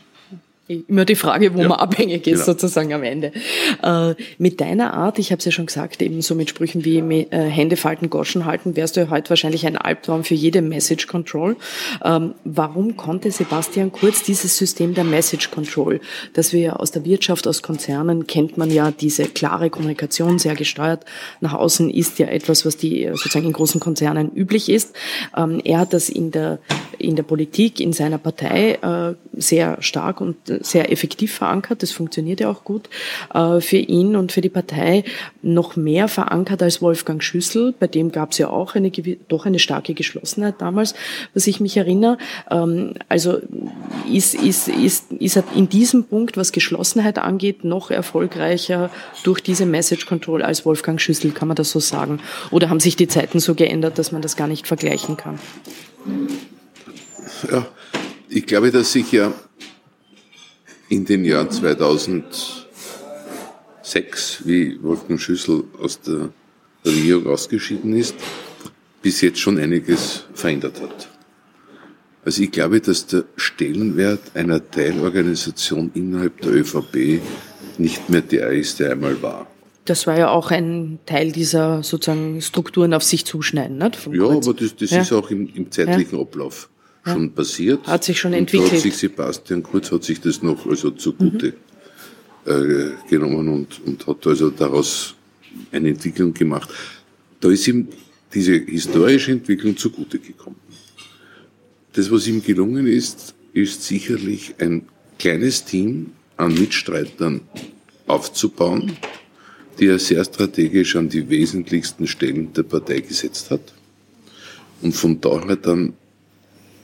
Immer 0.89 1.05
die 1.05 1.15
Frage, 1.15 1.55
wo 1.55 1.61
ja, 1.61 1.69
man 1.69 1.79
abhängig 1.79 2.27
ist, 2.27 2.45
genau. 2.45 2.45
sozusagen 2.45 2.93
am 2.93 3.03
Ende. 3.03 3.33
Äh, 3.83 4.15
mit 4.39 4.61
deiner 4.61 4.95
Art, 4.95 5.19
ich 5.19 5.33
habe 5.33 5.39
es 5.41 5.45
ja 5.45 5.53
schon 5.53 5.67
gesagt, 5.67 6.03
eben 6.03 6.23
so 6.23 6.35
mit 6.35 6.51
Sprüchen 6.51 6.85
wie 6.85 6.99
äh, 6.99 7.49
Hände 7.49 7.77
falten, 7.77 8.11
Goschen 8.11 8.45
halten, 8.45 8.77
wärst 8.77 8.97
du 8.97 9.11
heute 9.11 9.31
wahrscheinlich 9.31 9.67
ein 9.67 9.77
Albtraum 9.77 10.25
für 10.25 10.35
jede 10.35 10.63
Message 10.63 11.07
Control. 11.07 11.57
Ähm, 12.05 12.35
warum 12.45 12.97
konnte 12.97 13.31
Sebastian 13.31 13.93
Kurz 13.93 14.23
dieses 14.23 14.57
System 14.57 14.95
der 14.95 15.05
Message 15.05 15.51
Control, 15.51 16.01
das 16.35 16.53
wir 16.53 16.61
ja 16.61 16.73
aus 16.75 16.91
der 16.91 17.05
Wirtschaft, 17.05 17.47
aus 17.47 17.63
Konzernen 17.63 18.27
kennt 18.27 18.57
man 18.57 18.71
ja 18.71 18.91
diese 18.91 19.25
klare 19.25 19.71
Kommunikation, 19.71 20.39
sehr 20.39 20.55
gesteuert 20.55 21.05
nach 21.41 21.55
außen 21.55 21.91
ist 21.91 22.19
ja 22.19 22.27
etwas, 22.27 22.65
was 22.65 22.77
die 22.77 23.09
sozusagen 23.13 23.47
in 23.47 23.53
großen 23.53 23.81
Konzernen 23.81 24.31
üblich 24.33 24.69
ist. 24.69 24.95
Ähm, 25.37 25.61
er 25.65 25.81
hat 25.81 25.93
das 25.93 26.09
in 26.09 26.31
der 26.31 26.59
in 26.99 27.17
der 27.17 27.23
Politik, 27.23 27.81
in 27.81 27.93
seiner 27.93 28.19
Partei 28.19 28.75
äh, 28.75 29.15
sehr 29.33 29.81
stark 29.81 30.21
und 30.21 30.37
sehr 30.61 30.93
effektiv 30.93 31.35
verankert. 31.35 31.83
Das 31.83 31.91
funktioniert 31.91 32.41
ja 32.41 32.51
auch 32.51 32.65
gut 32.65 32.89
äh, 33.35 33.61
für 33.61 33.77
ihn 33.77 34.17
und 34.17 34.33
für 34.33 34.41
die 34.41 34.49
Partei. 34.49 35.05
Noch 35.43 35.77
mehr 35.77 36.09
verankert 36.09 36.63
als 36.63 36.83
Wolfgang 36.83 37.23
Schüssel. 37.23 37.75
Bei 37.79 37.87
dem 37.87 38.13
gab 38.13 38.33
es 38.33 38.39
ja 38.39 38.49
auch 38.49 38.75
eine 38.75 38.91
doch 39.29 39.47
eine 39.47 39.59
starke 39.59 39.95
Geschlossenheit 39.95 40.57
damals, 40.59 40.95
was 41.35 41.47
ich 41.47 41.61
mich 41.61 41.77
erinnere. 41.77 42.19
Ähm, 42.51 42.95
also 43.09 43.39
ist, 44.11 44.35
ist, 44.35 44.69
ist, 44.69 45.13
ist 45.13 45.37
er 45.37 45.45
in 45.55 45.69
diesem 45.69 46.05
Punkt, 46.05 46.37
was 46.37 46.53
Geschlossenheit 46.53 47.19
angeht, 47.19 47.65
noch 47.65 47.91
erfolgreicher 47.91 48.91
durch 49.25 49.41
diese 49.41 49.67
Message 49.67 50.07
Control 50.07 50.43
als 50.43 50.65
Wolfgang 50.65 51.01
Schüssel, 51.01 51.33
kann 51.33 51.49
man 51.49 51.57
das 51.57 51.71
so 51.71 51.81
sagen? 51.81 52.21
Oder 52.51 52.71
haben 52.71 52.81
sich 52.81 52.97
die 52.97 53.09
Zeiten 53.09 53.41
so 53.41 53.55
geändert, 53.55 53.99
dass 53.99 54.13
man 54.13 54.23
das 54.23 54.37
gar 54.37 54.49
nicht 54.49 54.67
vergleichen 54.67 55.17
kann? 55.17 55.39
Ja, 57.51 57.67
ich 58.29 58.47
glaube, 58.47 58.71
dass 58.71 58.93
sich 58.93 59.13
ja 59.13 59.33
in 60.91 61.07
den 61.07 61.25
Jahren 61.25 61.51
2006, 61.51 64.43
wie 64.45 64.79
Wolfgang 64.83 65.19
Schüssel 65.21 65.65
aus 65.81 66.01
der 66.01 66.31
Regierung 66.85 67.29
ausgeschieden 67.29 67.97
ist, 67.97 68.15
bis 69.01 69.23
jetzt 69.23 69.39
schon 69.39 69.59
einiges 69.59 70.25
verändert 70.35 70.83
hat. 70.83 71.09
Also 72.25 72.43
ich 72.43 72.51
glaube, 72.51 72.81
dass 72.81 73.07
der 73.07 73.25
Stellenwert 73.37 74.21
einer 74.35 74.69
Teilorganisation 74.71 75.91
innerhalb 75.95 76.41
der 76.43 76.53
ÖVP 76.53 77.21
nicht 77.79 78.11
mehr 78.11 78.21
der 78.21 78.51
ist, 78.51 78.81
der 78.81 78.93
einmal 78.93 79.23
war. 79.23 79.47
Das 79.87 80.07
war 80.07 80.19
ja 80.19 80.29
auch 80.29 80.51
ein 80.51 80.99
Teil 81.07 81.33
dieser 81.33 81.83
sozusagen 81.83 82.43
Strukturen 82.43 82.93
auf 82.95 83.03
sich 83.03 83.25
zuschneiden, 83.25 83.79
nicht? 83.79 84.07
ja, 84.13 84.25
Kurz. 84.25 84.47
aber 84.47 84.59
das, 84.59 84.77
das 84.77 84.91
ja. 84.91 85.01
ist 85.01 85.13
auch 85.13 85.31
im, 85.31 85.49
im 85.55 85.71
zeitlichen 85.71 86.17
ja. 86.17 86.23
Ablauf 86.23 86.69
schon 87.05 87.25
ja. 87.25 87.29
passiert. 87.29 87.87
Hat 87.87 88.05
sich 88.05 88.19
schon 88.19 88.33
entwickelt. 88.33 88.73
Hat 88.73 88.81
sich 88.81 88.97
Sebastian 88.97 89.63
Kurz 89.63 89.91
hat 89.91 90.05
sich 90.05 90.21
das 90.21 90.43
noch 90.43 90.67
also 90.67 90.91
zugute 90.91 91.55
mhm. 92.45 92.53
äh, 92.53 92.91
genommen 93.09 93.49
und, 93.49 93.81
und 93.87 94.07
hat 94.07 94.27
also 94.27 94.51
daraus 94.51 95.15
eine 95.73 95.89
Entwicklung 95.89 96.35
gemacht. 96.35 96.71
Da 97.41 97.51
ist 97.51 97.67
ihm 97.67 97.89
diese 98.33 98.55
historische 98.55 99.33
Entwicklung 99.33 99.77
zugute 99.77 100.19
gekommen. 100.19 100.57
Das, 101.93 102.11
was 102.11 102.27
ihm 102.29 102.43
gelungen 102.43 102.87
ist, 102.87 103.35
ist 103.53 103.83
sicherlich 103.83 104.55
ein 104.59 104.87
kleines 105.19 105.65
Team 105.65 106.13
an 106.37 106.55
Mitstreitern 106.55 107.41
aufzubauen, 108.07 108.97
die 109.79 109.87
er 109.87 109.99
sehr 109.99 110.25
strategisch 110.25 110.95
an 110.97 111.09
die 111.09 111.29
wesentlichsten 111.29 112.07
Stellen 112.07 112.53
der 112.53 112.63
Partei 112.63 113.01
gesetzt 113.01 113.51
hat 113.51 113.73
und 114.83 114.93
von 114.93 115.21
daher 115.21 115.57
dann 115.57 115.95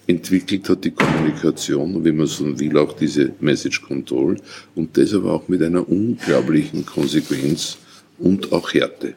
entwickelt 0.07 0.69
hat 0.69 0.85
die 0.85 0.93
Kommunikation 0.93 2.05
wie 2.05 2.13
man 2.13 2.27
so 2.27 2.59
will 2.59 2.79
auch 2.79 2.93
diese 2.93 3.33
Message 3.41 3.83
Control 3.83 4.37
und 4.75 4.97
das 4.97 5.13
aber 5.15 5.33
auch 5.33 5.49
mit 5.49 5.63
einer 5.63 5.89
unglaublichen 5.89 6.87
Konsequenz 6.87 7.79
und 8.19 8.53
auch 8.53 8.73
Härte, 8.73 9.15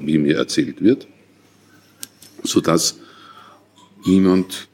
wie 0.00 0.18
mir 0.18 0.36
erzählt 0.36 0.82
wird, 0.82 1.06
so 2.42 2.60
dass 2.60 2.98
niemand 4.04 4.68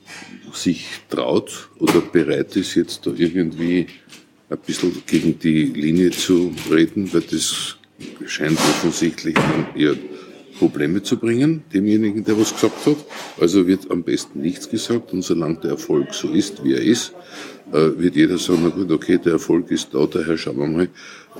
sich 0.52 0.86
traut 1.08 1.70
oder 1.78 2.00
bereit 2.00 2.56
ist, 2.56 2.74
jetzt 2.74 3.06
da 3.06 3.12
irgendwie 3.16 3.86
ein 4.48 4.58
bisschen 4.66 5.02
gegen 5.06 5.38
die 5.38 5.64
Linie 5.64 6.10
zu 6.10 6.54
reden, 6.70 7.12
weil 7.12 7.22
das 7.22 7.76
scheint 8.26 8.58
offensichtlich 8.58 9.34
dann 9.34 9.66
eher 9.74 9.96
Probleme 10.58 11.02
zu 11.02 11.16
bringen, 11.16 11.62
demjenigen, 11.72 12.24
der 12.24 12.38
was 12.38 12.52
gesagt 12.52 12.86
hat. 12.86 12.96
Also 13.40 13.66
wird 13.66 13.90
am 13.90 14.02
besten 14.02 14.40
nichts 14.40 14.68
gesagt 14.68 15.12
und 15.12 15.22
solange 15.22 15.56
der 15.56 15.72
Erfolg 15.72 16.12
so 16.14 16.28
ist, 16.28 16.62
wie 16.64 16.74
er 16.74 16.82
ist, 16.82 17.14
äh, 17.72 17.90
wird 17.96 18.16
jeder 18.16 18.38
sagen, 18.38 18.60
na 18.62 18.68
gut, 18.70 18.90
okay, 18.90 19.18
der 19.18 19.32
Erfolg 19.32 19.70
ist 19.70 19.92
da, 19.92 20.06
daher 20.06 20.36
schauen 20.36 20.58
wir 20.58 20.66
mal, 20.66 20.88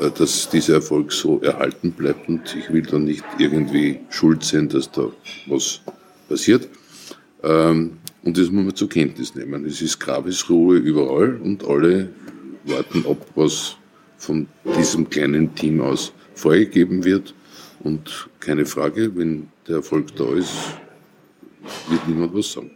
äh, 0.01 0.11
dass 0.17 0.49
dieser 0.49 0.75
Erfolg 0.75 1.13
so 1.13 1.41
erhalten 1.41 1.93
bleibt 1.93 2.29
und 2.29 2.57
ich 2.57 2.73
will 2.73 2.83
dann 2.83 3.05
nicht 3.05 3.25
irgendwie 3.39 4.01
schuld 4.11 4.45
sein, 4.45 4.69
dass 4.69 4.91
da 4.91 5.11
was 5.47 5.81
passiert. 6.29 6.69
Ähm, 7.43 7.99
und 8.25 8.39
das 8.39 8.51
muss 8.51 8.65
man 8.65 8.75
zur 8.75 8.89
Kenntnis 8.89 9.35
nehmen. 9.35 9.67
Es 9.67 9.83
ist 9.83 9.99
Grabesruhe 9.99 10.77
überall 10.77 11.37
und 11.43 11.65
alle 11.65 12.11
warten 12.65 13.05
ab, 13.07 13.27
was 13.35 13.77
von 14.17 14.47
diesem 14.79 15.11
kleinen 15.11 15.55
Team 15.55 15.81
aus 15.81 16.13
vorgegeben 16.35 17.05
wird. 17.05 17.35
Und 17.85 18.29
keine 18.41 18.65
Frage, 18.65 19.15
wenn 19.17 19.49
der 19.67 19.77
Erfolg 19.77 20.15
da 20.17 20.33
ist, 20.35 20.53
wird 21.89 22.09
niemand 22.09 22.35
was 22.35 22.53
sagen. 22.53 22.71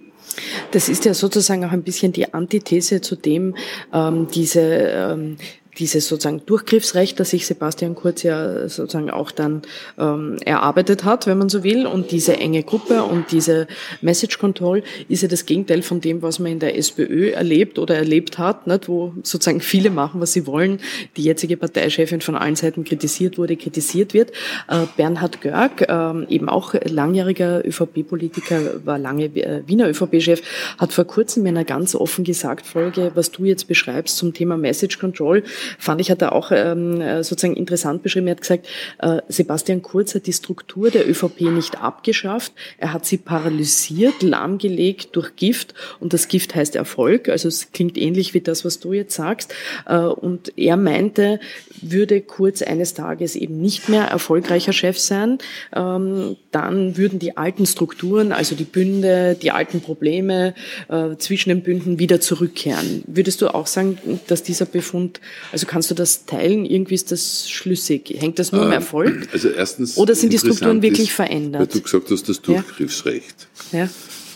Das 0.72 0.88
ist 0.88 1.04
ja 1.04 1.14
sozusagen 1.14 1.64
auch 1.64 1.70
ein 1.70 1.82
bisschen 1.82 2.12
die 2.12 2.32
Antithese 2.34 3.00
zu 3.00 3.16
dem, 3.16 3.54
ähm, 3.92 4.26
diese 4.28 4.60
ähm, 4.60 5.36
dieses 5.78 6.08
sozusagen 6.08 6.42
Durchgriffsrecht, 6.46 7.18
das 7.20 7.30
sich 7.30 7.46
Sebastian 7.46 7.94
Kurz 7.94 8.22
ja 8.22 8.68
sozusagen 8.68 9.10
auch 9.10 9.30
dann 9.30 9.62
ähm, 9.98 10.36
erarbeitet 10.44 11.04
hat, 11.04 11.26
wenn 11.26 11.38
man 11.38 11.48
so 11.48 11.62
will, 11.64 11.86
und 11.86 12.10
diese 12.10 12.36
enge 12.36 12.62
Gruppe 12.62 13.02
und 13.02 13.32
diese 13.32 13.66
Message 14.00 14.38
Control 14.38 14.82
ist 15.08 15.22
ja 15.22 15.28
das 15.28 15.46
Gegenteil 15.46 15.82
von 15.82 16.00
dem, 16.00 16.22
was 16.22 16.38
man 16.38 16.52
in 16.52 16.58
der 16.58 16.78
SPÖ 16.78 17.30
erlebt 17.30 17.78
oder 17.78 17.96
erlebt 17.96 18.38
hat, 18.38 18.66
nicht, 18.66 18.88
wo 18.88 19.12
sozusagen 19.22 19.60
viele 19.60 19.90
machen, 19.90 20.20
was 20.20 20.32
sie 20.32 20.46
wollen, 20.46 20.80
die 21.16 21.22
jetzige 21.22 21.56
Parteichefin 21.56 22.20
von 22.20 22.36
allen 22.36 22.56
Seiten 22.56 22.84
kritisiert 22.84 23.38
wurde, 23.38 23.56
kritisiert 23.56 24.14
wird. 24.14 24.30
Äh, 24.68 24.86
Bernhard 24.96 25.40
Görg, 25.40 25.82
äh, 25.82 26.34
eben 26.34 26.48
auch 26.48 26.74
langjähriger 26.84 27.66
ÖVP-Politiker, 27.66 28.84
war 28.84 28.98
lange 28.98 29.24
äh, 29.24 29.62
Wiener 29.66 29.88
ÖVP-Chef, 29.88 30.42
hat 30.78 30.92
vor 30.92 31.04
kurzem 31.04 31.46
in 31.46 31.56
einer 31.56 31.64
ganz 31.64 31.94
offen 31.94 32.24
gesagt 32.24 32.66
Folge, 32.66 33.12
was 33.14 33.30
du 33.30 33.44
jetzt 33.44 33.68
beschreibst 33.68 34.16
zum 34.16 34.32
Thema 34.32 34.56
Message 34.56 34.98
Control, 34.98 35.42
fand 35.78 36.00
ich, 36.00 36.10
hat 36.10 36.22
er 36.22 36.32
auch 36.32 36.52
ähm, 36.52 37.22
sozusagen 37.22 37.56
interessant 37.56 38.02
beschrieben. 38.02 38.28
Er 38.28 38.32
hat 38.32 38.40
gesagt, 38.40 38.66
äh, 38.98 39.20
Sebastian 39.28 39.82
Kurz 39.82 40.14
hat 40.14 40.26
die 40.26 40.32
Struktur 40.32 40.90
der 40.90 41.08
ÖVP 41.08 41.42
nicht 41.42 41.82
abgeschafft, 41.82 42.52
er 42.78 42.92
hat 42.92 43.06
sie 43.06 43.18
paralysiert, 43.18 44.22
lahmgelegt 44.22 45.14
durch 45.16 45.36
Gift 45.36 45.74
und 46.00 46.12
das 46.12 46.28
Gift 46.28 46.54
heißt 46.54 46.76
Erfolg. 46.76 47.28
Also 47.28 47.48
es 47.48 47.72
klingt 47.72 47.98
ähnlich 47.98 48.34
wie 48.34 48.40
das, 48.40 48.64
was 48.64 48.80
du 48.80 48.92
jetzt 48.92 49.14
sagst. 49.14 49.54
Äh, 49.86 49.96
und 49.96 50.56
er 50.56 50.76
meinte, 50.76 51.40
würde 51.80 52.20
Kurz 52.20 52.62
eines 52.62 52.94
Tages 52.94 53.36
eben 53.36 53.60
nicht 53.60 53.88
mehr 53.88 54.04
erfolgreicher 54.04 54.72
Chef 54.72 54.98
sein, 54.98 55.38
ähm, 55.74 56.36
dann 56.50 56.96
würden 56.96 57.18
die 57.18 57.36
alten 57.36 57.66
Strukturen, 57.66 58.32
also 58.32 58.54
die 58.54 58.64
Bünde, 58.64 59.36
die 59.40 59.50
alten 59.50 59.80
Probleme 59.80 60.54
äh, 60.88 61.16
zwischen 61.18 61.50
den 61.50 61.62
Bünden 61.62 61.98
wieder 61.98 62.20
zurückkehren. 62.20 63.02
Würdest 63.06 63.42
du 63.42 63.48
auch 63.48 63.66
sagen, 63.66 63.98
dass 64.26 64.42
dieser 64.42 64.66
Befund 64.66 65.20
also 65.56 65.66
kannst 65.66 65.90
du 65.90 65.94
das 65.94 66.26
teilen? 66.26 66.66
Irgendwie 66.66 66.94
ist 66.94 67.10
das 67.10 67.48
schlüssig. 67.48 68.14
Hängt 68.18 68.38
das 68.38 68.52
nur 68.52 68.60
am 68.60 68.66
ähm, 68.68 68.74
Erfolg? 68.74 69.26
Also 69.32 69.48
erstens 69.48 69.96
Oder 69.96 70.14
sind 70.14 70.34
die 70.34 70.38
Strukturen 70.38 70.82
wirklich 70.82 71.08
ist, 71.08 71.14
verändert? 71.14 71.62
Weil 71.62 71.66
du 71.68 71.80
gesagt 71.80 72.10
hast, 72.10 72.28
das 72.28 72.42
Durchgriffsrecht. 72.42 73.48
Ja. 73.72 73.88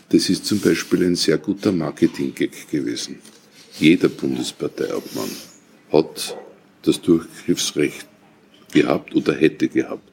Das 0.08 0.30
ist 0.30 0.46
zum 0.46 0.60
Beispiel 0.60 1.04
ein 1.04 1.16
sehr 1.16 1.36
guter 1.36 1.72
Marketing-Gag 1.72 2.70
gewesen. 2.70 3.18
Jeder 3.78 4.08
Bundesparteiobmann 4.08 5.28
hat 5.92 6.38
das 6.84 7.02
Durchgriffsrecht 7.02 8.06
gehabt 8.72 9.14
oder 9.14 9.34
hätte 9.34 9.68
gehabt. 9.68 10.08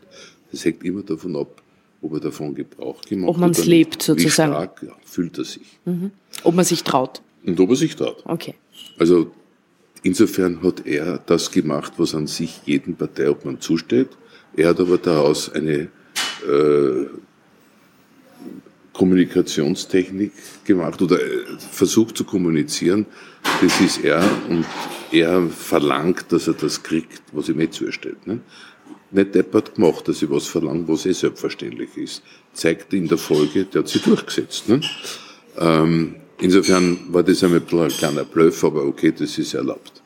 Das 0.52 0.66
hängt 0.66 0.84
immer 0.84 1.04
davon 1.04 1.38
ab, 1.38 1.62
ob 2.02 2.16
er 2.16 2.20
davon 2.20 2.54
Gebrauch 2.54 3.00
gemacht 3.00 3.30
hat. 3.30 3.36
Ob 3.36 3.38
man 3.38 3.52
es 3.52 3.66
lebt, 3.66 4.04
sozusagen. 4.04 4.52
Wie 4.52 4.56
stark 4.56 4.84
ja, 4.84 4.94
fühlt 5.06 5.38
er 5.38 5.46
sich. 5.46 5.80
Mhm. 5.86 6.12
Ob 6.44 6.54
man 6.54 6.66
sich 6.66 6.84
traut. 6.84 7.22
Und 7.46 7.58
ob 7.62 7.70
er 7.70 7.78
sich 7.78 7.96
traut. 7.96 8.26
Okay. 8.26 8.56
Also 9.00 9.32
Insofern 10.04 10.62
hat 10.62 10.86
er 10.86 11.20
das 11.26 11.52
gemacht, 11.52 11.94
was 11.98 12.16
an 12.16 12.28
sich 12.28 12.62
jedem 12.66 12.96
Parteiobmann 12.96 13.60
zusteht. 13.60 14.10
Er 14.56 14.70
hat 14.70 14.80
aber 14.80 14.98
daraus 14.98 15.52
eine 15.52 15.90
äh, 16.48 17.06
Kommunikationstechnik 18.94 20.32
gemacht 20.66 21.02
oder 21.02 21.22
äh, 21.22 21.46
versucht 21.72 22.18
zu 22.18 22.24
kommunizieren. 22.24 23.06
Das 23.62 23.80
ist 23.80 24.04
er 24.04 24.24
und 24.50 24.66
er 25.12 25.48
verlangt, 25.48 26.26
dass 26.32 26.48
er 26.48 26.54
das 26.54 26.84
kriegt, 26.84 27.22
was 27.32 27.50
ihm 27.50 27.60
eh 27.60 27.70
zuerstellt. 27.70 28.26
Ne? 28.26 28.40
Nicht 29.12 29.36
deppert 29.36 29.76
gemacht, 29.76 30.08
dass 30.08 30.22
ich 30.22 30.30
was 30.30 30.48
verlangt, 30.48 30.88
was 30.88 31.06
eh 31.06 31.14
selbstverständlich 31.14 31.96
ist. 31.96 32.24
Zeigt 32.54 32.94
in 32.94 33.08
der 33.08 33.18
Folge, 33.18 33.66
der 33.66 33.82
hat 33.82 33.88
sie 33.88 34.00
durchgesetzt. 34.00 34.68
Ne? 34.68 34.82
Ähm, 35.58 36.16
Insofern 36.40 37.00
war 37.10 37.24
das 37.24 37.44
ein 37.44 37.66
kleiner 37.66 38.24
Bluff, 38.24 38.64
aber 38.64 38.86
okay, 38.86 39.12
das 39.12 39.38
ist 39.38 39.56
erlaubt. 39.56 40.04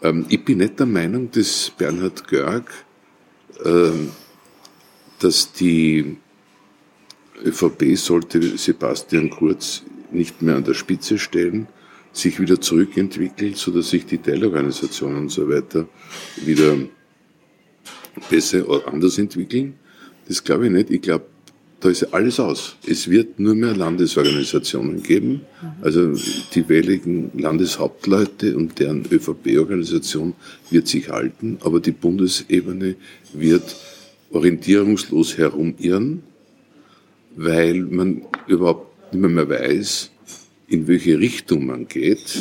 Ähm, 0.00 0.24
ich 0.28 0.44
bin 0.44 0.58
nicht 0.58 0.78
der 0.78 0.86
Meinung, 0.86 1.30
dass 1.30 1.70
Bernhard 1.76 2.26
Görg, 2.26 2.70
ähm, 3.64 4.10
dass 5.18 5.52
die 5.52 6.16
ÖVP 7.44 7.96
sollte 7.96 8.56
Sebastian 8.56 9.30
Kurz 9.30 9.82
nicht 10.10 10.42
mehr 10.42 10.56
an 10.56 10.64
der 10.64 10.74
Spitze 10.74 11.18
stellen, 11.18 11.68
sich 12.12 12.40
wieder 12.40 12.60
zurückentwickelt, 12.60 13.56
so 13.56 13.70
dass 13.70 13.90
sich 13.90 14.06
die 14.06 14.18
Teilorganisationen 14.18 15.18
und 15.18 15.28
so 15.30 15.48
weiter 15.48 15.88
wieder 16.36 16.76
besser 18.28 18.68
oder 18.68 18.88
anders 18.88 19.18
entwickeln. 19.18 19.74
Das 20.28 20.42
glaube 20.42 20.66
ich 20.66 20.72
nicht. 20.72 20.90
Ich 20.90 21.02
glaube, 21.02 21.26
da 21.82 21.90
ist 21.90 22.14
alles 22.14 22.38
aus. 22.38 22.76
Es 22.86 23.10
wird 23.10 23.40
nur 23.40 23.56
mehr 23.56 23.74
Landesorganisationen 23.74 25.02
geben. 25.02 25.40
Also 25.80 26.14
die 26.54 26.68
wähligen 26.68 27.32
Landeshauptleute 27.34 28.56
und 28.56 28.78
deren 28.78 29.04
ÖVP-Organisation 29.10 30.34
wird 30.70 30.86
sich 30.86 31.08
halten, 31.08 31.58
aber 31.62 31.80
die 31.80 31.90
Bundesebene 31.90 32.94
wird 33.32 33.76
orientierungslos 34.30 35.36
herumirren, 35.36 36.22
weil 37.34 37.80
man 37.82 38.22
überhaupt 38.46 39.12
nicht 39.12 39.28
mehr, 39.28 39.48
weiß, 39.48 40.10
in 40.68 40.86
welche 40.86 41.18
Richtung 41.18 41.66
man 41.66 41.88
geht. 41.88 42.38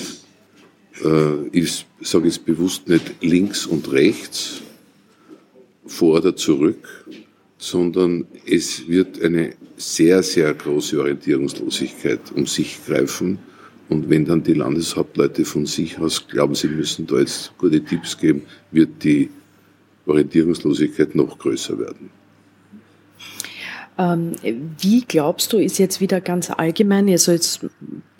Äh, 1.04 1.47
ich 1.51 1.86
sage 1.99 2.27
es 2.27 2.38
bewusst 2.38 2.88
nicht 2.88 3.15
links 3.21 3.65
und 3.65 3.91
rechts, 3.91 4.62
vor 5.88 6.19
oder 6.19 6.36
zurück, 6.36 7.06
sondern 7.62 8.26
es 8.47 8.88
wird 8.88 9.21
eine 9.21 9.54
sehr, 9.78 10.24
sehr 10.24 10.52
große 10.52 11.00
Orientierungslosigkeit 11.00 12.19
um 12.36 12.47
sich 12.47 12.84
greifen. 12.84 13.38
Und 13.88 14.10
wenn 14.10 14.26
dann 14.26 14.41
die 14.41 14.56
Landeshauptleute 14.56 15.45
von 15.45 15.67
sich 15.67 16.00
aus 16.00 16.28
glauben, 16.28 16.56
sie 16.56 16.69
müssen 16.69 17.06
da 17.06 17.19
jetzt 17.19 17.56
gute 17.60 17.80
Tipps 17.80 18.17
geben, 18.17 18.41
wird 18.71 19.04
die 19.04 19.30
Orientierungslosigkeit 20.08 21.13
noch 21.13 21.38
größer 21.38 21.78
werden. 21.78 22.10
Ähm, 24.00 24.32
wie 24.80 25.02
glaubst 25.02 25.54
du, 25.54 25.58
ist 25.58 25.78
jetzt 25.78 26.02
wieder 26.02 26.19
ganz 26.19 26.50
allgemein, 26.50 27.08
also 27.10 27.32
jetzt 27.32 27.60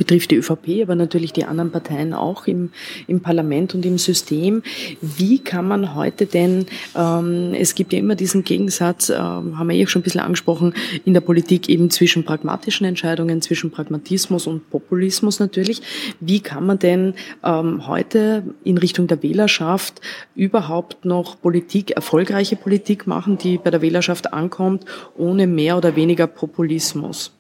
betrifft 0.02 0.32
die 0.32 0.36
ÖVP, 0.36 0.84
aber 0.84 0.96
natürlich 0.96 1.34
die 1.34 1.46
anderen 1.46 1.72
Parteien 1.72 2.14
auch 2.14 2.46
im, 2.46 2.72
im 3.08 3.22
Parlament 3.22 3.74
und 3.74 3.86
im 3.86 3.98
System, 3.98 4.62
wie 5.02 5.40
kann 5.40 5.68
man 5.68 5.96
heute 5.96 6.26
denn, 6.26 6.66
ähm, 6.96 7.54
es 7.54 7.74
gibt 7.74 7.94
ja 7.94 8.00
immer 8.00 8.16
diesen 8.16 8.44
Gegensatz, 8.44 9.10
äh, 9.10 9.18
haben 9.18 9.70
wir 9.70 9.76
eh 9.76 9.88
schon 9.88 10.02
ein 10.02 10.04
bisschen 10.04 10.22
angesprochen, 10.22 10.74
in 11.06 11.14
der 11.14 11.22
Politik 11.22 11.70
eben 11.70 11.90
zwischen 11.90 12.24
pragmatischen 12.26 12.86
Entscheidungen, 12.86 13.42
zwischen 13.42 13.72
Pragmatismus 13.72 14.46
und 14.46 14.70
Populismus 14.70 15.40
natürlich. 15.40 15.82
Wie 16.20 16.42
kann 16.42 16.66
man 16.66 16.80
denn 16.80 17.14
ähm, 17.44 17.88
heute 17.88 18.44
in 18.64 18.78
Richtung 18.78 19.08
der 19.08 19.24
Wählerschaft 19.24 20.02
überhaupt 20.36 21.06
noch 21.06 21.42
Politik, 21.42 21.92
erfolgreiche 21.92 22.56
Politik 22.56 23.08
machen, 23.08 23.38
die 23.38 23.58
bei 23.58 23.72
der 23.72 23.82
Wählerschaft 23.82 24.34
ankommt, 24.34 24.86
ohne 25.16 25.48
mehr 25.48 25.72
mehr 25.72 25.78
oder 25.78 25.96
weniger 25.96 26.28
Populismus? 26.28 27.32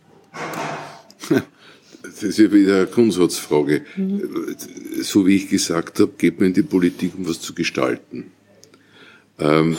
Das 2.21 2.29
ist 2.29 2.37
ja 2.37 2.51
wieder 2.51 2.77
eine 2.77 2.85
Grundsatzfrage. 2.85 3.81
Mhm. 3.95 4.55
So 5.01 5.25
wie 5.25 5.37
ich 5.37 5.49
gesagt 5.49 5.99
habe, 5.99 6.11
geht 6.17 6.39
man 6.39 6.49
in 6.49 6.53
die 6.53 6.61
Politik, 6.61 7.13
um 7.17 7.27
was 7.27 7.41
zu 7.41 7.55
gestalten. 7.55 8.25
Ähm, 9.39 9.75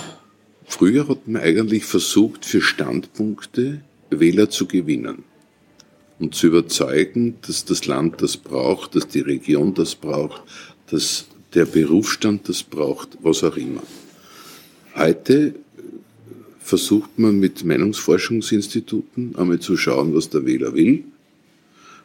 früher 0.66 1.06
hat 1.08 1.28
man 1.28 1.40
eigentlich 1.40 1.84
versucht, 1.84 2.44
für 2.44 2.60
Standpunkte 2.60 3.82
Wähler 4.10 4.50
zu 4.50 4.66
gewinnen 4.66 5.22
und 6.18 6.34
zu 6.34 6.48
überzeugen, 6.48 7.36
dass 7.46 7.64
das 7.64 7.86
Land 7.86 8.20
das 8.22 8.36
braucht, 8.36 8.96
dass 8.96 9.06
die 9.06 9.20
Region 9.20 9.74
das 9.74 9.94
braucht, 9.94 10.42
dass 10.90 11.26
der 11.54 11.64
Berufsstand 11.64 12.48
das 12.48 12.64
braucht, 12.64 13.18
was 13.22 13.44
auch 13.44 13.56
immer. 13.56 13.82
Heute 14.96 15.54
versucht 16.58 17.18
man 17.18 17.38
mit 17.38 17.64
Meinungsforschungsinstituten 17.64 19.36
einmal 19.36 19.60
zu 19.60 19.76
schauen, 19.76 20.14
was 20.14 20.28
der 20.28 20.44
Wähler 20.44 20.74
will. 20.74 21.04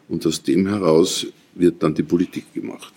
Und 0.10 0.26
aus 0.26 0.42
dem 0.44 0.68
heraus 0.68 1.28
wird 1.56 1.84
dann 1.84 1.94
die 1.94 2.04
Politik 2.04 2.54
gemacht. 2.54 2.94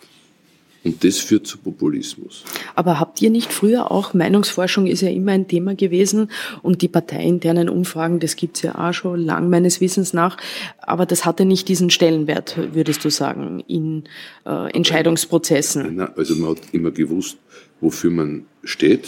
Und 0.83 1.05
das 1.05 1.18
führt 1.18 1.46
zu 1.46 1.59
Populismus. 1.59 2.42
Aber 2.75 2.99
habt 2.99 3.20
ihr 3.20 3.29
nicht 3.29 3.53
früher 3.53 3.90
auch, 3.90 4.14
Meinungsforschung 4.14 4.87
ist 4.87 5.03
ja 5.03 5.11
immer 5.11 5.33
ein 5.33 5.46
Thema 5.46 5.75
gewesen 5.75 6.31
und 6.62 6.81
die 6.81 6.88
parteiinternen 6.88 7.68
Umfragen, 7.68 8.18
das 8.18 8.35
gibt's 8.35 8.62
ja 8.62 8.77
auch 8.77 8.94
schon 8.94 9.20
lang 9.20 9.51
meines 9.51 9.83
Wissens 9.83 10.14
nach, 10.14 10.38
aber 10.79 11.05
das 11.05 11.27
hatte 11.27 11.44
nicht 11.44 11.68
diesen 11.68 11.90
Stellenwert, 11.90 12.59
würdest 12.73 13.05
du 13.05 13.11
sagen, 13.11 13.62
in 13.68 14.05
äh, 14.46 14.73
Entscheidungsprozessen? 14.73 15.96
Nein, 15.96 16.09
also 16.16 16.35
man 16.37 16.53
hat 16.53 16.62
immer 16.73 16.92
gewusst, 16.92 17.37
wofür 17.83 18.11
man 18.11 18.46
steht 18.64 19.07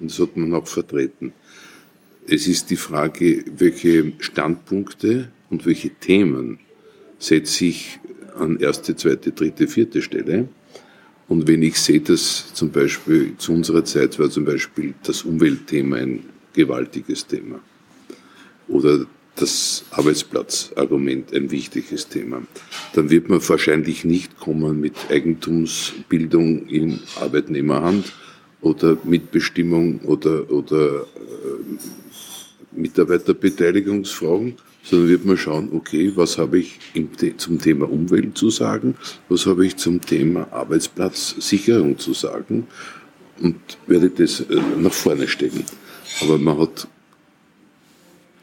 und 0.00 0.10
das 0.10 0.18
hat 0.18 0.36
man 0.36 0.52
auch 0.52 0.66
vertreten. 0.66 1.32
Es 2.26 2.46
ist 2.46 2.68
die 2.68 2.76
Frage, 2.76 3.44
welche 3.56 4.12
Standpunkte 4.18 5.30
und 5.48 5.64
welche 5.64 5.88
Themen 5.88 6.58
setze 7.24 7.66
ich 7.66 7.98
an 8.38 8.58
erste, 8.58 8.96
zweite, 8.96 9.32
dritte, 9.32 9.66
vierte 9.68 10.02
Stelle. 10.02 10.48
Und 11.28 11.48
wenn 11.48 11.62
ich 11.62 11.78
sehe, 11.78 12.00
dass 12.00 12.52
zum 12.52 12.70
Beispiel 12.70 13.34
zu 13.38 13.52
unserer 13.52 13.84
Zeit 13.84 14.18
war 14.18 14.28
zum 14.28 14.44
Beispiel 14.44 14.94
das 15.02 15.22
Umweltthema 15.22 15.96
ein 15.96 16.24
gewaltiges 16.52 17.26
Thema. 17.26 17.60
Oder 18.68 19.06
das 19.36 19.84
Arbeitsplatzargument 19.90 21.32
ein 21.34 21.50
wichtiges 21.50 22.08
Thema, 22.08 22.42
dann 22.94 23.10
wird 23.10 23.28
man 23.28 23.46
wahrscheinlich 23.48 24.04
nicht 24.04 24.38
kommen 24.38 24.80
mit 24.80 24.94
Eigentumsbildung 25.10 26.66
in 26.68 27.00
Arbeitnehmerhand 27.20 28.12
oder 28.60 28.96
Mitbestimmung 29.02 30.00
oder, 30.00 30.50
oder 30.50 31.00
äh, 31.02 32.76
Mitarbeiterbeteiligungsfragen, 32.76 34.54
sondern 34.84 35.08
wird 35.08 35.24
man 35.24 35.36
schauen, 35.36 35.70
okay, 35.72 36.12
was 36.14 36.38
habe 36.38 36.58
ich 36.58 36.78
zum 37.38 37.58
Thema 37.58 37.90
Umwelt 37.90 38.36
zu 38.36 38.50
sagen, 38.50 38.96
was 39.28 39.46
habe 39.46 39.66
ich 39.66 39.76
zum 39.76 40.00
Thema 40.00 40.52
Arbeitsplatzsicherung 40.52 41.98
zu 41.98 42.12
sagen 42.12 42.68
und 43.40 43.56
werde 43.86 44.10
das 44.10 44.40
äh, 44.40 44.60
nach 44.78 44.92
vorne 44.92 45.26
stellen. 45.26 45.64
Aber 46.20 46.38
man 46.38 46.58
hat 46.58 46.86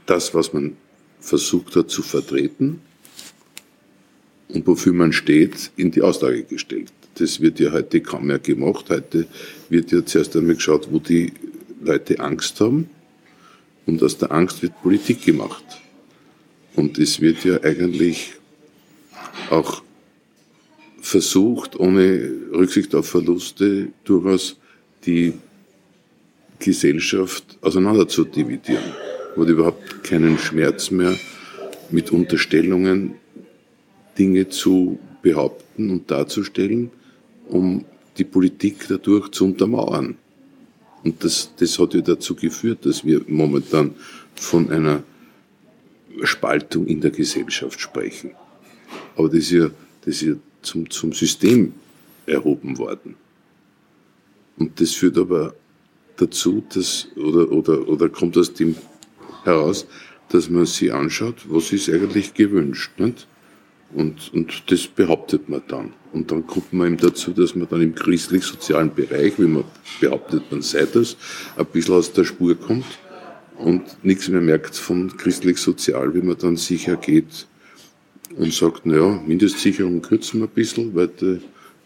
das, 0.07 0.33
was 0.33 0.51
man 0.51 0.75
versucht 1.19 1.75
hat 1.75 1.89
zu 1.89 2.01
vertreten 2.01 2.81
und 4.49 4.65
wofür 4.67 4.93
man 4.93 5.13
steht, 5.13 5.71
in 5.77 5.91
die 5.91 6.01
Aussage 6.01 6.43
gestellt. 6.43 6.91
Das 7.15 7.39
wird 7.39 7.59
ja 7.59 7.71
heute 7.71 8.01
kaum 8.01 8.27
mehr 8.27 8.39
gemacht. 8.39 8.89
Heute 8.89 9.27
wird 9.69 9.91
ja 9.91 10.03
zuerst 10.03 10.35
einmal 10.35 10.55
geschaut, 10.55 10.87
wo 10.91 10.97
die 10.97 11.31
Leute 11.83 12.19
Angst 12.19 12.59
haben 12.59 12.89
und 13.85 14.01
aus 14.01 14.17
der 14.17 14.31
Angst 14.31 14.61
wird 14.61 14.81
Politik 14.81 15.23
gemacht. 15.23 15.80
Und 16.75 16.97
es 16.97 17.19
wird 17.19 17.43
ja 17.43 17.61
eigentlich 17.63 18.33
auch 19.49 19.81
versucht, 21.01 21.79
ohne 21.79 22.31
Rücksicht 22.53 22.95
auf 22.95 23.09
Verluste 23.09 23.89
durchaus 24.03 24.57
die 25.05 25.33
Gesellschaft 26.59 27.57
auseinander 27.61 28.07
zu 28.07 28.23
dividieren. 28.23 28.93
Hat 29.35 29.47
überhaupt 29.47 30.03
keinen 30.03 30.37
Schmerz 30.37 30.91
mehr, 30.91 31.17
mit 31.89 32.11
Unterstellungen 32.11 33.15
Dinge 34.17 34.47
zu 34.49 34.99
behaupten 35.21 35.89
und 35.89 36.09
darzustellen, 36.09 36.89
um 37.47 37.85
die 38.17 38.23
Politik 38.23 38.85
dadurch 38.87 39.31
zu 39.31 39.45
untermauern. 39.45 40.15
Und 41.03 41.23
das, 41.23 41.51
das 41.57 41.79
hat 41.79 41.93
ja 41.93 42.01
dazu 42.01 42.35
geführt, 42.35 42.85
dass 42.85 43.03
wir 43.03 43.21
momentan 43.27 43.95
von 44.35 44.69
einer 44.69 45.03
Spaltung 46.23 46.85
in 46.87 47.01
der 47.01 47.11
Gesellschaft 47.11 47.79
sprechen. 47.79 48.31
Aber 49.15 49.27
das 49.27 49.39
ist 49.39 49.51
ja, 49.51 49.69
das 50.01 50.15
ist 50.15 50.21
ja 50.21 50.33
zum, 50.61 50.89
zum 50.89 51.13
System 51.13 51.73
erhoben 52.25 52.77
worden. 52.77 53.15
Und 54.57 54.79
das 54.79 54.93
führt 54.93 55.17
aber 55.17 55.53
dazu, 56.17 56.63
dass, 56.73 57.07
oder, 57.15 57.51
oder, 57.51 57.87
oder 57.87 58.09
kommt 58.09 58.37
aus 58.37 58.53
dem 58.53 58.75
heraus, 59.43 59.87
dass 60.29 60.49
man 60.49 60.65
sich 60.65 60.93
anschaut, 60.93 61.35
was 61.49 61.71
ist 61.71 61.89
eigentlich 61.89 62.33
gewünscht. 62.33 62.91
Nicht? 62.97 63.27
Und, 63.93 64.33
und 64.33 64.71
das 64.71 64.87
behauptet 64.87 65.49
man 65.49 65.61
dann. 65.67 65.93
Und 66.13 66.31
dann 66.31 66.47
kommt 66.47 66.71
man 66.71 66.87
eben 66.87 66.97
dazu, 66.97 67.31
dass 67.31 67.55
man 67.55 67.67
dann 67.69 67.81
im 67.81 67.95
christlich-sozialen 67.95 68.93
Bereich, 68.93 69.37
wie 69.37 69.47
man 69.47 69.65
behauptet, 69.99 70.43
man 70.51 70.61
sei 70.61 70.85
das, 70.85 71.17
ein 71.57 71.65
bisschen 71.65 71.95
aus 71.95 72.13
der 72.13 72.23
Spur 72.23 72.55
kommt 72.55 72.85
und 73.63 74.03
nichts 74.03 74.27
mehr 74.27 74.41
merkt 74.41 74.75
von 74.75 75.15
christlich-sozial, 75.17 76.13
wie 76.13 76.21
man 76.21 76.37
dann 76.37 76.57
sicher 76.57 76.95
geht 76.95 77.47
und 78.37 78.53
sagt, 78.53 78.85
naja, 78.85 79.21
Mindestsicherung 79.25 80.01
kürzen 80.01 80.39
wir 80.39 80.47
ein 80.47 80.53
bisschen, 80.53 80.95
weil 80.95 81.09
die, 81.09 81.39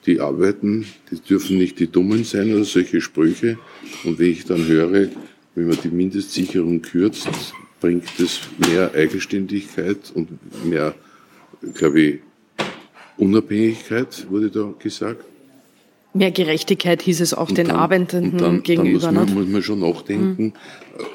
die 0.05 0.19
arbeiten, 0.19 0.85
die 1.11 1.19
dürfen 1.19 1.57
nicht 1.57 1.79
die 1.79 1.87
Dummen 1.87 2.23
sein 2.23 2.53
oder 2.53 2.63
solche 2.63 3.01
Sprüche. 3.01 3.57
Und 4.03 4.19
wie 4.19 4.29
ich 4.29 4.45
dann 4.45 4.67
höre, 4.67 5.09
wenn 5.55 5.67
man 5.67 5.77
die 5.83 5.89
Mindestsicherung 5.89 6.81
kürzt, 6.81 7.27
bringt 7.81 8.19
es 8.19 8.41
mehr 8.57 8.93
Eigenständigkeit 8.93 10.11
und 10.13 10.29
mehr 10.65 10.95
glaube 11.73 12.01
ich, 12.01 12.19
Unabhängigkeit 13.17 14.29
wurde 14.29 14.49
da 14.49 14.73
gesagt. 14.77 15.23
Mehr 16.15 16.31
Gerechtigkeit 16.31 17.01
hieß 17.01 17.19
es 17.19 17.33
auch 17.33 17.49
und 17.49 17.57
den 17.57 17.67
dann, 17.67 17.75
Arbeitenden 17.75 18.37
dann, 18.37 18.63
gegenüber. 18.63 18.99
Dann 18.99 19.15
muss 19.15 19.25
man, 19.27 19.33
muss 19.35 19.47
man 19.47 19.61
schon 19.61 19.79
nachdenken, 19.79 20.43
mhm. 20.43 20.53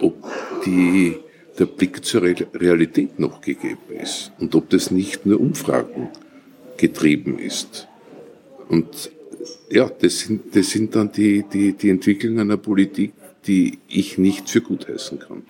ob 0.02 0.24
die, 0.66 1.16
der 1.58 1.64
Blick 1.64 2.04
zur 2.04 2.22
Realität 2.22 3.18
noch 3.18 3.40
gegeben 3.40 3.78
ist 3.98 4.30
und 4.38 4.54
ob 4.54 4.68
das 4.68 4.90
nicht 4.90 5.24
nur 5.24 5.40
Umfragen 5.40 6.10
getrieben 6.76 7.38
ist. 7.38 7.88
Und 8.68 9.10
ja, 9.70 9.88
das 9.88 10.20
sind, 10.20 10.54
das 10.54 10.68
sind 10.68 10.94
dann 10.94 11.10
die, 11.12 11.44
die, 11.50 11.72
die 11.72 11.88
Entwicklungen 11.88 12.40
einer 12.40 12.58
Politik, 12.58 13.14
die 13.46 13.78
ich 13.88 14.18
nicht 14.18 14.50
für 14.50 14.60
gut 14.60 14.86
heißen 14.86 15.18
kann. 15.18 15.44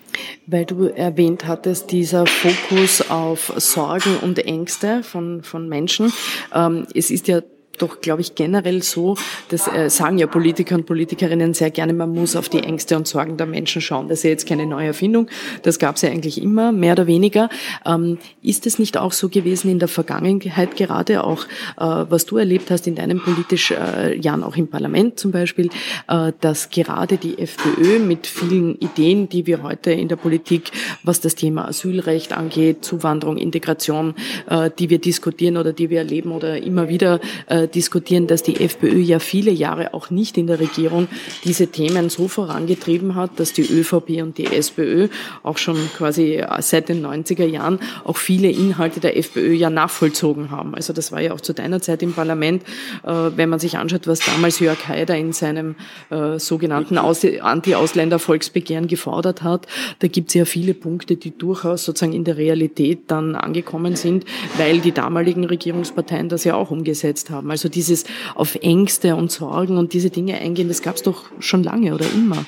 Weil 0.47 0.63
du 0.63 0.85
erwähnt 0.85 1.45
hattest, 1.45 1.91
dieser 1.91 2.25
Fokus 2.25 3.09
auf 3.09 3.51
Sorgen 3.57 4.15
und 4.21 4.39
Ängste 4.39 5.03
von, 5.03 5.43
von 5.43 5.67
Menschen. 5.67 6.13
Ähm, 6.53 6.87
es 6.95 7.11
ist 7.11 7.27
ja 7.27 7.41
doch, 7.81 8.01
glaube 8.01 8.21
ich, 8.21 8.35
generell 8.35 8.83
so, 8.83 9.17
das 9.49 9.67
äh, 9.67 9.89
sagen 9.89 10.17
ja 10.17 10.27
Politiker 10.27 10.75
und 10.75 10.85
Politikerinnen 10.85 11.53
sehr 11.53 11.71
gerne, 11.71 11.93
man 11.93 12.13
muss 12.13 12.35
auf 12.35 12.49
die 12.49 12.59
Ängste 12.59 12.95
und 12.95 13.07
Sorgen 13.07 13.37
der 13.37 13.47
Menschen 13.47 13.81
schauen. 13.81 14.07
Das 14.07 14.19
ist 14.19 14.23
ja 14.23 14.29
jetzt 14.29 14.47
keine 14.47 14.65
neue 14.65 14.87
Erfindung, 14.87 15.27
das 15.63 15.79
gab 15.79 15.95
es 15.95 16.01
ja 16.03 16.09
eigentlich 16.09 16.41
immer, 16.41 16.71
mehr 16.71 16.93
oder 16.93 17.07
weniger. 17.07 17.49
Ähm, 17.85 18.17
ist 18.41 18.67
es 18.67 18.79
nicht 18.79 18.97
auch 18.97 19.11
so 19.11 19.29
gewesen 19.29 19.69
in 19.69 19.79
der 19.79 19.87
Vergangenheit 19.87 20.75
gerade, 20.75 21.23
auch 21.23 21.45
äh, 21.77 21.85
was 21.85 22.25
du 22.25 22.37
erlebt 22.37 22.69
hast 22.71 22.87
in 22.87 22.95
deinen 22.95 23.21
politischen 23.21 23.77
äh, 23.77 24.15
Jahren, 24.15 24.43
auch 24.43 24.55
im 24.55 24.67
Parlament 24.67 25.19
zum 25.19 25.31
Beispiel, 25.31 25.69
äh, 26.07 26.31
dass 26.39 26.69
gerade 26.69 27.17
die 27.17 27.39
FPÖ 27.39 27.99
mit 27.99 28.27
vielen 28.27 28.75
Ideen, 28.79 29.29
die 29.29 29.47
wir 29.47 29.63
heute 29.63 29.91
in 29.91 30.07
der 30.07 30.15
Politik, 30.15 30.71
was 31.03 31.19
das 31.19 31.35
Thema 31.35 31.67
Asylrecht 31.67 32.33
angeht, 32.33 32.85
Zuwanderung, 32.85 33.37
Integration, 33.37 34.15
äh, 34.49 34.69
die 34.77 34.89
wir 34.89 34.99
diskutieren 34.99 35.57
oder 35.57 35.73
die 35.73 35.89
wir 35.89 35.99
erleben 35.99 36.31
oder 36.31 36.61
immer 36.61 36.89
wieder 36.89 37.19
äh, 37.47 37.67
diskutieren, 37.75 38.27
dass 38.27 38.43
die 38.43 38.59
FPÖ 38.59 38.99
ja 38.99 39.19
viele 39.19 39.51
Jahre 39.51 39.93
auch 39.93 40.09
nicht 40.09 40.37
in 40.37 40.47
der 40.47 40.59
Regierung 40.59 41.07
diese 41.43 41.67
Themen 41.67 42.09
so 42.09 42.27
vorangetrieben 42.27 43.15
hat, 43.15 43.39
dass 43.39 43.53
die 43.53 43.63
ÖVP 43.63 44.21
und 44.21 44.37
die 44.37 44.47
SPÖ 44.47 45.07
auch 45.43 45.57
schon 45.57 45.77
quasi 45.97 46.43
seit 46.59 46.89
den 46.89 47.05
90er 47.05 47.45
Jahren 47.45 47.79
auch 48.03 48.17
viele 48.17 48.49
Inhalte 48.49 48.99
der 48.99 49.17
FPÖ 49.17 49.53
ja 49.53 49.69
nachvollzogen 49.69 50.51
haben. 50.51 50.75
Also 50.75 50.93
das 50.93 51.11
war 51.11 51.21
ja 51.21 51.33
auch 51.33 51.41
zu 51.41 51.53
deiner 51.53 51.81
Zeit 51.81 52.03
im 52.03 52.13
Parlament, 52.13 52.63
äh, 53.03 53.11
wenn 53.35 53.49
man 53.49 53.59
sich 53.59 53.77
anschaut, 53.77 54.07
was 54.07 54.19
damals 54.19 54.59
Jörg 54.59 54.87
Haider 54.87 55.15
in 55.15 55.33
seinem 55.33 55.75
äh, 56.09 56.39
sogenannten 56.39 56.97
Anti-Ausländer-Volksbegehren 56.97 58.87
gefordert 58.87 59.43
hat, 59.43 59.67
da 59.99 60.07
gibt 60.07 60.29
es 60.29 60.33
ja 60.35 60.45
viele 60.45 60.73
Punkte, 60.73 61.15
die 61.15 61.37
durchaus 61.37 61.85
sozusagen 61.85 62.13
in 62.13 62.23
der 62.23 62.37
Realität 62.37 63.03
dann 63.07 63.35
angekommen 63.35 63.95
sind, 63.95 64.25
weil 64.57 64.79
die 64.79 64.91
damaligen 64.91 65.45
Regierungsparteien 65.45 66.29
das 66.29 66.43
ja 66.43 66.55
auch 66.55 66.71
umgesetzt 66.71 67.29
haben. 67.29 67.50
Also 67.51 67.69
dieses 67.69 68.05
auf 68.33 68.55
Ängste 68.55 69.15
und 69.15 69.31
Sorgen 69.31 69.77
und 69.77 69.93
diese 69.93 70.09
Dinge 70.09 70.35
eingehen, 70.35 70.69
das 70.69 70.81
gab 70.81 70.95
es 70.95 71.03
doch 71.03 71.25
schon 71.39 71.63
lange 71.63 71.93
oder 71.93 72.05
immer. 72.13 72.45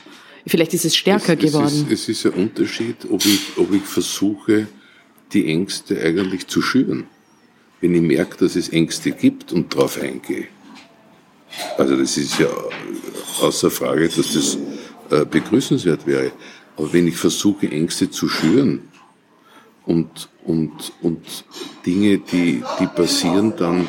Vielleicht 0.47 0.73
ist 0.73 0.85
es 0.85 0.95
stärker 0.95 1.33
es, 1.33 1.39
geworden. 1.39 1.87
Es 1.89 2.07
ist, 2.07 2.09
es 2.09 2.25
ist 2.25 2.25
ein 2.27 2.43
Unterschied, 2.43 2.95
ob 3.09 3.25
ich, 3.25 3.57
ob 3.57 3.73
ich 3.73 3.83
versuche, 3.83 4.67
die 5.33 5.47
Ängste 5.47 6.01
eigentlich 6.01 6.47
zu 6.47 6.61
schüren. 6.61 7.07
Wenn 7.81 7.93
ich 7.95 8.01
merke, 8.01 8.37
dass 8.37 8.55
es 8.55 8.69
Ängste 8.69 9.11
gibt 9.11 9.51
und 9.51 9.73
darauf 9.73 10.01
eingehe. 10.01 10.47
Also 11.77 11.97
das 11.97 12.17
ist 12.17 12.39
ja 12.39 12.47
außer 13.41 13.69
Frage, 13.69 14.07
dass 14.07 14.33
das 14.33 14.57
äh, 15.09 15.25
begrüßenswert 15.25 16.07
wäre. 16.07 16.31
Aber 16.77 16.91
wenn 16.93 17.07
ich 17.07 17.17
versuche, 17.17 17.69
Ängste 17.69 18.09
zu 18.09 18.29
schüren 18.29 18.87
und, 19.85 20.29
und, 20.45 20.93
und 21.01 21.25
Dinge, 21.85 22.19
die, 22.19 22.63
die 22.79 22.87
passieren, 22.87 23.53
dann 23.57 23.87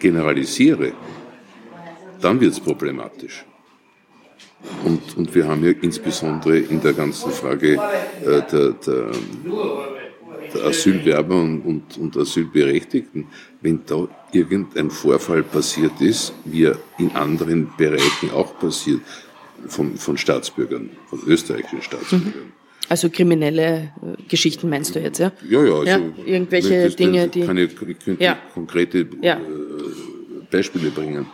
generalisiere, 0.00 0.92
dann 2.20 2.40
wird 2.40 2.52
es 2.52 2.60
problematisch. 2.60 3.44
Und, 4.84 5.16
und 5.16 5.34
wir 5.34 5.46
haben 5.46 5.64
ja 5.64 5.72
insbesondere 5.80 6.58
in 6.58 6.80
der 6.80 6.92
ganzen 6.92 7.30
Frage 7.30 7.74
äh, 7.74 8.42
der, 8.52 8.72
der, 8.72 9.10
der 10.54 10.64
Asylwerber 10.66 11.40
und, 11.40 11.60
und, 11.62 11.98
und 11.98 12.16
Asylberechtigten, 12.16 13.26
wenn 13.62 13.80
da 13.86 14.06
irgendein 14.32 14.90
Vorfall 14.90 15.42
passiert 15.42 16.00
ist, 16.00 16.34
wie 16.44 16.64
er 16.64 16.78
in 16.98 17.10
anderen 17.12 17.70
Bereichen 17.78 18.30
auch 18.32 18.58
passiert, 18.58 19.00
von, 19.68 19.96
von 19.96 20.16
Staatsbürgern, 20.16 20.90
von 21.08 21.20
österreichischen 21.26 21.82
Staatsbürgern. 21.82 22.28
Mhm. 22.28 22.52
Also 22.88 23.08
kriminelle 23.08 23.92
äh, 24.02 24.22
Geschichten 24.28 24.68
meinst 24.68 24.94
du 24.96 24.98
jetzt, 24.98 25.18
ja? 25.18 25.30
Ja, 25.48 25.64
ja. 25.64 25.74
Also 25.74 25.84
ja 25.86 26.00
irgendwelche 26.26 26.90
Dinge, 26.90 27.28
die... 27.28 27.42
Ich, 27.42 27.48
ich 27.88 27.98
könnte 28.04 28.24
ja. 28.24 28.36
konkrete 28.52 29.06
ja. 29.22 29.34
Äh, 29.34 29.38
Beispiele 30.50 30.90
bringen. 30.90 31.26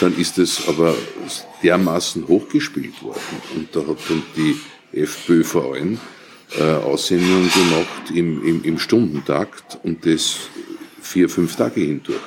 Dann 0.00 0.16
ist 0.16 0.38
es 0.38 0.68
aber 0.68 0.94
dermaßen 1.62 2.26
hochgespielt 2.28 3.02
worden. 3.02 3.20
Und 3.54 3.74
da 3.74 3.80
hat 3.80 3.98
dann 4.08 4.22
die 4.36 4.56
FPÖ 4.92 5.44
vor 5.44 5.74
allem 5.74 5.98
äh, 6.58 6.62
Aussendungen 6.62 7.50
gemacht 7.50 8.10
im, 8.14 8.44
im, 8.44 8.64
im 8.64 8.78
Stundentakt 8.78 9.78
und 9.82 10.04
das 10.06 10.36
vier, 11.00 11.28
fünf 11.28 11.56
Tage 11.56 11.80
hindurch. 11.80 12.20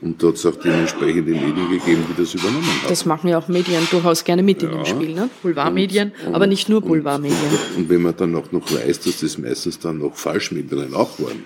Und 0.00 0.22
da 0.22 0.28
hat 0.28 0.34
es 0.34 0.46
auch 0.46 0.54
dementsprechende 0.54 1.32
Medien 1.32 1.70
gegeben, 1.70 2.04
die 2.08 2.22
das 2.22 2.32
übernommen 2.34 2.64
haben. 2.64 2.88
Das 2.88 3.04
machen 3.04 3.28
ja 3.28 3.38
auch 3.38 3.48
Medien 3.48 3.86
durchaus 3.90 4.22
gerne 4.22 4.44
mit 4.44 4.62
ja. 4.62 4.68
in 4.68 4.76
dem 4.76 4.86
Spiel, 4.86 5.12
ne? 5.12 5.28
Boulevardmedien, 5.42 6.12
und, 6.24 6.34
aber 6.34 6.46
nicht 6.46 6.68
nur 6.68 6.82
Boulevardmedien. 6.82 7.38
Und, 7.40 7.82
und, 7.82 7.88
wenn 7.88 8.02
man 8.02 8.16
dann 8.16 8.34
auch 8.36 8.52
noch 8.52 8.70
weiß, 8.70 9.00
dass 9.00 9.20
das 9.20 9.38
meistens 9.38 9.80
dann 9.80 9.98
noch 9.98 10.14
Falschmeldungen 10.14 10.94
auch 10.94 11.18
waren, 11.18 11.44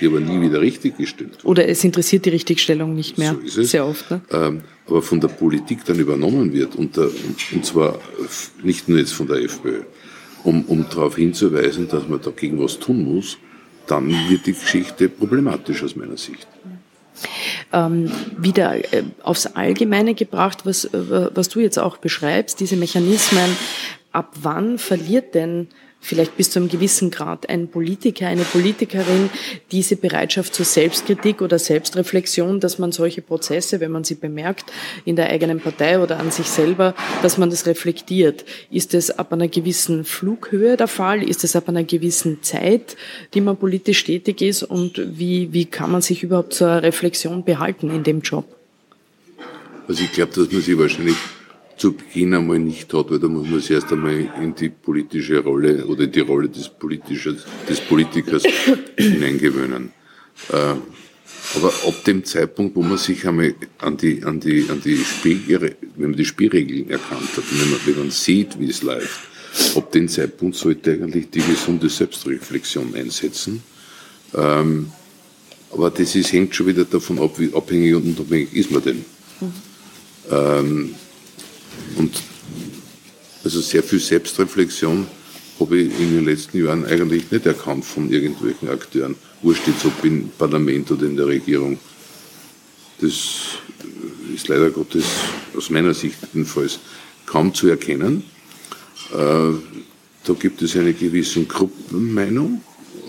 die 0.00 0.06
aber 0.06 0.20
nie 0.20 0.40
wieder 0.40 0.60
richtig 0.60 0.96
gestellt 0.96 1.36
wurden. 1.38 1.46
Oder 1.46 1.68
es 1.68 1.82
interessiert 1.84 2.24
die 2.24 2.30
Richtigstellung 2.30 2.94
nicht 2.94 3.18
mehr, 3.18 3.34
so 3.34 3.40
ist 3.40 3.58
es. 3.58 3.70
sehr 3.70 3.86
oft. 3.86 4.10
Ne? 4.10 4.20
Ähm, 4.30 4.60
aber 4.86 5.02
von 5.02 5.20
der 5.20 5.28
Politik 5.28 5.84
dann 5.84 5.98
übernommen 5.98 6.52
wird, 6.52 6.76
und, 6.76 6.96
der, 6.96 7.08
und 7.52 7.64
zwar 7.64 7.98
nicht 8.62 8.88
nur 8.88 8.98
jetzt 8.98 9.12
von 9.12 9.26
der 9.26 9.42
FPÖ, 9.42 9.82
um, 10.44 10.64
um 10.64 10.86
darauf 10.88 11.16
hinzuweisen, 11.16 11.88
dass 11.88 12.08
man 12.08 12.20
dagegen 12.20 12.60
was 12.60 12.78
tun 12.78 13.04
muss, 13.04 13.38
dann 13.86 14.08
wird 14.28 14.46
die 14.46 14.52
Geschichte 14.52 15.08
problematisch 15.08 15.82
aus 15.82 15.96
meiner 15.96 16.16
Sicht 16.16 16.46
ähm, 17.72 18.10
wieder 18.36 18.76
äh, 18.92 19.04
aufs 19.22 19.46
Allgemeine 19.46 20.14
gebracht, 20.14 20.64
was, 20.64 20.84
äh, 20.84 21.30
was 21.34 21.48
du 21.48 21.60
jetzt 21.60 21.78
auch 21.78 21.96
beschreibst, 21.98 22.60
diese 22.60 22.76
Mechanismen. 22.76 23.56
Ab 24.12 24.34
wann 24.40 24.78
verliert 24.78 25.34
denn 25.34 25.68
vielleicht 26.00 26.36
bis 26.36 26.50
zu 26.50 26.58
einem 26.58 26.68
gewissen 26.68 27.10
Grad 27.10 27.48
ein 27.48 27.68
Politiker, 27.68 28.28
eine 28.28 28.42
Politikerin 28.42 29.30
diese 29.72 29.96
Bereitschaft 29.96 30.54
zur 30.54 30.64
Selbstkritik 30.64 31.42
oder 31.42 31.58
Selbstreflexion, 31.58 32.60
dass 32.60 32.78
man 32.78 32.92
solche 32.92 33.20
Prozesse, 33.20 33.80
wenn 33.80 33.90
man 33.90 34.04
sie 34.04 34.14
bemerkt, 34.14 34.72
in 35.04 35.16
der 35.16 35.28
eigenen 35.30 35.60
Partei 35.60 36.00
oder 36.00 36.18
an 36.18 36.30
sich 36.30 36.46
selber, 36.46 36.94
dass 37.22 37.36
man 37.36 37.50
das 37.50 37.66
reflektiert. 37.66 38.44
Ist 38.70 38.94
es 38.94 39.10
ab 39.10 39.32
einer 39.32 39.48
gewissen 39.48 40.04
Flughöhe 40.04 40.76
der 40.76 40.88
Fall? 40.88 41.22
Ist 41.22 41.44
es 41.44 41.56
ab 41.56 41.68
einer 41.68 41.84
gewissen 41.84 42.42
Zeit, 42.42 42.96
die 43.34 43.40
man 43.40 43.56
politisch 43.56 44.04
tätig 44.04 44.40
ist? 44.40 44.62
Und 44.62 45.02
wie, 45.18 45.52
wie 45.52 45.64
kann 45.64 45.90
man 45.90 46.02
sich 46.02 46.22
überhaupt 46.22 46.54
zur 46.54 46.82
Reflexion 46.82 47.44
behalten 47.44 47.90
in 47.90 48.04
dem 48.04 48.20
Job? 48.20 48.44
Also 49.88 50.04
ich 50.04 50.12
glaube, 50.12 50.32
dass 50.34 50.52
man 50.52 50.60
sich 50.60 50.78
wahrscheinlich 50.78 51.16
zu 51.78 51.92
Beginn 51.92 52.34
einmal 52.34 52.58
nicht 52.58 52.92
hat, 52.92 53.10
weil 53.10 53.18
da 53.18 53.28
muss 53.28 53.48
man 53.48 53.60
sich 53.60 53.70
erst 53.70 53.92
einmal 53.92 54.28
in 54.42 54.54
die 54.54 54.68
politische 54.68 55.38
Rolle 55.38 55.86
oder 55.86 56.04
in 56.04 56.12
die 56.12 56.20
Rolle 56.20 56.48
des, 56.48 56.70
des 57.68 57.80
Politikers 57.80 58.42
hineingewöhnen. 58.98 59.92
Äh, 60.52 60.74
aber 61.54 61.72
ab 61.86 62.04
dem 62.04 62.24
Zeitpunkt, 62.24 62.76
wo 62.76 62.82
man 62.82 62.98
sich 62.98 63.26
einmal 63.26 63.54
an 63.78 63.96
die, 63.96 64.22
an 64.24 64.40
die, 64.40 64.66
an 64.68 64.82
die 64.84 64.96
Spiel, 64.98 65.40
wenn 65.96 66.10
man 66.10 66.16
die 66.16 66.24
Spielregeln 66.24 66.90
erkannt 66.90 67.30
hat, 67.36 67.44
wenn 67.50 67.70
man, 67.70 67.80
wenn 67.86 67.98
man 67.98 68.10
sieht, 68.10 68.58
wie 68.58 68.68
es 68.68 68.82
läuft, 68.82 69.20
ab 69.74 69.90
dem 69.92 70.08
Zeitpunkt 70.08 70.56
sollte 70.56 70.92
eigentlich 70.92 71.30
die 71.30 71.40
gesunde 71.40 71.88
Selbstreflexion 71.88 72.94
einsetzen. 72.94 73.62
Ähm, 74.34 74.92
aber 75.70 75.90
das 75.90 76.14
ist, 76.14 76.32
hängt 76.32 76.54
schon 76.54 76.66
wieder 76.66 76.84
davon 76.84 77.18
ab, 77.18 77.38
wie 77.38 77.52
abhängig 77.54 77.94
und 77.94 78.18
unabhängig 78.18 78.52
ist 78.54 78.70
man 78.70 78.82
denn. 78.82 79.04
Mhm. 79.40 79.52
Ähm, 80.30 80.94
und 81.98 82.22
also 83.44 83.60
sehr 83.60 83.82
viel 83.82 84.00
Selbstreflexion 84.00 85.06
habe 85.60 85.78
ich 85.78 86.00
in 86.00 86.14
den 86.14 86.24
letzten 86.24 86.64
Jahren 86.64 86.84
eigentlich 86.86 87.30
nicht 87.30 87.46
erkannt 87.46 87.84
von 87.84 88.10
irgendwelchen 88.10 88.68
Akteuren. 88.68 89.16
Wurscht 89.42 89.66
jetzt 89.66 89.84
ob 89.84 90.04
im 90.04 90.30
Parlament 90.38 90.90
oder 90.90 91.06
in 91.06 91.16
der 91.16 91.26
Regierung. 91.26 91.78
Das 93.00 93.12
ist 94.34 94.48
leider 94.48 94.70
Gottes 94.70 95.04
aus 95.56 95.70
meiner 95.70 95.94
Sicht 95.94 96.16
jedenfalls 96.32 96.78
kaum 97.26 97.54
zu 97.54 97.68
erkennen. 97.68 98.24
Äh, 99.12 99.52
da 100.24 100.32
gibt 100.38 100.62
es 100.62 100.76
eine 100.76 100.92
gewisse 100.92 101.44
Gruppenmeinung 101.44 102.62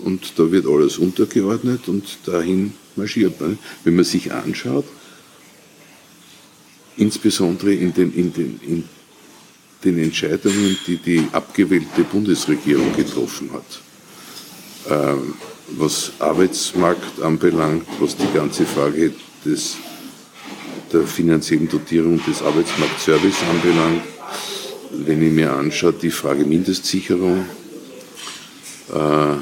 und 0.04 0.32
da 0.36 0.50
wird 0.50 0.66
alles 0.66 0.98
untergeordnet 0.98 1.88
und 1.88 2.04
dahin 2.24 2.72
marschiert 2.96 3.40
man. 3.40 3.58
Wenn 3.84 3.96
man 3.96 4.04
sich 4.04 4.32
anschaut, 4.32 4.84
insbesondere 7.00 7.72
in 7.72 7.92
den, 7.94 8.12
in 8.12 8.32
den, 8.32 8.60
in 8.62 8.84
den 9.84 9.98
Entscheidungen, 9.98 10.76
die 10.86 10.98
die 10.98 11.26
abgewählte 11.32 12.04
Bundesregierung 12.04 12.94
getroffen 12.94 13.50
hat. 13.52 13.80
Ähm, 14.90 15.34
was 15.76 16.12
Arbeitsmarkt 16.18 17.22
anbelangt, 17.22 17.86
was 17.98 18.16
die 18.16 18.30
ganze 18.34 18.66
Frage 18.66 19.12
des, 19.44 19.76
der 20.92 21.02
finanziellen 21.02 21.68
Dotierung 21.68 22.20
des 22.24 22.42
Arbeitsmarktservice 22.42 23.42
anbelangt, 23.48 24.02
wenn 24.92 25.22
ich 25.22 25.32
mir 25.32 25.52
anschaue, 25.52 25.94
die 25.94 26.10
Frage 26.10 26.44
Mindestsicherung, 26.44 27.46
äh, 28.92 29.36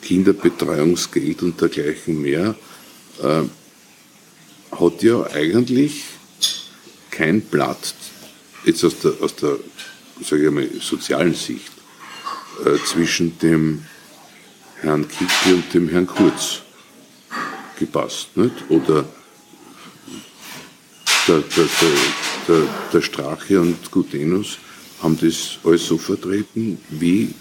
Kinderbetreuungsgeld 0.00 1.42
und 1.42 1.60
dergleichen 1.60 2.22
mehr, 2.22 2.54
äh, 3.22 3.42
hat 4.80 5.02
ja 5.02 5.26
eigentlich 5.32 6.04
kein 7.10 7.40
Blatt, 7.40 7.94
jetzt 8.64 8.84
aus 8.84 8.98
der, 9.00 9.12
aus 9.20 9.34
der 9.36 9.58
sage 10.22 10.46
ich 10.46 10.50
mal, 10.50 10.68
sozialen 10.80 11.34
Sicht, 11.34 11.72
äh, 12.64 12.78
zwischen 12.84 13.38
dem 13.38 13.84
Herrn 14.80 15.06
Kickl 15.08 15.54
und 15.54 15.74
dem 15.74 15.88
Herrn 15.88 16.06
Kurz 16.06 16.62
gepasst. 17.78 18.36
Nicht? 18.36 18.54
Oder 18.68 19.04
der, 21.28 21.40
der, 21.40 21.68
der, 22.48 22.62
der, 22.92 23.02
Strache 23.02 23.60
und 23.60 23.90
Gutenus 23.90 24.58
haben 25.02 25.18
das 25.20 25.58
alles 25.64 25.86
so 25.86 25.98
vertreten 25.98 26.78
wie 26.90 27.34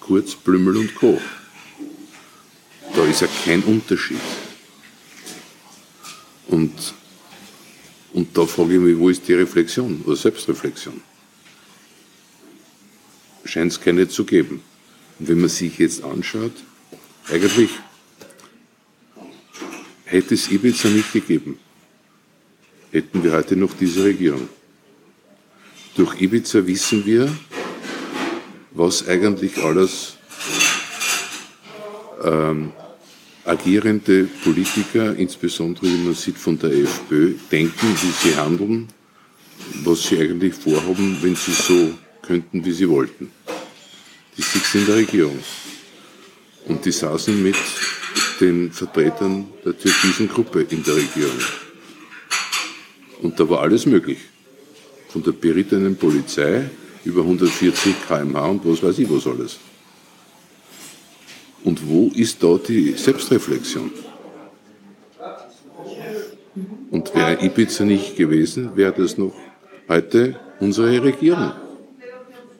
Kurz, 0.00 0.34
Blümel 0.34 0.76
und 0.76 0.94
Co. 0.94 1.20
Da 2.94 3.04
ist 3.04 3.20
ja 3.20 3.28
kein 3.44 3.62
Unterschied. 3.62 4.18
Und, 6.50 6.94
und 8.12 8.36
da 8.36 8.44
frage 8.44 8.74
ich 8.74 8.80
mich, 8.80 8.98
wo 8.98 9.08
ist 9.08 9.26
die 9.28 9.34
Reflexion 9.34 10.02
oder 10.04 10.16
Selbstreflexion? 10.16 11.00
Scheint 13.44 13.72
es 13.72 13.80
keine 13.80 14.08
zu 14.08 14.24
geben. 14.24 14.62
Und 15.18 15.28
wenn 15.28 15.40
man 15.40 15.48
sich 15.48 15.78
jetzt 15.78 16.02
anschaut, 16.02 16.52
eigentlich 17.28 17.70
hätte 20.04 20.34
es 20.34 20.50
Ibiza 20.50 20.88
nicht 20.88 21.12
gegeben, 21.12 21.56
hätten 22.90 23.22
wir 23.22 23.32
heute 23.32 23.54
noch 23.54 23.72
diese 23.74 24.02
Regierung. 24.04 24.48
Durch 25.94 26.20
Ibiza 26.20 26.66
wissen 26.66 27.06
wir, 27.06 27.32
was 28.72 29.06
eigentlich 29.06 29.56
alles 29.58 30.16
ähm, 32.24 32.72
agierende 33.44 34.28
Politiker, 34.44 35.14
insbesondere 35.16 35.86
wie 35.86 36.04
man 36.04 36.14
sieht 36.14 36.38
von 36.38 36.58
der 36.58 36.72
FPÖ, 36.72 37.34
denken, 37.50 37.96
wie 38.02 38.28
sie 38.28 38.36
handeln, 38.36 38.88
was 39.84 40.02
sie 40.02 40.18
eigentlich 40.18 40.54
vorhaben, 40.54 41.18
wenn 41.20 41.36
sie 41.36 41.52
so 41.52 41.94
könnten, 42.22 42.64
wie 42.64 42.72
sie 42.72 42.88
wollten. 42.88 43.30
Die 44.36 44.42
sitzen 44.42 44.80
in 44.80 44.86
der 44.86 44.96
Regierung. 44.96 45.38
Und 46.66 46.84
die 46.84 46.92
saßen 46.92 47.42
mit 47.42 47.56
den 48.40 48.70
Vertretern 48.70 49.46
der 49.64 49.76
türkisen 49.76 50.28
Gruppe 50.28 50.66
in 50.70 50.82
der 50.82 50.96
Regierung. 50.96 51.38
Und 53.22 53.38
da 53.38 53.48
war 53.48 53.60
alles 53.60 53.86
möglich. 53.86 54.18
Von 55.08 55.22
der 55.22 55.32
berittenen 55.32 55.96
Polizei 55.96 56.70
über 57.04 57.22
140 57.22 57.94
km/h 58.06 58.46
und 58.46 58.64
was 58.64 58.82
weiß 58.82 58.98
ich 58.98 59.10
was 59.10 59.26
alles. 59.26 59.58
Und 61.64 61.88
wo 61.88 62.10
ist 62.14 62.42
da 62.42 62.58
die 62.58 62.92
Selbstreflexion? 62.92 63.90
Und 66.90 67.14
wäre 67.14 67.44
Ibiza 67.44 67.84
nicht 67.84 68.16
gewesen, 68.16 68.76
wäre 68.76 68.92
das 68.92 69.16
noch 69.18 69.34
heute 69.88 70.36
unsere 70.58 71.02
Regierung. 71.02 71.52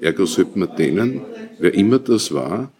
Ergo 0.00 0.24
sollte 0.26 0.58
man 0.58 0.74
denen, 0.76 1.22
wer 1.58 1.74
immer 1.74 1.98
das 1.98 2.32
war, 2.32 2.70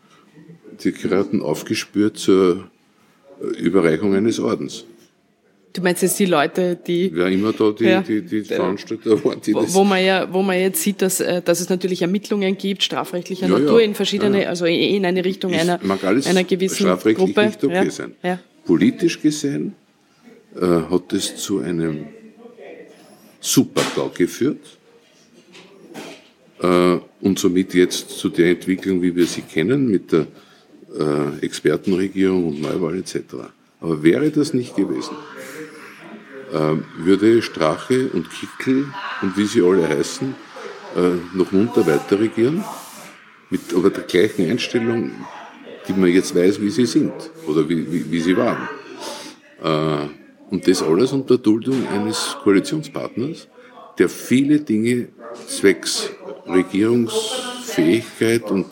die 0.83 0.93
geraten 0.93 1.43
aufgespürt 1.43 2.17
zur 2.17 2.71
Überreichung 3.59 4.15
eines 4.15 4.39
Ordens. 4.39 4.85
Du 5.73 5.83
meinst 5.83 6.03
jetzt 6.03 6.19
die 6.19 6.27
Leute, 6.27 6.77
die. 6.77 7.11
Wer 7.15 7.29
immer 7.29 7.53
da 7.53 7.71
die, 7.71 7.85
ja, 7.85 8.01
die, 8.03 8.23
die 8.23 8.43
Veranstalter 8.43 9.25
waren, 9.25 9.41
die 9.41 9.55
wo, 9.55 9.61
das. 9.61 9.75
Wo 9.75 9.85
man 9.85 10.05
ja, 10.05 10.33
wo 10.33 10.43
man 10.43 10.59
jetzt 10.59 10.83
sieht, 10.83 11.01
dass, 11.01 11.21
äh, 11.21 11.43
dass 11.43 11.61
es 11.61 11.69
natürlich 11.69 12.03
Ermittlungen 12.03 12.57
gibt, 12.57 12.83
strafrechtlicher 12.83 13.47
ja, 13.47 13.59
Natur, 13.59 13.81
ja, 13.81 13.87
in 13.87 13.95
verschiedene, 13.95 14.49
also 14.49 14.65
in 14.65 15.07
eine 15.07 15.25
Richtung 15.25 15.53
einer, 15.53 15.79
mag 15.83 16.03
alles 16.03 16.27
einer 16.27 16.43
gewissen 16.43 16.87
strafrechtlich 16.87 17.35
Gruppe. 17.35 17.47
nicht 17.47 17.65
okay 17.65 17.91
sein. 17.91 18.15
Politisch 18.65 19.21
gesehen 19.21 19.75
äh, 20.57 20.67
hat 20.67 21.13
es 21.13 21.37
zu 21.37 21.61
einem 21.61 22.07
Supergau 23.41 24.11
geführt 24.13 24.79
äh, 26.61 26.99
und 27.21 27.39
somit 27.39 27.75
jetzt 27.75 28.11
zu 28.11 28.29
der 28.29 28.51
Entwicklung, 28.51 29.03
wie 29.03 29.15
wir 29.15 29.27
sie 29.27 29.43
kennen, 29.43 29.89
mit 29.89 30.13
der 30.13 30.27
äh, 30.99 31.45
Expertenregierung 31.45 32.49
und 32.49 32.61
Neuwahl 32.61 32.99
etc. 32.99 33.21
Aber 33.81 34.03
wäre 34.03 34.31
das 34.31 34.53
nicht 34.53 34.77
gewesen, 34.77 35.15
würde 36.53 37.43
Strache 37.43 38.11
und 38.13 38.29
Kickel 38.31 38.87
und 39.23 39.37
wie 39.37 39.47
sie 39.47 39.63
alle 39.63 39.89
heißen, 39.89 40.35
äh, 40.97 41.37
noch 41.37 41.53
munter 41.53 41.87
weiter 41.87 42.19
regieren, 42.19 42.65
mit 43.51 43.75
aber 43.75 43.91
der 43.91 44.05
gleichen 44.05 44.51
Einstellung, 44.51 45.13
die 45.87 45.93
man 45.93 46.11
jetzt 46.11 46.35
weiß, 46.35 46.61
wie 46.61 46.71
sie 46.71 46.87
sind 46.87 47.13
oder 47.47 47.69
wie, 47.69 47.93
wie, 47.93 48.11
wie 48.11 48.21
sie 48.21 48.37
waren. 48.37 48.69
Äh, 49.63 50.09
und 50.51 50.67
das 50.67 50.83
alles 50.83 51.13
unter 51.13 51.39
Duldung 51.39 51.87
eines 51.89 52.37
Koalitionspartners, 52.43 53.47
der 53.99 54.09
viele 54.09 54.61
Dinge 54.61 55.09
zwecks 55.47 56.11
Regierungsfähigkeit 56.47 58.51
und 58.51 58.67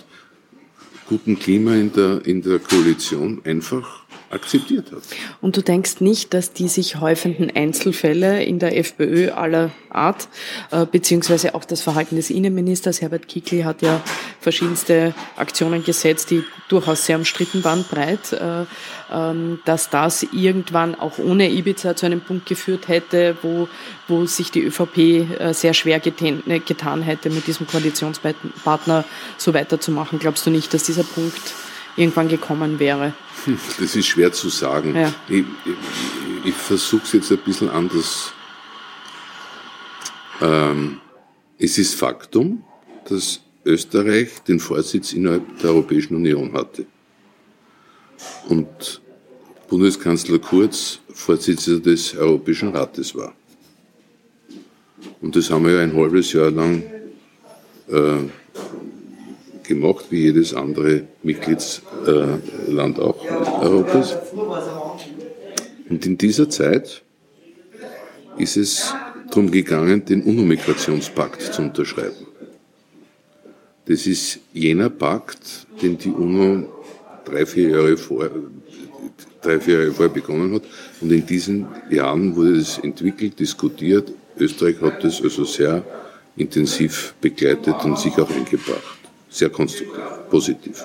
guten 1.09 1.39
Klima 1.39 1.75
in 1.75 1.93
der, 1.93 2.27
in 2.27 2.43
der 2.43 2.59
Koalition 2.59 3.41
einfach 3.45 3.98
akzeptiert 4.31 4.93
hat. 4.93 5.03
Und 5.41 5.57
du 5.57 5.63
denkst 5.63 6.01
nicht, 6.01 6.35
dass 6.35 6.53
die 6.53 6.69
sich 6.69 7.01
häufenden 7.01 7.51
Einzelfälle 7.55 8.43
in 8.45 8.59
der 8.59 8.77
FPÖ 8.77 9.31
aller 9.31 9.71
Art, 9.91 10.29
äh, 10.71 10.85
beziehungsweise 10.85 11.55
auch 11.55 11.65
das 11.65 11.81
Verhalten 11.81 12.17
des 12.17 12.31
Innenministers 12.31 13.01
Herbert 13.01 13.29
Kickl 13.29 13.65
hat 13.65 13.83
ja 13.83 14.01
verschiedenste 14.41 15.15
Aktionen 15.37 15.83
gesetzt, 15.83 16.31
die 16.31 16.45
durchaus 16.69 17.07
sehr 17.07 17.17
umstritten 17.17 17.65
waren, 17.65 17.85
breit, 17.85 18.33
äh, 18.33 18.65
ähm, 19.11 19.61
dass 19.65 19.91
das 19.91 20.25
irgendwann 20.33 20.95
auch 20.95 21.19
ohne 21.19 21.51
Ibiza 21.51 21.97
zu 21.97 22.07
einem 22.07 22.21
Punkt 22.21 22.47
geführt 22.47 22.89
hätte, 22.89 23.37
wo, 23.43 23.69
wo 24.07 24.27
sich 24.27 24.51
die 24.51 24.63
ÖVP 24.63 24.99
äh, 24.99 25.55
sehr 25.55 25.75
schwer 25.75 26.01
getan, 26.01 26.43
getan 26.67 27.03
hätte, 27.03 27.31
mit 27.31 27.47
diesem 27.47 27.67
Koalitionspartner 27.67 29.05
so 29.39 29.55
weiterzumachen. 29.55 30.19
Glaubst 30.19 30.47
du 30.47 30.51
nicht, 30.51 30.75
dass 30.75 30.85
dieser 30.85 31.05
Punkt 31.05 31.55
irgendwann 31.99 32.29
gekommen 32.29 32.79
wäre? 32.79 33.13
Das 33.79 33.97
ist 33.97 34.07
schwer 34.07 34.33
zu 34.33 34.49
sagen. 34.49 34.95
Ja. 34.95 35.13
Ich, 35.29 35.45
ich, 35.65 36.47
ich 36.47 36.55
versuche 36.55 37.03
es 37.05 37.13
jetzt 37.13 37.33
ein 37.33 37.39
bisschen 37.39 37.69
anders. 37.69 38.33
Ähm, 40.41 41.01
es 41.59 41.79
ist 41.79 41.95
Faktum, 41.95 42.65
dass 43.09 43.41
Österreich 43.65 44.43
den 44.47 44.61
Vorsitz 44.61 45.13
innerhalb 45.13 45.59
der 45.61 45.71
Europäischen 45.71 46.17
Union 46.17 46.53
hatte. 46.53 46.87
Und 48.49 49.01
Bundeskanzler 49.69 50.39
Kurz 50.39 51.01
Vorsitzender 51.13 51.81
des 51.81 52.17
Europäischen 52.17 52.69
Rates 52.69 53.15
war. 53.15 53.35
Und 55.21 55.35
das 55.35 55.51
haben 55.51 55.67
wir 55.67 55.75
ja 55.75 55.81
ein 55.81 55.95
halbes 55.95 56.33
Jahr 56.33 56.51
lang 56.51 56.83
äh, 57.89 58.19
gemacht, 59.69 60.07
wie 60.11 60.23
jedes 60.23 60.53
andere 60.55 61.05
Mitgliedsland 61.23 62.99
auch 62.99 63.25
Europas. 63.63 64.17
Und 65.89 66.05
in 66.05 66.19
dieser 66.19 66.51
Zeit 66.51 67.03
ist 68.37 68.57
es 68.57 68.93
darum 69.29 69.51
gegangen, 69.51 70.05
den 70.05 70.23
UNO-Migrationspakt 70.23 71.43
zu 71.55 71.63
unterschreiben. 71.63 72.27
Das 73.87 74.07
ist 74.07 74.41
jener 74.53 74.91
Pakt, 74.91 75.67
den 75.81 75.97
die 75.97 76.11
UNO 76.11 76.69
drei, 77.25 77.47
vier 77.47 77.71
Jahre 77.71 77.97
vor, 77.97 78.29
drei, 79.41 79.61
vier 79.61 79.79
Jahre 79.81 79.93
vorher 79.93 80.15
begonnen 80.15 80.55
hat. 80.55 80.63
Und 81.01 81.13
in 81.13 81.25
diesen 81.25 81.67
Jahren 81.91 82.35
wurde 82.37 82.57
es 82.57 82.79
entwickelt, 82.79 83.39
diskutiert. 83.39 84.13
Österreich 84.39 84.81
hat 84.81 85.05
das 85.05 85.23
also 85.23 85.45
sehr 85.45 85.83
intensiv 86.37 87.15
begleitet 87.21 87.77
und 87.85 87.99
sich 87.99 88.17
auch 88.19 88.31
eingebracht 88.31 88.98
sehr 89.31 89.51
konstruktiv, 89.51 90.01
positiv. 90.31 90.85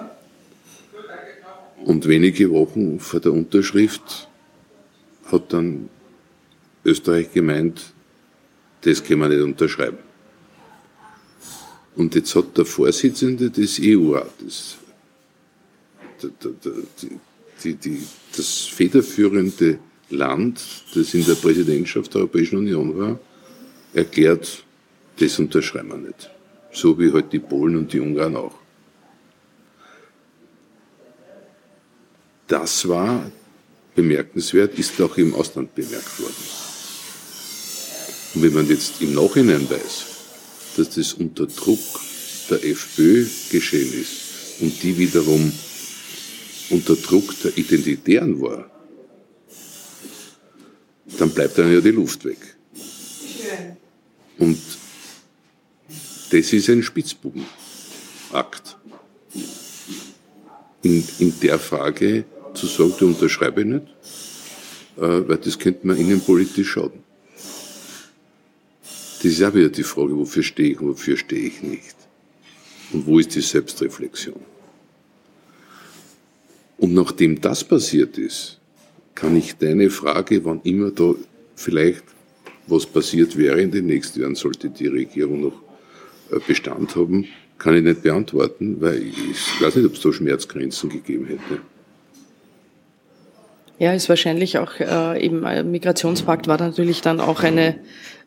Und 1.85 2.07
wenige 2.07 2.49
Wochen 2.51 2.99
vor 2.99 3.19
der 3.19 3.33
Unterschrift 3.33 4.27
hat 5.25 5.51
dann 5.51 5.89
Österreich 6.85 7.31
gemeint, 7.31 7.93
das 8.81 9.03
können 9.03 9.21
wir 9.21 9.29
nicht 9.29 9.41
unterschreiben. 9.41 9.97
Und 11.95 12.15
jetzt 12.15 12.35
hat 12.35 12.57
der 12.57 12.65
Vorsitzende 12.65 13.49
des 13.49 13.79
EU-Rates, 13.81 14.77
das 18.35 18.57
federführende 18.59 19.79
Land, 20.09 20.61
das 20.95 21.13
in 21.13 21.25
der 21.25 21.35
Präsidentschaft 21.35 22.13
der 22.13 22.21
Europäischen 22.21 22.57
Union 22.57 22.97
war, 22.97 23.19
erklärt, 23.93 24.63
das 25.19 25.37
unterschreiben 25.37 25.89
wir 25.89 25.97
nicht 25.97 26.32
so 26.73 26.97
wie 26.99 27.11
halt 27.11 27.31
die 27.31 27.39
Polen 27.39 27.77
und 27.77 27.93
die 27.93 27.99
Ungarn 27.99 28.35
auch. 28.35 28.55
Das 32.47 32.87
war 32.87 33.31
bemerkenswert, 33.95 34.77
ist 34.77 34.99
auch 35.01 35.17
im 35.17 35.33
Ausland 35.33 35.73
bemerkt 35.73 36.19
worden. 36.19 36.43
Und 38.35 38.43
wenn 38.43 38.53
man 38.53 38.67
jetzt 38.67 39.01
im 39.01 39.13
Nachhinein 39.13 39.69
weiß, 39.69 40.05
dass 40.75 40.89
das 40.89 41.13
unter 41.13 41.45
Druck 41.45 41.79
der 42.49 42.63
FPÖ 42.65 43.25
geschehen 43.51 43.93
ist 43.93 44.61
und 44.61 44.81
die 44.83 44.97
wiederum 44.97 45.51
unter 46.69 46.95
Druck 46.95 47.33
der 47.43 47.55
Identitären 47.57 48.41
war, 48.41 48.69
dann 51.17 51.29
bleibt 51.29 51.57
dann 51.57 51.71
ja 51.71 51.79
die 51.79 51.91
Luft 51.91 52.25
weg. 52.25 52.39
Und 54.39 54.59
das 56.33 56.51
ist 56.51 56.69
ein 56.69 56.81
Spitzbubenakt. 56.81 58.77
In, 60.81 61.03
in 61.19 61.39
der 61.41 61.59
Frage 61.59 62.25
zu 62.55 62.65
sagen, 62.65 62.93
du 62.99 63.07
unterschreibe 63.07 63.61
ich 63.61 63.67
nicht, 63.67 63.87
äh, 64.97 65.27
weil 65.27 65.37
das 65.37 65.57
könnte 65.59 65.85
man 65.87 65.95
innenpolitisch 65.95 66.71
schaden. 66.71 67.03
Das 68.81 69.31
ist 69.31 69.43
auch 69.43 69.53
wieder 69.53 69.69
die 69.69 69.83
Frage, 69.83 70.17
wofür 70.17 70.43
stehe 70.43 70.71
ich 70.71 70.81
und 70.81 70.89
wofür 70.89 71.17
stehe 71.17 71.47
ich 71.47 71.61
nicht. 71.61 71.95
Und 72.91 73.05
wo 73.05 73.19
ist 73.19 73.33
die 73.35 73.41
Selbstreflexion? 73.41 74.41
Und 76.77 76.93
nachdem 76.93 77.39
das 77.39 77.63
passiert 77.63 78.17
ist, 78.17 78.59
kann 79.15 79.37
ich 79.37 79.55
deine 79.55 79.89
Frage, 79.89 80.43
wann 80.43 80.61
immer 80.63 80.91
da 80.91 81.13
vielleicht 81.55 82.03
was 82.67 82.85
passiert 82.85 83.37
wäre 83.37 83.61
in 83.61 83.71
den 83.71 83.85
nächsten 83.85 84.21
Jahren, 84.21 84.35
sollte 84.35 84.69
die 84.69 84.87
Regierung 84.87 85.41
noch 85.41 85.63
Bestand 86.47 86.95
haben, 86.95 87.25
kann 87.57 87.75
ich 87.75 87.83
nicht 87.83 88.03
beantworten, 88.03 88.77
weil 88.79 89.01
ich 89.01 89.61
weiß 89.61 89.75
nicht, 89.75 89.85
ob 89.85 89.93
es 89.93 90.01
da 90.01 90.11
Schmerzgrenzen 90.11 90.89
gegeben 90.89 91.25
hätte. 91.25 91.61
Ja, 93.79 93.93
ist 93.93 94.07
wahrscheinlich 94.09 94.57
auch 94.57 94.79
äh, 94.79 95.23
eben 95.23 95.45
ein 95.45 95.71
Migrationspakt 95.71 96.47
war 96.47 96.59
natürlich 96.59 97.01
dann 97.01 97.19
auch 97.19 97.43
eine 97.43 97.75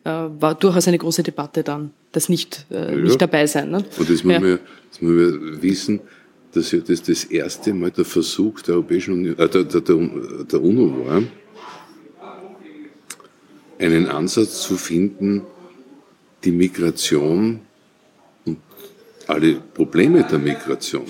äh, 0.03 0.09
war 0.09 0.55
durchaus 0.55 0.87
eine 0.87 0.97
große 0.97 1.23
Debatte 1.23 1.63
dann, 1.63 1.91
das 2.11 2.29
nicht 2.29 2.65
äh, 2.69 2.91
ja. 2.91 2.95
nicht 2.95 3.21
dabei 3.21 3.47
sein. 3.47 3.71
Ne? 3.71 3.83
Und 3.97 4.09
das 4.09 4.23
muss, 4.23 4.33
ja. 4.33 4.39
man, 4.39 4.59
das 4.91 5.01
muss 5.01 5.11
man 5.11 5.61
wissen, 5.61 5.99
dass 6.53 6.71
ja 6.71 6.79
das 6.79 7.01
das 7.03 7.23
erste 7.25 7.73
Mal 7.73 7.91
der 7.91 8.05
Versuch 8.05 8.61
der 8.61 8.75
Europäischen 8.75 9.13
Union, 9.13 9.37
äh, 9.37 9.49
der, 9.49 9.63
der, 9.63 9.81
der, 9.81 10.09
der 10.51 10.61
UNO 10.61 11.07
war, 11.07 11.23
einen 13.79 14.07
Ansatz 14.07 14.63
zu 14.63 14.75
finden, 14.75 15.43
die 16.43 16.51
Migration 16.51 17.61
alle 19.27 19.55
Probleme 19.73 20.23
der 20.23 20.39
Migration 20.39 21.05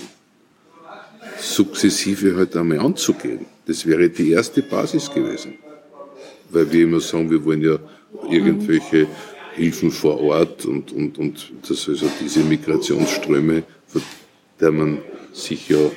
sukzessive 1.40 2.36
halt 2.36 2.56
einmal 2.56 2.80
anzugehen. 2.80 3.46
Das 3.66 3.86
wäre 3.86 4.08
die 4.08 4.30
erste 4.30 4.62
Basis 4.62 5.10
gewesen. 5.10 5.54
Weil 6.50 6.70
wir 6.72 6.84
immer 6.84 7.00
sagen, 7.00 7.30
wir 7.30 7.44
wollen 7.44 7.62
ja 7.62 7.78
irgendwelche 8.30 9.06
Hilfen 9.54 9.90
vor 9.90 10.20
Ort 10.20 10.64
und, 10.66 10.92
und, 10.92 11.18
und 11.18 11.52
dass 11.68 11.88
also 11.88 12.10
diese 12.20 12.40
Migrationsströme, 12.40 13.64
von 13.86 14.02
der 14.60 14.72
man 14.72 14.98
sich 15.32 15.68
ja 15.68 15.78
äh, 15.78 15.90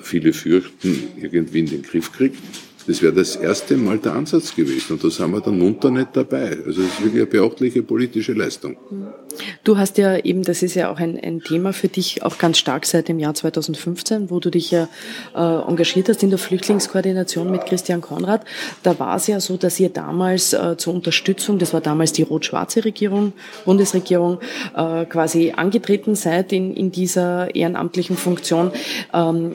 viele 0.00 0.32
fürchten, 0.32 1.08
irgendwie 1.20 1.60
in 1.60 1.66
den 1.66 1.82
Griff 1.82 2.12
kriegt. 2.12 2.38
Das 2.86 3.02
wäre 3.02 3.12
das 3.12 3.36
erste 3.36 3.76
Mal 3.76 3.98
der 3.98 4.14
Ansatz 4.14 4.54
gewesen 4.54 4.94
und 4.94 5.04
da 5.04 5.10
sind 5.10 5.30
wir 5.32 5.40
dann 5.40 5.58
munter 5.58 5.90
nicht 5.90 6.08
dabei. 6.14 6.58
Also 6.66 6.82
es 6.82 6.88
ist 6.88 7.02
wirklich 7.02 7.22
eine 7.22 7.26
beachtliche 7.26 7.82
politische 7.82 8.32
Leistung. 8.32 8.76
Du 9.64 9.78
hast 9.78 9.98
ja 9.98 10.16
eben, 10.18 10.42
das 10.42 10.62
ist 10.62 10.74
ja 10.74 10.90
auch 10.90 10.98
ein, 10.98 11.18
ein 11.18 11.40
Thema 11.40 11.72
für 11.72 11.88
dich, 11.88 12.22
auch 12.22 12.38
ganz 12.38 12.58
stark 12.58 12.84
seit 12.86 13.08
dem 13.08 13.18
Jahr 13.18 13.34
2015, 13.34 14.30
wo 14.30 14.40
du 14.40 14.50
dich 14.50 14.70
ja 14.70 14.88
äh, 15.34 15.38
engagiert 15.38 16.08
hast 16.08 16.22
in 16.22 16.30
der 16.30 16.38
Flüchtlingskoordination 16.38 17.50
mit 17.50 17.66
Christian 17.66 18.00
Konrad. 18.00 18.44
Da 18.82 18.98
war 18.98 19.16
es 19.16 19.26
ja 19.26 19.40
so, 19.40 19.56
dass 19.56 19.78
ihr 19.80 19.88
damals 19.88 20.52
äh, 20.52 20.76
zur 20.76 20.94
Unterstützung, 20.94 21.58
das 21.58 21.72
war 21.72 21.80
damals 21.80 22.12
die 22.12 22.22
rot-schwarze 22.22 22.84
Regierung, 22.84 23.32
Bundesregierung, 23.64 24.38
äh, 24.76 25.04
quasi 25.06 25.52
angetreten 25.56 26.14
seid 26.14 26.52
in, 26.52 26.74
in 26.74 26.90
dieser 26.90 27.54
ehrenamtlichen 27.54 28.16
Funktion. 28.16 28.72
Ähm, 29.14 29.52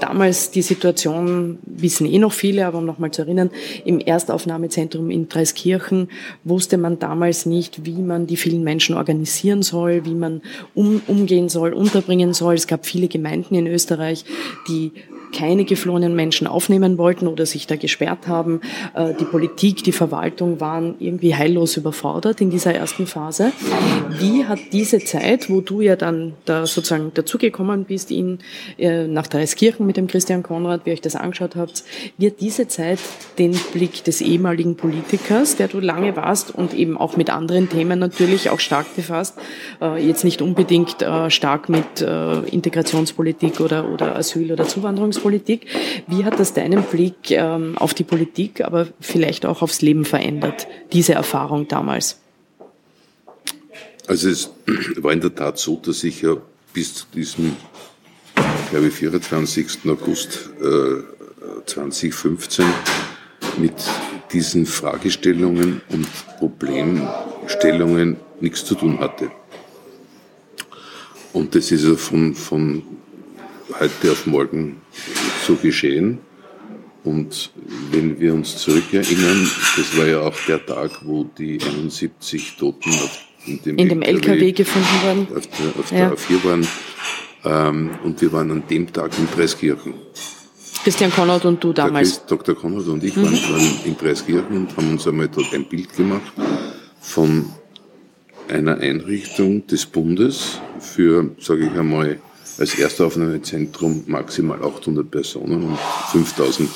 damals 0.00 0.50
die 0.50 0.62
Situation 0.62 1.58
wissen 1.64 2.06
eh 2.06 2.18
noch 2.18 2.32
viele, 2.32 2.59
Beispiele, 2.60 2.66
aber 2.66 2.78
um 2.78 2.86
nochmal 2.86 3.10
zu 3.10 3.22
erinnern, 3.22 3.50
im 3.84 4.00
Erstaufnahmezentrum 4.00 5.10
in 5.10 5.28
Dreiskirchen 5.28 6.08
wusste 6.44 6.76
man 6.78 6.98
damals 6.98 7.46
nicht, 7.46 7.84
wie 7.84 8.02
man 8.02 8.26
die 8.26 8.36
vielen 8.36 8.62
Menschen 8.62 8.96
organisieren 8.96 9.62
soll, 9.62 10.04
wie 10.04 10.14
man 10.14 10.42
um, 10.74 11.02
umgehen 11.06 11.48
soll, 11.48 11.72
unterbringen 11.72 12.34
soll. 12.34 12.54
Es 12.54 12.66
gab 12.66 12.86
viele 12.86 13.08
Gemeinden 13.08 13.54
in 13.54 13.66
Österreich, 13.66 14.24
die 14.68 14.92
keine 15.32 15.64
geflohenen 15.64 16.14
Menschen 16.14 16.46
aufnehmen 16.46 16.98
wollten 16.98 17.26
oder 17.26 17.46
sich 17.46 17.66
da 17.66 17.76
gesperrt 17.76 18.26
haben. 18.26 18.60
Äh, 18.94 19.14
die 19.18 19.24
Politik, 19.24 19.84
die 19.84 19.92
Verwaltung 19.92 20.60
waren 20.60 20.96
irgendwie 20.98 21.34
heillos 21.34 21.76
überfordert 21.76 22.40
in 22.40 22.50
dieser 22.50 22.74
ersten 22.74 23.06
Phase. 23.06 23.52
Wie 24.18 24.44
hat 24.44 24.58
diese 24.72 24.98
Zeit, 24.98 25.48
wo 25.50 25.60
du 25.60 25.80
ja 25.80 25.96
dann 25.96 26.34
da 26.44 26.66
sozusagen 26.66 27.12
dazugekommen 27.14 27.84
bist, 27.84 28.10
in, 28.10 28.38
äh, 28.78 29.06
nach 29.06 29.26
Dreiskirchen 29.26 29.86
mit 29.86 29.96
dem 29.96 30.06
Christian 30.06 30.42
Konrad, 30.42 30.82
wie 30.84 30.92
euch 30.92 31.00
das 31.00 31.16
angeschaut 31.16 31.56
habt, 31.56 31.84
wird 32.18 32.40
diese 32.40 32.68
Zeit 32.68 32.98
den 33.38 33.52
Blick 33.72 34.04
des 34.04 34.20
ehemaligen 34.20 34.76
Politikers, 34.76 35.56
der 35.56 35.68
du 35.68 35.80
lange 35.80 36.16
warst 36.16 36.54
und 36.54 36.74
eben 36.74 36.98
auch 36.98 37.16
mit 37.16 37.30
anderen 37.30 37.68
Themen 37.68 37.98
natürlich 37.98 38.50
auch 38.50 38.60
stark 38.60 38.94
befasst, 38.96 39.38
äh, 39.80 40.04
jetzt 40.04 40.24
nicht 40.24 40.42
unbedingt 40.42 40.96
stark 41.28 41.68
mit 41.68 42.00
Integrationspolitik 42.00 43.60
oder, 43.60 43.88
oder 43.88 44.16
Asyl- 44.16 44.52
oder 44.52 44.66
Zuwanderungspolitik, 44.66 45.19
Bildungspolitik. 45.20 45.66
Wie 46.06 46.24
hat 46.24 46.38
das 46.38 46.54
deinen 46.54 46.82
Blick 46.82 47.30
ähm, 47.30 47.76
auf 47.78 47.94
die 47.94 48.04
Politik, 48.04 48.62
aber 48.62 48.88
vielleicht 49.00 49.46
auch 49.46 49.62
aufs 49.62 49.82
Leben 49.82 50.04
verändert, 50.04 50.66
diese 50.92 51.14
Erfahrung 51.14 51.68
damals? 51.68 52.18
Also 54.06 54.28
es 54.28 54.50
war 54.96 55.12
in 55.12 55.20
der 55.20 55.34
Tat 55.34 55.58
so, 55.58 55.76
dass 55.76 56.04
ich 56.04 56.22
ja 56.22 56.36
bis 56.72 56.94
zu 56.94 57.06
diesem, 57.14 57.56
glaube 58.70 58.88
ich, 58.88 58.94
24. 58.94 59.66
August 59.86 60.50
äh, 60.60 61.66
2015 61.66 62.64
mit 63.58 63.74
diesen 64.32 64.66
Fragestellungen 64.66 65.80
und 65.90 66.06
Problemstellungen 66.38 68.16
nichts 68.40 68.64
zu 68.64 68.74
tun 68.74 68.98
hatte. 69.00 69.30
Und 71.32 71.54
das 71.54 71.70
ist 71.70 71.84
ja 71.84 71.94
von, 71.94 72.34
von 72.34 72.82
heute 73.78 74.12
auf 74.12 74.26
morgen 74.26 74.80
so 75.46 75.54
geschehen. 75.56 76.18
Und 77.02 77.50
wenn 77.90 78.20
wir 78.20 78.34
uns 78.34 78.58
zurückerinnern, 78.58 79.50
das 79.76 79.96
war 79.96 80.06
ja 80.06 80.20
auch 80.20 80.36
der 80.46 80.64
Tag, 80.64 80.90
wo 81.04 81.24
die 81.24 81.58
71 81.60 82.56
Toten 82.58 82.90
in 83.46 83.62
dem, 83.62 83.78
in 83.78 83.88
dem 83.88 84.02
LKW, 84.02 84.32
LKW, 84.32 84.52
gefunden 84.52 84.88
wurden. 85.02 85.36
Auf 85.36 85.46
der, 85.46 85.80
auf 85.80 85.90
der 85.90 86.12
A4 86.12 86.44
waren. 86.44 86.66
Ähm, 87.42 87.90
und 88.04 88.20
wir 88.20 88.32
waren 88.32 88.50
an 88.50 88.62
dem 88.68 88.92
Tag 88.92 89.18
in 89.18 89.26
Preiskirchen. 89.26 89.94
Christian 90.84 91.10
Konrad 91.10 91.44
und 91.44 91.62
du 91.62 91.72
damals. 91.72 92.24
Dr. 92.26 92.54
Konrad 92.54 92.86
und 92.86 93.02
ich 93.02 93.16
mhm. 93.16 93.24
waren, 93.24 93.42
waren 93.50 93.80
in 93.84 93.94
Preiskirchen 93.94 94.56
und 94.56 94.76
haben 94.76 94.90
uns 94.90 95.06
einmal 95.06 95.28
dort 95.28 95.54
ein 95.54 95.64
Bild 95.64 95.94
gemacht 95.94 96.32
von 97.00 97.46
einer 98.48 98.78
Einrichtung 98.78 99.66
des 99.66 99.86
Bundes 99.86 100.60
für, 100.78 101.30
sage 101.38 101.66
ich 101.66 101.78
einmal, 101.78 102.18
als 102.60 102.78
Erstaufnahmezentrum 102.78 104.04
maximal 104.06 104.62
800 104.62 105.10
Personen 105.10 105.64
und 105.64 105.78
5000 106.12 106.68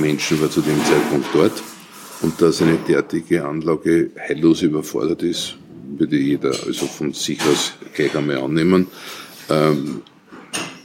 Menschen 0.00 0.40
war 0.40 0.48
zu 0.48 0.60
dem 0.60 0.78
Zeitpunkt 0.84 1.26
dort. 1.34 1.62
Und 2.22 2.40
dass 2.40 2.62
eine 2.62 2.76
derartige 2.76 3.44
Anlage 3.44 4.10
heillos 4.16 4.62
überfordert 4.62 5.22
ist, 5.24 5.56
würde 5.98 6.16
jeder 6.16 6.52
also 6.66 6.86
von 6.86 7.12
sich 7.12 7.40
aus 7.42 7.72
gleich 7.94 8.16
einmal 8.16 8.38
annehmen. 8.38 8.86
Ähm, 9.50 10.02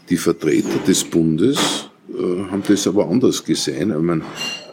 die 0.09 0.17
Vertreter 0.17 0.79
des 0.87 1.03
Bundes 1.03 1.89
äh, 2.09 2.21
haben 2.49 2.63
das 2.67 2.87
aber 2.87 3.07
anders 3.07 3.45
gesehen. 3.45 3.93
Meine, 4.03 4.23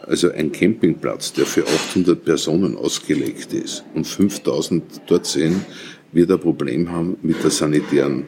also 0.07 0.31
ein 0.31 0.51
Campingplatz, 0.51 1.33
der 1.33 1.45
für 1.45 1.63
800 1.63 2.25
Personen 2.25 2.75
ausgelegt 2.75 3.53
ist 3.53 3.83
und 3.93 4.07
5000 4.07 5.01
dort 5.05 5.27
sehen, 5.27 5.63
wird 6.11 6.31
ein 6.31 6.39
Problem 6.39 6.91
haben 6.91 7.17
mit 7.21 7.43
der 7.43 7.51
sanitären 7.51 8.25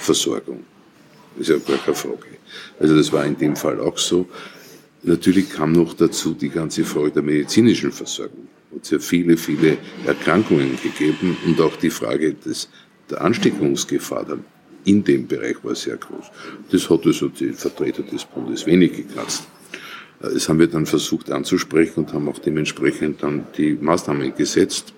Versorgung. 0.00 0.64
Ist 1.38 1.50
ja 1.50 1.56
gar 1.58 1.78
keine 1.78 1.96
Frage. 1.96 2.38
Also 2.80 2.96
das 2.96 3.12
war 3.12 3.24
in 3.24 3.36
dem 3.36 3.56
Fall 3.56 3.80
auch 3.80 3.98
so. 3.98 4.26
Natürlich 5.02 5.50
kam 5.50 5.72
noch 5.72 5.94
dazu 5.94 6.34
die 6.34 6.48
ganze 6.48 6.84
Frage 6.84 7.12
der 7.12 7.22
medizinischen 7.22 7.92
Versorgung. 7.92 8.48
Es 8.70 8.86
hat 8.86 8.90
ja 8.90 8.98
viele, 8.98 9.36
viele 9.36 9.78
Erkrankungen 10.04 10.78
gegeben 10.82 11.36
und 11.46 11.60
auch 11.60 11.76
die 11.76 11.90
Frage 11.90 12.34
des, 12.34 12.68
der 13.08 13.22
Ansteckungsgefahr 13.22 14.26
in 14.84 15.04
dem 15.04 15.26
Bereich 15.26 15.56
war 15.62 15.74
sehr 15.74 15.96
groß. 15.96 16.26
Das 16.70 16.88
hat 16.90 17.06
also 17.06 17.28
die 17.28 17.52
Vertreter 17.52 18.02
des 18.02 18.24
Bundes 18.24 18.66
wenig 18.66 18.96
gekratzt. 18.96 19.46
Das 20.20 20.48
haben 20.48 20.58
wir 20.58 20.66
dann 20.66 20.86
versucht 20.86 21.30
anzusprechen 21.30 22.00
und 22.00 22.12
haben 22.12 22.28
auch 22.28 22.38
dementsprechend 22.38 23.22
dann 23.22 23.46
die 23.56 23.74
Maßnahmen 23.74 24.34
gesetzt. 24.34 24.92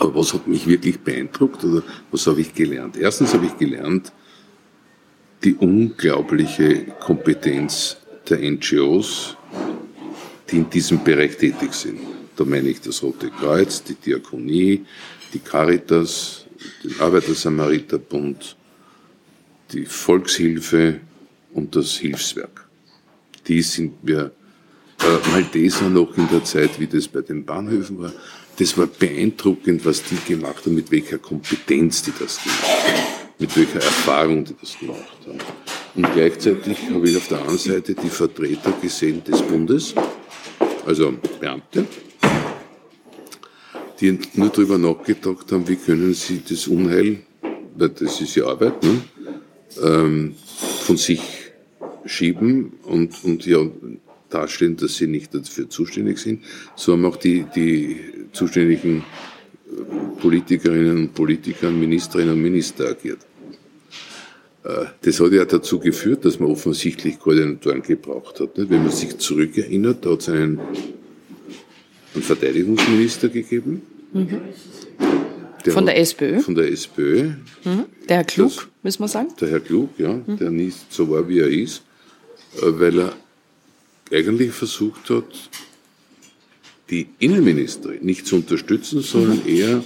Aber 0.00 0.14
was 0.14 0.32
hat 0.32 0.48
mich 0.48 0.66
wirklich 0.66 0.98
beeindruckt 1.00 1.62
oder 1.62 1.82
was 2.10 2.26
habe 2.26 2.40
ich 2.40 2.54
gelernt? 2.54 2.96
Erstens 2.96 3.34
habe 3.34 3.44
ich 3.44 3.58
gelernt, 3.58 4.12
die 5.44 5.54
unglaubliche 5.54 6.86
Kompetenz 6.98 7.98
der 8.26 8.38
NGOs, 8.38 9.36
die 10.50 10.56
in 10.56 10.70
diesem 10.70 11.04
Bereich 11.04 11.36
tätig 11.36 11.74
sind. 11.74 12.00
Da 12.34 12.46
meine 12.46 12.70
ich 12.70 12.80
das 12.80 13.02
Rote 13.02 13.28
Kreuz, 13.28 13.82
die 13.82 13.94
Diakonie, 13.94 14.86
die 15.34 15.38
Caritas, 15.38 16.46
den 16.82 16.98
Arbeitersamariterbund, 16.98 18.56
die 19.70 19.84
Volkshilfe 19.84 21.00
und 21.52 21.76
das 21.76 21.96
Hilfswerk. 21.96 22.66
Die 23.46 23.60
sind 23.60 24.02
mir 24.02 24.32
äh, 25.02 25.30
Malteser 25.30 25.90
noch 25.90 26.16
in 26.16 26.26
der 26.30 26.42
Zeit, 26.42 26.80
wie 26.80 26.86
das 26.86 27.06
bei 27.06 27.20
den 27.20 27.44
Bahnhöfen 27.44 27.98
war. 27.98 28.12
Das 28.60 28.76
war 28.76 28.86
beeindruckend, 28.86 29.86
was 29.86 30.02
die 30.02 30.18
gemacht 30.34 30.66
haben, 30.66 30.74
mit 30.74 30.90
welcher 30.90 31.16
Kompetenz 31.16 32.02
die 32.02 32.12
das 32.18 32.42
gemacht 32.42 32.62
haben, 32.62 33.24
mit 33.38 33.56
welcher 33.56 33.76
Erfahrung 33.76 34.44
die 34.44 34.54
das 34.60 34.78
gemacht 34.78 35.18
haben. 35.26 35.38
Und 35.94 36.12
gleichzeitig 36.12 36.76
habe 36.90 37.08
ich 37.08 37.16
auf 37.16 37.26
der 37.28 37.38
anderen 37.38 37.56
Seite 37.56 37.94
die 37.94 38.10
Vertreter 38.10 38.72
gesehen 38.82 39.24
des 39.24 39.40
Bundes, 39.40 39.94
also 40.84 41.14
Beamte, 41.40 41.86
die 43.98 44.18
nur 44.34 44.50
darüber 44.50 44.76
nachgedacht 44.76 45.50
haben, 45.50 45.66
wie 45.66 45.76
können 45.76 46.12
sie 46.12 46.42
das 46.46 46.66
Unheil, 46.66 47.20
weil 47.78 47.88
das 47.88 48.20
ist 48.20 48.34
ja 48.34 48.44
Arbeit, 48.44 48.82
ne, 48.82 49.00
ähm, 49.82 50.34
von 50.82 50.98
sich 50.98 51.22
schieben 52.04 52.74
und, 52.82 53.24
und 53.24 53.46
ja, 53.46 53.60
darstellen, 54.28 54.76
dass 54.76 54.96
sie 54.96 55.06
nicht 55.06 55.34
dafür 55.34 55.68
zuständig 55.68 56.18
sind. 56.18 56.44
So 56.76 56.92
haben 56.92 57.04
auch 57.04 57.16
die, 57.16 57.46
die 57.54 58.19
zuständigen 58.32 59.04
Politikerinnen 60.20 60.96
und 60.96 61.14
Politiker, 61.14 61.70
Ministerinnen 61.70 62.34
und 62.34 62.42
Minister 62.42 62.88
agiert. 62.88 63.20
Äh, 64.64 64.86
das 65.02 65.20
hat 65.20 65.32
ja 65.32 65.44
dazu 65.44 65.78
geführt, 65.78 66.24
dass 66.24 66.38
man 66.38 66.50
offensichtlich 66.50 67.18
Koordinatoren 67.18 67.82
gebraucht 67.82 68.40
hat. 68.40 68.50
Wenn 68.56 68.82
man 68.82 68.90
sich 68.90 69.16
zurückerinnert, 69.18 70.04
da 70.04 70.10
hat 70.10 70.20
es 70.20 70.28
einen, 70.28 70.60
einen 72.14 72.22
Verteidigungsminister 72.22 73.28
gegeben. 73.28 73.82
Mhm. 74.12 74.40
Der 75.64 75.72
von 75.72 75.86
der 75.86 75.98
SPÖ? 75.98 76.40
Von 76.40 76.54
der 76.54 76.70
SPÖ. 76.72 77.30
Mhm. 77.64 77.84
Der 78.08 78.16
Herr 78.18 78.24
Klug, 78.24 78.48
das, 78.54 78.68
müssen 78.82 79.02
wir 79.02 79.08
sagen. 79.08 79.28
Der 79.40 79.48
Herr 79.48 79.60
Klug, 79.60 79.90
ja, 79.98 80.14
mhm. 80.14 80.36
der 80.38 80.50
nicht 80.50 80.92
so 80.92 81.08
war, 81.10 81.28
wie 81.28 81.40
er 81.40 81.48
ist, 81.48 81.82
äh, 82.56 82.62
weil 82.62 82.98
er 82.98 83.12
eigentlich 84.12 84.52
versucht 84.52 85.08
hat, 85.10 85.24
die 86.90 87.06
Innenministerin 87.18 88.04
nicht 88.04 88.26
zu 88.26 88.36
unterstützen, 88.36 89.00
sondern 89.00 89.38
mhm. 89.44 89.48
eher 89.48 89.84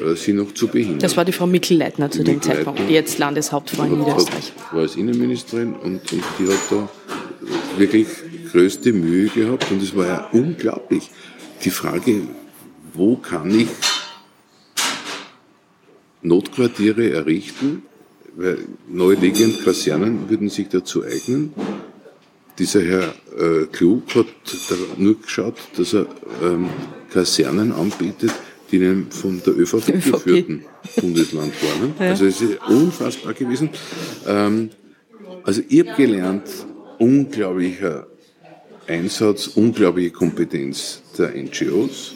äh, 0.00 0.14
sie 0.16 0.32
noch 0.32 0.54
zu 0.54 0.68
behindern. 0.68 1.00
Das 1.00 1.16
war 1.16 1.24
die 1.24 1.32
Frau 1.32 1.46
Mikl-Leitner 1.46 2.10
zu 2.10 2.24
dem 2.24 2.40
Zeitpunkt, 2.40 2.80
die 2.88 2.94
jetzt 2.94 3.18
Landeshauptfrau 3.18 3.84
in 3.84 3.98
Niederösterreich. 3.98 4.52
war 4.72 4.80
als 4.80 4.96
Innenministerin 4.96 5.74
und, 5.74 6.12
und 6.12 6.22
die 6.38 6.48
hat 6.48 6.60
da 6.70 6.88
wirklich 7.76 8.06
größte 8.52 8.92
Mühe 8.92 9.28
gehabt 9.28 9.70
und 9.70 9.82
es 9.82 9.94
war 9.96 10.06
ja 10.06 10.28
unglaublich. 10.32 11.10
Die 11.64 11.70
Frage, 11.70 12.22
wo 12.94 13.16
kann 13.16 13.58
ich 13.58 13.68
Notquartiere 16.22 17.10
errichten, 17.10 17.82
weil 18.36 18.58
neu 18.88 19.14
liegende 19.14 19.62
Kasernen 19.62 20.28
würden 20.28 20.48
sich 20.48 20.68
dazu 20.68 21.04
eignen. 21.04 21.52
Dieser 22.58 22.82
Herr 22.82 23.14
äh, 23.38 23.66
Klug 23.66 24.14
hat 24.14 24.26
nur 24.98 25.20
geschaut, 25.20 25.56
dass 25.76 25.94
er 25.94 26.06
ähm, 26.42 26.68
Kasernen 27.10 27.72
anbietet, 27.72 28.32
die 28.70 28.76
in 28.76 28.84
einem 28.84 29.10
von 29.10 29.42
der 29.44 29.58
ÖVP, 29.58 29.88
ÖVP. 29.88 30.12
geführten 30.12 30.64
Bundesland 31.00 31.52
waren. 31.62 31.94
Ja. 31.98 32.06
Also 32.10 32.26
es 32.26 32.40
ist 32.40 32.58
unfassbar 32.68 33.34
gewesen. 33.34 33.70
Ähm, 34.26 34.70
also 35.42 35.62
ich 35.68 35.80
habe 35.80 35.96
gelernt, 35.96 36.48
unglaublicher 36.98 38.06
Einsatz, 38.86 39.46
unglaubliche 39.48 40.10
Kompetenz 40.10 41.02
der 41.16 41.30
NGOs, 41.30 42.14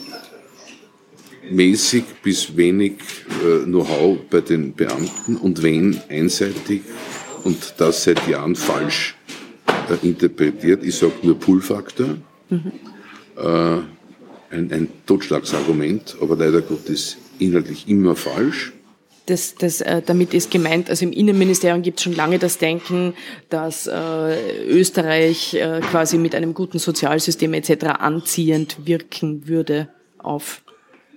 mäßig 1.51 2.05
bis 2.23 2.57
wenig 2.57 2.95
äh, 3.45 3.65
Know-how 3.65 4.19
bei 4.31 4.41
den 4.41 4.75
Beamten 4.75 5.37
und 5.37 5.63
wenn 5.63 6.01
einseitig 6.09 6.83
und 7.45 7.75
das 7.79 8.05
seit 8.05 8.27
Jahren 8.29 8.57
falsch 8.57 9.14
interpretiert. 10.03 10.85
Ich 10.85 10.97
sage 10.97 11.13
nur 11.23 11.39
Pull-Faktor. 11.39 12.17
Mhm. 12.51 12.73
Ein, 13.37 14.73
ein 14.73 14.89
Totschlagsargument, 15.07 16.17
aber 16.21 16.37
leider 16.37 16.63
Gottes 16.63 17.17
inhaltlich 17.39 17.89
immer 17.89 18.15
falsch. 18.15 18.73
Das, 19.27 19.55
das, 19.55 19.81
äh, 19.81 20.03
damit 20.05 20.35
ist 20.35 20.51
gemeint, 20.51 20.91
also 20.91 21.05
im 21.07 21.13
Innenministerium 21.13 21.81
gibt 21.81 21.99
es 21.99 22.05
schon 22.05 22.15
lange 22.15 22.39
das 22.39 22.59
Denken, 22.59 23.15
dass 23.49 23.87
äh, 23.87 24.67
Österreich 24.67 25.55
äh, 25.55 25.81
quasi 25.81 26.19
mit 26.19 26.35
einem 26.35 26.53
guten 26.53 26.79
Sozialsystem 26.79 27.55
etc. 27.55 27.87
anziehend 28.01 28.77
wirken 28.85 29.49
würde 29.49 29.89
auf 30.19 30.63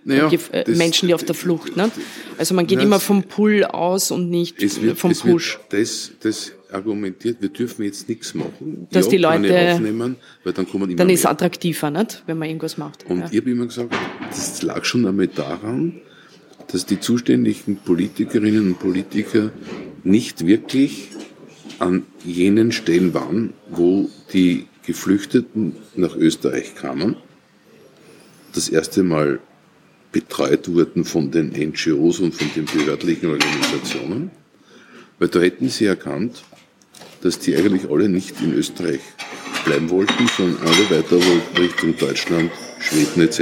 naja, 0.06 0.32
äh, 0.32 0.64
das, 0.64 0.78
Menschen, 0.78 1.10
die 1.10 1.14
auf 1.14 1.26
der 1.26 1.36
Flucht. 1.36 1.76
Ne? 1.76 1.92
Also 2.38 2.56
man 2.56 2.66
geht 2.66 2.78
na, 2.78 2.86
immer 2.86 3.02
vom 3.02 3.24
Pull 3.24 3.66
aus 3.66 4.10
und 4.10 4.30
nicht 4.30 4.62
wird, 4.82 4.98
vom 4.98 5.14
Push. 5.14 5.60
das, 5.70 6.12
das 6.22 6.54
argumentiert, 6.72 7.38
wir 7.42 7.50
dürfen 7.50 7.84
jetzt 7.84 8.08
nichts 8.10 8.34
machen. 8.34 8.88
Dass 8.92 9.06
ja, 9.06 9.12
die 9.12 9.18
Leute 9.18 9.74
aufnehmen, 9.74 10.18
weil 10.44 10.54
dann 10.54 10.68
kommen 10.68 10.90
immer 10.90 10.98
Dann 10.98 11.10
ist 11.10 11.22
es 11.22 11.26
attraktiver, 11.26 11.90
nicht? 11.90 12.24
wenn 12.26 12.38
man 12.38 12.48
irgendwas 12.48 12.78
macht. 12.78 13.06
Und 13.08 13.20
ja. 13.20 13.30
ich 13.32 13.40
habe 13.40 13.52
immer 13.52 13.66
gesagt, 13.66 13.94
das 14.30 14.62
lag 14.62 14.84
schon 14.86 15.06
einmal 15.06 15.28
daran, 15.28 16.02
dass 16.72 16.86
die 16.86 17.00
zuständigen 17.00 17.78
Politikerinnen 17.78 18.68
und 18.68 18.80
Politiker 18.80 19.52
nicht 20.04 20.46
wirklich 20.46 21.10
an 21.80 22.04
jenen 22.26 22.72
Stellen 22.72 23.14
waren, 23.14 23.54
wo 23.70 24.10
die 24.34 24.68
Geflüchteten 24.86 25.76
nach 25.96 26.16
Österreich 26.16 26.76
kamen, 26.76 27.18
das 28.54 28.70
erste 28.70 29.04
Mal 29.04 29.40
betreut 30.12 30.70
wurden 30.70 31.04
von 31.04 31.30
den 31.32 31.50
NGOs 31.50 32.20
und 32.20 32.34
von 32.34 32.50
den 32.56 32.66
behördlichen 32.66 33.30
Organisationen, 33.30 34.32
weil 35.20 35.28
da 35.28 35.40
hätten 35.40 35.70
sie 35.70 35.86
erkannt, 35.86 36.44
dass 37.22 37.40
die 37.40 37.56
eigentlich 37.56 37.90
alle 37.90 38.10
nicht 38.10 38.42
in 38.42 38.54
Österreich 38.54 39.00
bleiben 39.66 39.90
wollten, 39.90 40.28
sondern 40.36 40.62
alle 40.66 40.90
weiter 40.90 41.16
wollten 41.16 41.58
Richtung 41.58 41.98
Deutschland, 41.98 42.52
Schweden 42.80 43.22
etc. 43.22 43.42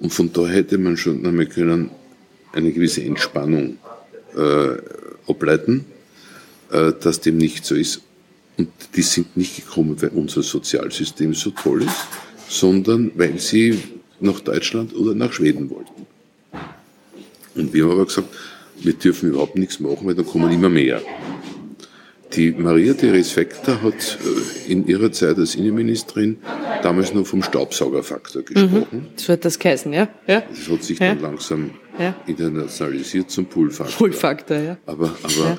Und 0.00 0.12
von 0.12 0.32
da 0.32 0.46
hätte 0.46 0.78
man 0.78 0.96
schon 0.96 1.24
einmal 1.26 1.46
können 1.46 1.90
eine 2.52 2.72
gewisse 2.72 3.02
Entspannung 3.02 3.78
äh, 4.36 4.76
ableiten, 5.26 5.84
äh, 6.70 6.92
dass 7.00 7.20
dem 7.20 7.38
nicht 7.38 7.64
so 7.64 7.74
ist. 7.74 8.02
Und 8.56 8.68
die 8.94 9.02
sind 9.02 9.36
nicht 9.36 9.56
gekommen, 9.56 10.00
weil 10.02 10.10
unser 10.10 10.42
Sozialsystem 10.42 11.34
so 11.34 11.50
toll 11.50 11.82
ist, 11.82 12.06
sondern 12.48 13.12
weil 13.14 13.38
sie 13.38 13.78
nach 14.20 14.40
Deutschland 14.40 14.94
oder 14.94 15.14
nach 15.14 15.32
Schweden 15.32 15.70
wollten. 15.70 16.06
Und 17.54 17.72
wir 17.72 17.84
haben 17.84 17.92
aber 17.92 18.06
gesagt, 18.06 18.28
wir 18.82 18.92
dürfen 18.92 19.30
überhaupt 19.30 19.56
nichts 19.56 19.80
machen, 19.80 20.06
weil 20.06 20.14
dann 20.14 20.26
kommen 20.26 20.50
immer 20.52 20.68
mehr. 20.68 21.02
Die 22.32 22.52
Maria 22.52 22.94
Therese 22.94 23.32
Fekter 23.32 23.82
hat 23.82 24.18
äh, 24.24 24.72
in 24.72 24.86
ihrer 24.86 25.10
Zeit 25.10 25.36
als 25.36 25.56
Innenministerin 25.56 26.38
damals 26.82 27.12
noch 27.12 27.26
vom 27.26 27.42
Staubsaugerfaktor 27.42 28.42
gesprochen. 28.42 28.86
Mhm. 28.90 29.06
So 29.16 29.32
hat 29.32 29.44
das 29.44 29.58
geheißen, 29.58 29.92
ja? 29.92 30.08
ja. 30.26 30.42
Das 30.48 30.68
hat 30.68 30.84
sich 30.84 30.98
ja. 30.98 31.14
dann 31.14 31.22
langsam 31.22 31.70
ja. 31.98 32.14
internationalisiert 32.26 33.30
zum 33.30 33.46
Pull-Faktor. 33.46 33.96
Pull-Faktor, 33.96 34.58
ja. 34.58 34.76
Aber, 34.86 35.16
aber 35.22 35.34
ja. 35.34 35.58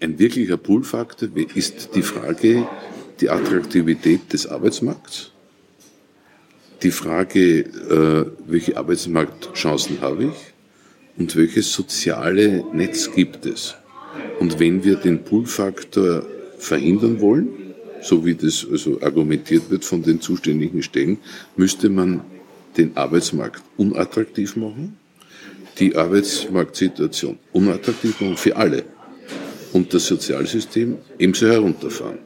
ein 0.00 0.18
wirklicher 0.18 0.58
Pull-Faktor 0.58 1.30
ist 1.54 1.94
die 1.94 2.02
Frage, 2.02 2.66
die 3.20 3.30
Attraktivität 3.30 4.32
des 4.34 4.46
Arbeitsmarkts, 4.46 5.32
die 6.82 6.90
Frage, 6.90 7.60
äh, 7.60 8.26
welche 8.46 8.76
Arbeitsmarktchancen 8.76 10.02
habe 10.02 10.24
ich 10.24 10.52
und 11.16 11.34
welches 11.36 11.72
soziale 11.72 12.64
Netz 12.74 13.10
gibt 13.14 13.46
es. 13.46 13.76
Und 14.38 14.60
wenn 14.60 14.84
wir 14.84 14.96
den 14.96 15.24
Pull-Faktor 15.24 16.24
verhindern 16.58 17.20
wollen, 17.20 17.48
so 18.00 18.24
wie 18.24 18.34
das 18.34 18.66
also 18.70 19.00
argumentiert 19.00 19.70
wird 19.70 19.84
von 19.84 20.02
den 20.02 20.20
zuständigen 20.20 20.82
Stellen, 20.82 21.18
müsste 21.56 21.88
man 21.88 22.20
den 22.76 22.96
Arbeitsmarkt 22.96 23.62
unattraktiv 23.76 24.56
machen, 24.56 24.96
die 25.78 25.96
Arbeitsmarktsituation 25.96 27.38
unattraktiv 27.52 28.20
machen 28.20 28.36
für 28.36 28.56
alle 28.56 28.84
und 29.72 29.92
das 29.92 30.06
Sozialsystem 30.06 30.98
ebenso 31.18 31.46
herunterfahren. 31.48 32.18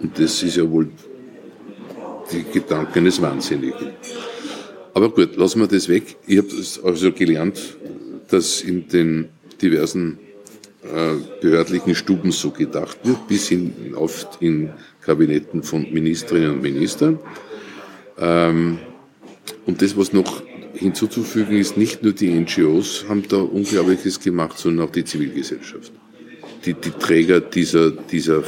Und 0.00 0.18
das 0.18 0.42
ist 0.42 0.56
ja 0.56 0.70
wohl 0.70 0.88
die 2.32 2.44
Gedanken 2.52 2.98
eines 3.00 3.20
Wahnsinnigen. 3.20 3.90
Aber 4.94 5.10
gut, 5.10 5.36
lassen 5.36 5.60
wir 5.60 5.66
das 5.66 5.88
weg. 5.88 6.16
Ich 6.26 6.38
habe 6.38 6.48
also 6.84 7.12
gelernt, 7.12 7.58
dass 8.28 8.60
in 8.60 8.88
den 8.88 9.28
diversen 9.62 10.18
behördlichen 11.40 11.94
Stuben 11.94 12.30
so 12.30 12.50
gedacht 12.50 12.98
wird, 13.04 13.26
bis 13.28 13.48
hin 13.48 13.94
oft 13.96 14.40
in 14.40 14.70
Kabinetten 15.02 15.62
von 15.62 15.92
Ministerinnen 15.92 16.52
und 16.52 16.62
Ministern. 16.62 17.18
Ähm, 18.18 18.78
und 19.66 19.82
das, 19.82 19.96
was 19.96 20.12
noch 20.12 20.42
hinzuzufügen 20.74 21.58
ist, 21.58 21.76
nicht 21.76 22.02
nur 22.02 22.12
die 22.12 22.30
NGOs 22.30 23.06
haben 23.08 23.26
da 23.28 23.38
Unglaubliches 23.38 24.20
gemacht, 24.20 24.58
sondern 24.58 24.86
auch 24.86 24.92
die 24.92 25.04
Zivilgesellschaft. 25.04 25.92
Die, 26.64 26.74
die 26.74 26.90
Träger 26.90 27.40
dieser, 27.40 27.90
dieser 27.90 28.42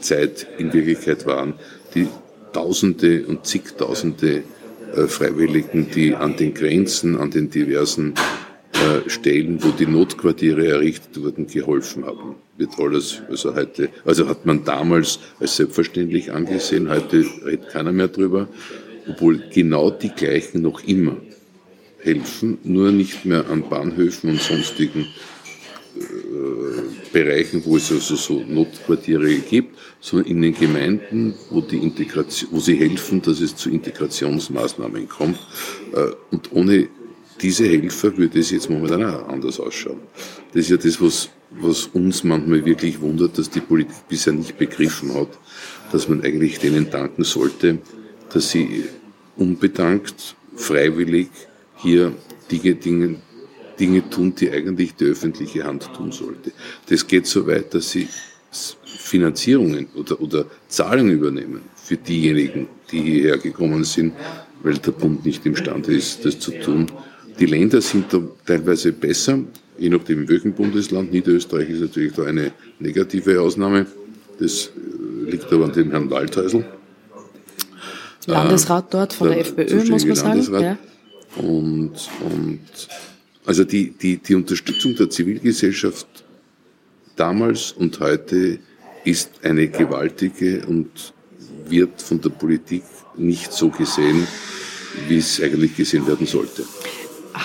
Zeit 0.00 0.46
in 0.58 0.72
Wirklichkeit 0.72 1.26
waren, 1.26 1.54
die 1.94 2.08
Tausende 2.52 3.26
und 3.26 3.46
zigtausende 3.46 4.42
äh, 4.94 5.06
Freiwilligen, 5.06 5.90
die 5.90 6.14
an 6.14 6.36
den 6.36 6.54
Grenzen, 6.54 7.18
an 7.18 7.30
den 7.30 7.50
diversen 7.50 8.14
äh, 8.78 9.10
Stellen, 9.10 9.62
wo 9.62 9.70
die 9.70 9.86
Notquartiere 9.86 10.66
errichtet 10.66 11.22
wurden, 11.22 11.46
geholfen 11.46 12.04
haben. 12.04 12.36
Wird 12.56 12.78
alles, 12.78 13.22
also 13.28 13.54
heute, 13.54 13.88
also 14.04 14.28
hat 14.28 14.46
man 14.46 14.64
damals 14.64 15.18
als 15.40 15.56
selbstverständlich 15.56 16.32
angesehen, 16.32 16.88
heute 16.88 17.24
redet 17.44 17.68
keiner 17.68 17.92
mehr 17.92 18.08
drüber, 18.08 18.48
obwohl 19.08 19.42
genau 19.52 19.90
die 19.90 20.10
gleichen 20.10 20.62
noch 20.62 20.84
immer 20.84 21.16
helfen, 22.00 22.58
nur 22.64 22.92
nicht 22.92 23.24
mehr 23.24 23.48
an 23.48 23.68
Bahnhöfen 23.68 24.30
und 24.30 24.40
sonstigen 24.40 25.06
äh, 25.96 26.02
Bereichen, 27.12 27.64
wo 27.64 27.76
es 27.76 27.90
also 27.90 28.16
so 28.16 28.44
Notquartiere 28.46 29.34
gibt, 29.36 29.76
sondern 30.00 30.30
in 30.30 30.42
den 30.42 30.54
Gemeinden, 30.54 31.34
wo, 31.50 31.60
die 31.60 31.78
Integration, 31.78 32.50
wo 32.52 32.60
sie 32.60 32.76
helfen, 32.76 33.22
dass 33.22 33.40
es 33.40 33.56
zu 33.56 33.70
Integrationsmaßnahmen 33.70 35.08
kommt. 35.08 35.38
Äh, 35.94 36.12
und 36.30 36.52
ohne 36.52 36.88
diese 37.40 37.66
Helfer 37.66 38.16
würde 38.16 38.38
es 38.38 38.50
jetzt 38.50 38.68
momentan 38.68 39.04
auch 39.04 39.28
anders 39.28 39.60
ausschauen. 39.60 40.00
Das 40.52 40.62
ist 40.62 40.70
ja 40.70 40.76
das, 40.76 41.00
was, 41.00 41.30
was 41.50 41.86
uns 41.86 42.24
manchmal 42.24 42.64
wirklich 42.64 43.00
wundert, 43.00 43.38
dass 43.38 43.50
die 43.50 43.60
Politik 43.60 44.08
bisher 44.08 44.32
nicht 44.32 44.58
begriffen 44.58 45.14
hat, 45.14 45.28
dass 45.92 46.08
man 46.08 46.22
eigentlich 46.22 46.58
denen 46.58 46.90
danken 46.90 47.24
sollte, 47.24 47.78
dass 48.32 48.50
sie 48.50 48.84
unbedankt, 49.36 50.36
freiwillig 50.56 51.28
hier 51.76 52.12
Dinge, 52.50 52.74
Dinge, 52.74 53.16
Dinge 53.78 54.10
tun, 54.10 54.34
die 54.34 54.50
eigentlich 54.50 54.94
die 54.96 55.04
öffentliche 55.04 55.64
Hand 55.64 55.90
tun 55.94 56.12
sollte. 56.12 56.52
Das 56.88 57.06
geht 57.06 57.26
so 57.26 57.46
weit, 57.46 57.74
dass 57.74 57.90
sie 57.90 58.08
Finanzierungen 58.84 59.88
oder, 59.94 60.20
oder 60.20 60.46
Zahlungen 60.68 61.12
übernehmen 61.12 61.60
für 61.76 61.96
diejenigen, 61.96 62.66
die 62.90 63.00
hierher 63.00 63.38
gekommen 63.38 63.84
sind, 63.84 64.14
weil 64.62 64.78
der 64.78 64.92
Bund 64.92 65.24
nicht 65.24 65.46
imstande 65.46 65.94
ist, 65.94 66.24
das 66.24 66.38
zu 66.38 66.50
tun. 66.60 66.86
Die 67.38 67.46
Länder 67.46 67.80
sind 67.80 68.12
da 68.12 68.20
teilweise 68.44 68.92
besser, 68.92 69.38
je 69.78 69.88
nachdem 69.88 70.22
in 70.22 70.28
welchem 70.28 70.52
Bundesland. 70.52 71.12
Niederösterreich 71.12 71.70
ist 71.70 71.80
natürlich 71.80 72.12
da 72.12 72.24
eine 72.24 72.52
negative 72.80 73.40
Ausnahme. 73.40 73.86
Das 74.38 74.66
äh, 74.66 75.30
liegt 75.30 75.52
aber 75.52 75.66
an 75.66 75.72
dem 75.72 75.90
Herrn 75.90 76.10
Waldhäusl. 76.10 76.64
Landesrat 78.26 78.92
dort 78.92 79.12
von 79.12 79.28
der, 79.28 79.42
der 79.42 79.46
FPÖ, 79.46 79.90
muss 79.90 80.04
man 80.04 80.16
sagen. 80.16 80.62
Ja. 80.62 80.78
Und, 81.36 81.92
und 82.20 82.60
also 83.46 83.64
die, 83.64 83.90
die, 83.90 84.18
die 84.18 84.34
Unterstützung 84.34 84.96
der 84.96 85.08
Zivilgesellschaft 85.08 86.06
damals 87.16 87.72
und 87.72 87.98
heute 88.00 88.58
ist 89.04 89.30
eine 89.42 89.68
gewaltige 89.68 90.66
und 90.66 91.14
wird 91.68 92.02
von 92.02 92.20
der 92.20 92.30
Politik 92.30 92.82
nicht 93.16 93.52
so 93.52 93.70
gesehen, 93.70 94.26
wie 95.08 95.18
es 95.18 95.40
eigentlich 95.40 95.76
gesehen 95.76 96.06
werden 96.06 96.26
sollte. 96.26 96.64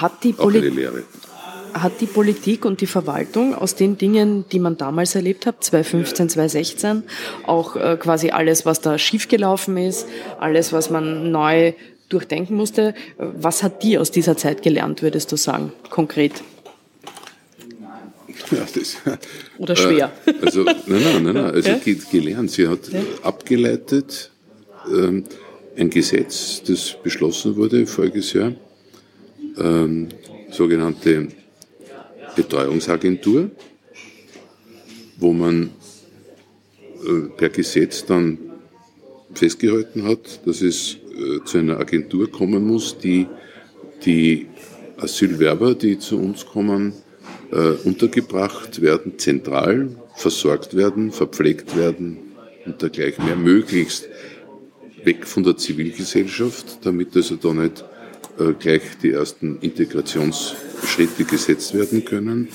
Hat 0.02 0.24
die, 0.24 0.34
Poli 0.34 0.88
hat 1.74 2.02
die 2.02 2.06
Politik 2.06 2.66
und 2.66 2.82
die 2.82 2.88
Verwaltung 2.88 3.56
aus 3.56 3.76
den 3.76 3.98
Dingen, 3.98 4.46
die 4.52 4.60
man 4.60 4.78
damals 4.78 5.16
erlebt 5.16 5.46
hat, 5.46 5.64
2015, 5.64 6.30
2016, 6.30 7.04
auch 7.46 7.76
äh, 7.76 7.98
quasi 8.00 8.30
alles, 8.30 8.66
was 8.66 8.82
da 8.82 8.98
schiefgelaufen 8.98 9.78
ist, 9.78 10.08
alles, 10.40 10.72
was 10.72 10.90
man 10.90 11.32
neu 11.32 11.74
durchdenken 12.10 12.56
musste. 12.56 12.94
Was 13.18 13.64
hat 13.64 13.84
die 13.84 13.98
aus 13.98 14.12
dieser 14.12 14.38
Zeit 14.38 14.62
gelernt, 14.62 15.02
würdest 15.02 15.32
du 15.32 15.36
sagen, 15.36 15.74
konkret? 15.90 16.44
Ja, 18.52 18.66
das, 18.74 18.98
Oder 19.58 19.76
schwer? 19.76 20.12
Äh, 20.26 20.34
also, 20.42 20.64
nein, 20.64 20.84
nein, 20.88 21.24
nein, 21.24 21.34
nein. 21.34 21.46
Also 21.46 21.70
ja? 21.70 21.80
gelernt. 22.12 22.52
Sie 22.52 22.68
hat 22.68 22.92
ja? 22.92 23.00
abgeleitet 23.24 24.32
ähm, 24.92 25.24
ein 25.76 25.90
Gesetz, 25.90 26.62
das 26.64 26.96
beschlossen 27.02 27.56
wurde 27.56 27.88
voriges 27.88 28.34
Jahr, 28.34 28.54
ähm, 29.58 30.10
sogenannte 30.52 31.28
Betreuungsagentur, 32.36 33.52
wo 35.18 35.34
man 35.34 35.70
äh, 37.06 37.30
per 37.38 37.50
Gesetz 37.50 38.06
dann 38.06 38.38
festgehalten 39.34 40.04
hat, 40.04 40.46
dass 40.46 40.62
es 40.62 40.96
äh, 40.96 41.44
zu 41.46 41.58
einer 41.58 41.80
Agentur 41.80 42.32
kommen 42.32 42.66
muss, 42.66 42.98
die 42.98 43.28
die 44.06 44.48
Asylwerber, 44.98 45.76
die 45.76 45.98
zu 45.98 46.20
uns 46.20 46.46
kommen, 46.46 46.94
äh, 47.52 47.72
untergebracht 47.84 48.82
werden, 48.82 49.18
zentral 49.18 49.96
versorgt 50.16 50.76
werden, 50.76 51.12
verpflegt 51.12 51.76
werden 51.76 52.18
und 52.66 52.82
dergleichen. 52.82 53.26
Mehr, 53.26 53.36
möglichst 53.36 54.08
weg 55.04 55.26
von 55.26 55.44
der 55.44 55.58
Zivilgesellschaft, 55.58 56.80
damit 56.86 57.16
also 57.16 57.36
da 57.36 57.54
nicht 57.54 57.84
gleich 58.60 58.82
die 59.02 59.12
ersten 59.12 59.60
Integrationsschritte 59.60 61.24
gesetzt 61.24 61.74
werden 61.74 62.04
können 62.04 62.50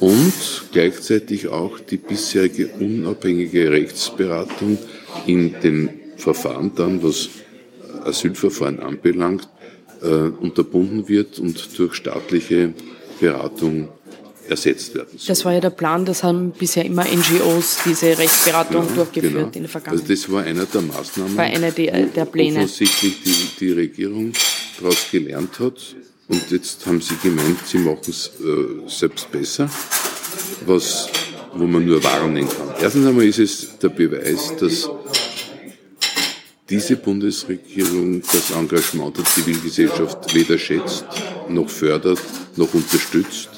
und 0.00 0.32
gleichzeitig 0.72 1.48
auch 1.48 1.78
die 1.80 1.96
bisherige 1.96 2.68
unabhängige 2.78 3.70
Rechtsberatung 3.70 4.78
in 5.26 5.54
den 5.60 5.90
Verfahren 6.16 6.72
dann, 6.74 7.02
was 7.02 7.28
Asylverfahren 8.04 8.80
anbelangt, 8.80 9.48
äh, 10.02 10.06
unterbunden 10.06 11.08
wird 11.08 11.38
und 11.38 11.78
durch 11.78 11.94
staatliche 11.94 12.74
Beratung 13.20 13.88
ersetzt 14.48 14.94
werden 14.94 15.18
soll. 15.18 15.28
Das 15.28 15.44
war 15.44 15.52
ja 15.52 15.60
der 15.60 15.70
Plan, 15.70 16.04
das 16.04 16.22
haben 16.22 16.52
bisher 16.52 16.84
immer 16.84 17.04
NGOs 17.04 17.78
diese 17.84 18.18
Rechtsberatung 18.18 18.86
ja, 18.88 18.94
durchgeführt 18.94 19.32
genau. 19.32 19.50
in 19.52 19.62
der 19.62 19.68
Vergangenheit. 19.68 20.10
Also 20.10 20.14
das 20.14 20.32
war 20.32 20.42
einer 20.42 20.64
der 20.66 20.80
Maßnahmen, 20.82 21.36
war 21.36 21.44
einer 21.44 21.70
der, 21.70 22.06
der 22.06 22.24
Pläne. 22.24 22.58
offensichtlich 22.58 23.22
die, 23.22 23.48
die 23.60 23.72
Regierung 23.72 24.32
daraus 24.78 25.06
gelernt 25.10 25.58
hat. 25.58 25.96
Und 26.28 26.50
jetzt 26.50 26.84
haben 26.84 27.00
sie 27.00 27.16
gemeint, 27.22 27.58
sie 27.66 27.78
machen 27.78 28.00
es 28.08 28.30
äh, 28.40 28.88
selbst 28.88 29.30
besser, 29.32 29.70
was, 30.66 31.08
wo 31.54 31.64
man 31.66 31.84
nur 31.86 32.02
warnen 32.04 32.46
kann. 32.46 32.74
Erstens 32.80 33.06
einmal 33.06 33.24
ist 33.24 33.38
es 33.38 33.78
der 33.78 33.88
Beweis, 33.88 34.54
dass 34.60 34.90
diese 36.68 36.96
Bundesregierung 36.96 38.20
das 38.20 38.50
Engagement 38.50 39.16
der 39.16 39.24
Zivilgesellschaft 39.24 40.34
weder 40.34 40.58
schätzt, 40.58 41.06
noch 41.48 41.70
fördert, 41.70 42.20
noch 42.56 42.74
unterstützt, 42.74 43.57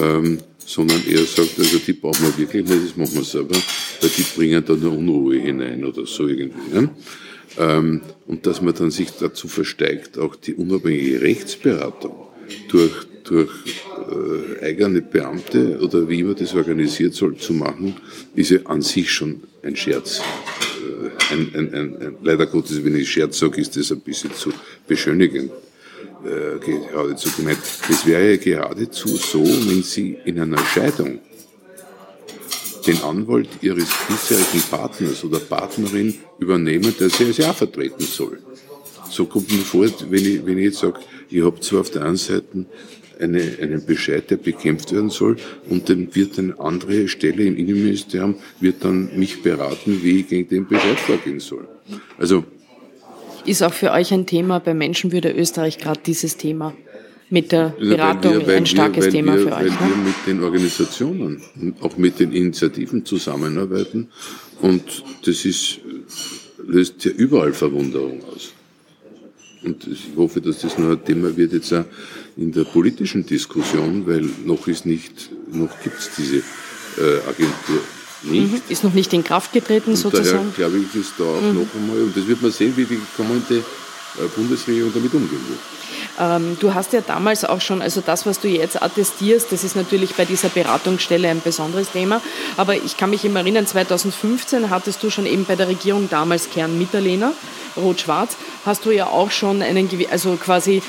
ähm, 0.00 0.38
sondern 0.58 1.02
eher 1.06 1.24
sagt, 1.24 1.58
also 1.58 1.78
die 1.78 1.92
brauchen 1.94 2.26
wir 2.26 2.38
wirklich 2.38 2.64
nicht, 2.64 2.90
das 2.90 2.96
machen 2.96 3.14
wir 3.14 3.24
selber, 3.24 3.56
weil 4.00 4.10
die 4.10 4.24
bringen 4.36 4.62
da 4.64 4.74
nur 4.74 4.92
Unruhe 4.92 5.38
hinein 5.38 5.84
oder 5.84 6.06
so 6.06 6.28
irgendwie. 6.28 6.74
Ne? 6.74 6.90
Ähm, 7.58 8.02
und 8.26 8.46
dass 8.46 8.60
man 8.60 8.74
dann 8.74 8.90
sich 8.90 9.10
dazu 9.12 9.48
versteigt, 9.48 10.18
auch 10.18 10.36
die 10.36 10.54
unabhängige 10.54 11.22
Rechtsberatung 11.22 12.28
durch, 12.68 12.92
durch 13.24 13.50
äh, 14.60 14.64
eigene 14.64 15.00
Beamte 15.00 15.78
oder 15.80 16.08
wie 16.08 16.22
man 16.22 16.36
das 16.36 16.54
organisiert 16.54 17.14
soll 17.14 17.36
zu 17.36 17.54
machen, 17.54 17.96
ist 18.34 18.50
ja 18.50 18.58
an 18.64 18.82
sich 18.82 19.10
schon 19.10 19.42
ein 19.62 19.74
Scherz 19.74 20.20
ein, 21.30 21.54
ein, 21.54 21.74
ein, 21.74 21.96
ein, 21.96 22.16
leider 22.22 22.46
Gottes, 22.46 22.82
wenn 22.84 22.96
ich 22.96 23.10
Scherz 23.10 23.38
sage, 23.38 23.60
ist 23.60 23.76
das 23.76 23.92
ein 23.92 24.00
bisschen 24.00 24.32
zu 24.34 24.52
beschönigend 24.86 25.50
äh, 26.24 26.58
geradezu 26.58 27.30
gemeint. 27.36 27.58
Es 27.88 28.06
wäre 28.06 28.30
ja 28.30 28.36
geradezu 28.36 29.08
so, 29.16 29.44
wenn 29.44 29.82
Sie 29.82 30.18
in 30.24 30.40
einer 30.40 30.58
Scheidung 30.58 31.20
den 32.86 33.02
Anwalt 33.02 33.48
Ihres 33.60 33.88
bisherigen 34.08 34.62
Partners 34.70 35.22
oder 35.24 35.38
Partnerin 35.38 36.14
übernehmen, 36.38 36.94
der 36.98 37.10
Sie 37.10 37.26
als 37.26 37.36
ja 37.36 37.52
vertreten 37.52 38.04
soll. 38.04 38.38
So 39.10 39.26
kommt 39.26 39.50
mir 39.50 39.58
vor, 39.58 39.86
wenn 40.10 40.24
ich, 40.24 40.44
wenn 40.44 40.58
ich 40.58 40.64
jetzt 40.64 40.78
sage, 40.78 41.00
ich 41.30 41.42
habe 41.42 41.60
zwar 41.60 41.80
auf 41.80 41.90
der 41.90 42.02
einen 42.04 42.16
Seite 42.16 42.66
eine, 43.20 43.58
einen 43.60 43.84
Bescheid, 43.84 44.30
der 44.30 44.36
bekämpft 44.36 44.92
werden 44.92 45.10
soll. 45.10 45.36
Und 45.68 45.88
dann 45.88 46.14
wird 46.14 46.38
eine 46.38 46.58
andere 46.58 47.08
Stelle 47.08 47.44
im 47.44 47.56
Innenministerium, 47.56 48.36
wird 48.60 48.84
dann 48.84 49.16
mich 49.18 49.42
beraten, 49.42 50.02
wie 50.02 50.20
ich 50.20 50.28
gegen 50.28 50.48
den 50.48 50.66
Bescheid 50.66 50.98
vorgehen 50.98 51.40
soll. 51.40 51.66
Also. 52.18 52.44
Ist 53.48 53.62
auch 53.62 53.72
für 53.72 53.92
euch 53.92 54.12
ein 54.12 54.26
Thema 54.26 54.60
bei 54.60 54.74
Menschenwürde 54.74 55.32
Österreich 55.32 55.78
gerade 55.78 56.00
dieses 56.04 56.36
Thema 56.36 56.74
mit 57.30 57.50
der 57.50 57.74
Beratung 57.78 58.46
wir, 58.46 58.56
ein 58.56 58.66
starkes 58.66 59.06
wir, 59.06 59.10
Thema 59.12 59.36
wir, 59.36 59.42
für 59.44 59.52
euch. 59.52 59.80
Weil 59.80 59.88
ne? 59.88 59.88
wir 59.88 59.96
mit 59.96 60.14
den 60.26 60.42
Organisationen, 60.44 61.40
auch 61.80 61.96
mit 61.96 62.20
den 62.20 62.32
Initiativen 62.32 63.06
zusammenarbeiten 63.06 64.08
und 64.60 64.82
das 65.24 65.46
ist, 65.46 65.80
löst 66.66 67.02
ja 67.06 67.10
überall 67.12 67.54
Verwunderung 67.54 68.20
aus. 68.34 68.52
Und 69.62 69.86
ich 69.86 70.10
hoffe, 70.14 70.42
dass 70.42 70.60
das 70.60 70.76
noch 70.76 70.90
ein 70.90 71.02
Thema 71.02 71.34
wird 71.34 71.54
jetzt 71.54 71.72
auch 71.72 71.84
in 72.36 72.52
der 72.52 72.64
politischen 72.64 73.24
Diskussion, 73.24 74.06
weil 74.06 74.28
noch 74.44 74.68
ist 74.68 74.84
nicht, 74.84 75.30
noch 75.50 75.70
gibt 75.82 75.98
es 75.98 76.10
diese 76.18 76.36
äh, 76.36 77.26
Agentur. 77.26 77.80
Mhm, 78.22 78.62
ist 78.68 78.84
noch 78.84 78.94
nicht 78.94 79.12
in 79.12 79.22
Kraft 79.22 79.52
getreten 79.52 79.90
und 79.90 79.96
sozusagen. 79.96 80.52
Daher 80.56 80.70
glaube 80.70 80.78
ich, 80.78 81.00
ist 81.00 81.12
da 81.18 81.24
auch 81.24 81.40
mhm. 81.40 81.60
noch 81.60 81.74
einmal, 81.74 82.02
und 82.02 82.16
das 82.16 82.26
wird 82.26 82.42
man 82.42 82.50
sehen, 82.50 82.72
wie 82.76 82.84
die 82.84 83.00
kommende 83.16 83.56
äh, 83.56 83.62
Bundesregierung 84.34 84.92
damit 84.92 85.14
umgehen 85.14 85.40
wird. 85.48 85.60
Ähm, 86.18 86.56
du 86.60 86.74
hast 86.74 86.92
ja 86.92 87.00
damals 87.00 87.44
auch 87.44 87.60
schon, 87.60 87.82
also 87.82 88.00
das, 88.00 88.26
was 88.26 88.40
du 88.40 88.48
jetzt 88.48 88.82
attestierst, 88.82 89.52
das 89.52 89.64
ist 89.64 89.76
natürlich 89.76 90.14
bei 90.14 90.24
dieser 90.24 90.48
Beratungsstelle 90.48 91.28
ein 91.28 91.40
besonderes 91.40 91.90
Thema. 91.92 92.20
Aber 92.56 92.74
ich 92.74 92.96
kann 92.96 93.10
mich 93.10 93.24
immer 93.24 93.40
erinnern, 93.40 93.66
2015 93.66 94.70
hattest 94.70 95.02
du 95.02 95.10
schon 95.10 95.26
eben 95.26 95.44
bei 95.44 95.56
der 95.56 95.68
Regierung 95.68 96.08
damals 96.10 96.50
Kern-Mitterlehner, 96.50 97.32
Rot-Schwarz, 97.76 98.36
hast 98.66 98.84
du 98.84 98.90
ja 98.90 99.06
auch 99.06 99.30
schon 99.30 99.62
einen, 99.62 99.88
also 100.10 100.36
quasi 100.36 100.82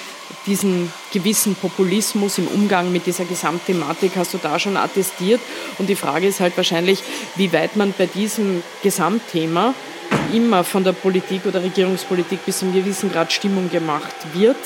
diesen 0.45 0.91
gewissen 1.11 1.55
Populismus 1.55 2.38
im 2.38 2.47
Umgang 2.47 2.91
mit 2.91 3.05
dieser 3.05 3.25
Gesamtthematik 3.25 4.11
hast 4.15 4.34
du 4.34 4.38
da 4.41 4.59
schon 4.59 4.77
attestiert. 4.77 5.41
Und 5.77 5.89
die 5.89 5.95
Frage 5.95 6.27
ist 6.27 6.39
halt 6.39 6.55
wahrscheinlich, 6.55 7.03
wie 7.36 7.51
weit 7.51 7.75
man 7.75 7.93
bei 7.97 8.05
diesem 8.05 8.63
Gesamtthema 8.84 9.73
immer 10.34 10.63
von 10.63 10.84
der 10.84 10.93
Politik 10.93 11.45
oder 11.45 11.63
Regierungspolitik 11.63 12.45
bis 12.45 12.59
zu 12.59 12.65
einem 12.65 12.75
gewissen 12.75 13.11
Grad 13.11 13.34
Stimmung 13.34 13.69
gemacht 13.69 14.15
wird, 14.34 14.57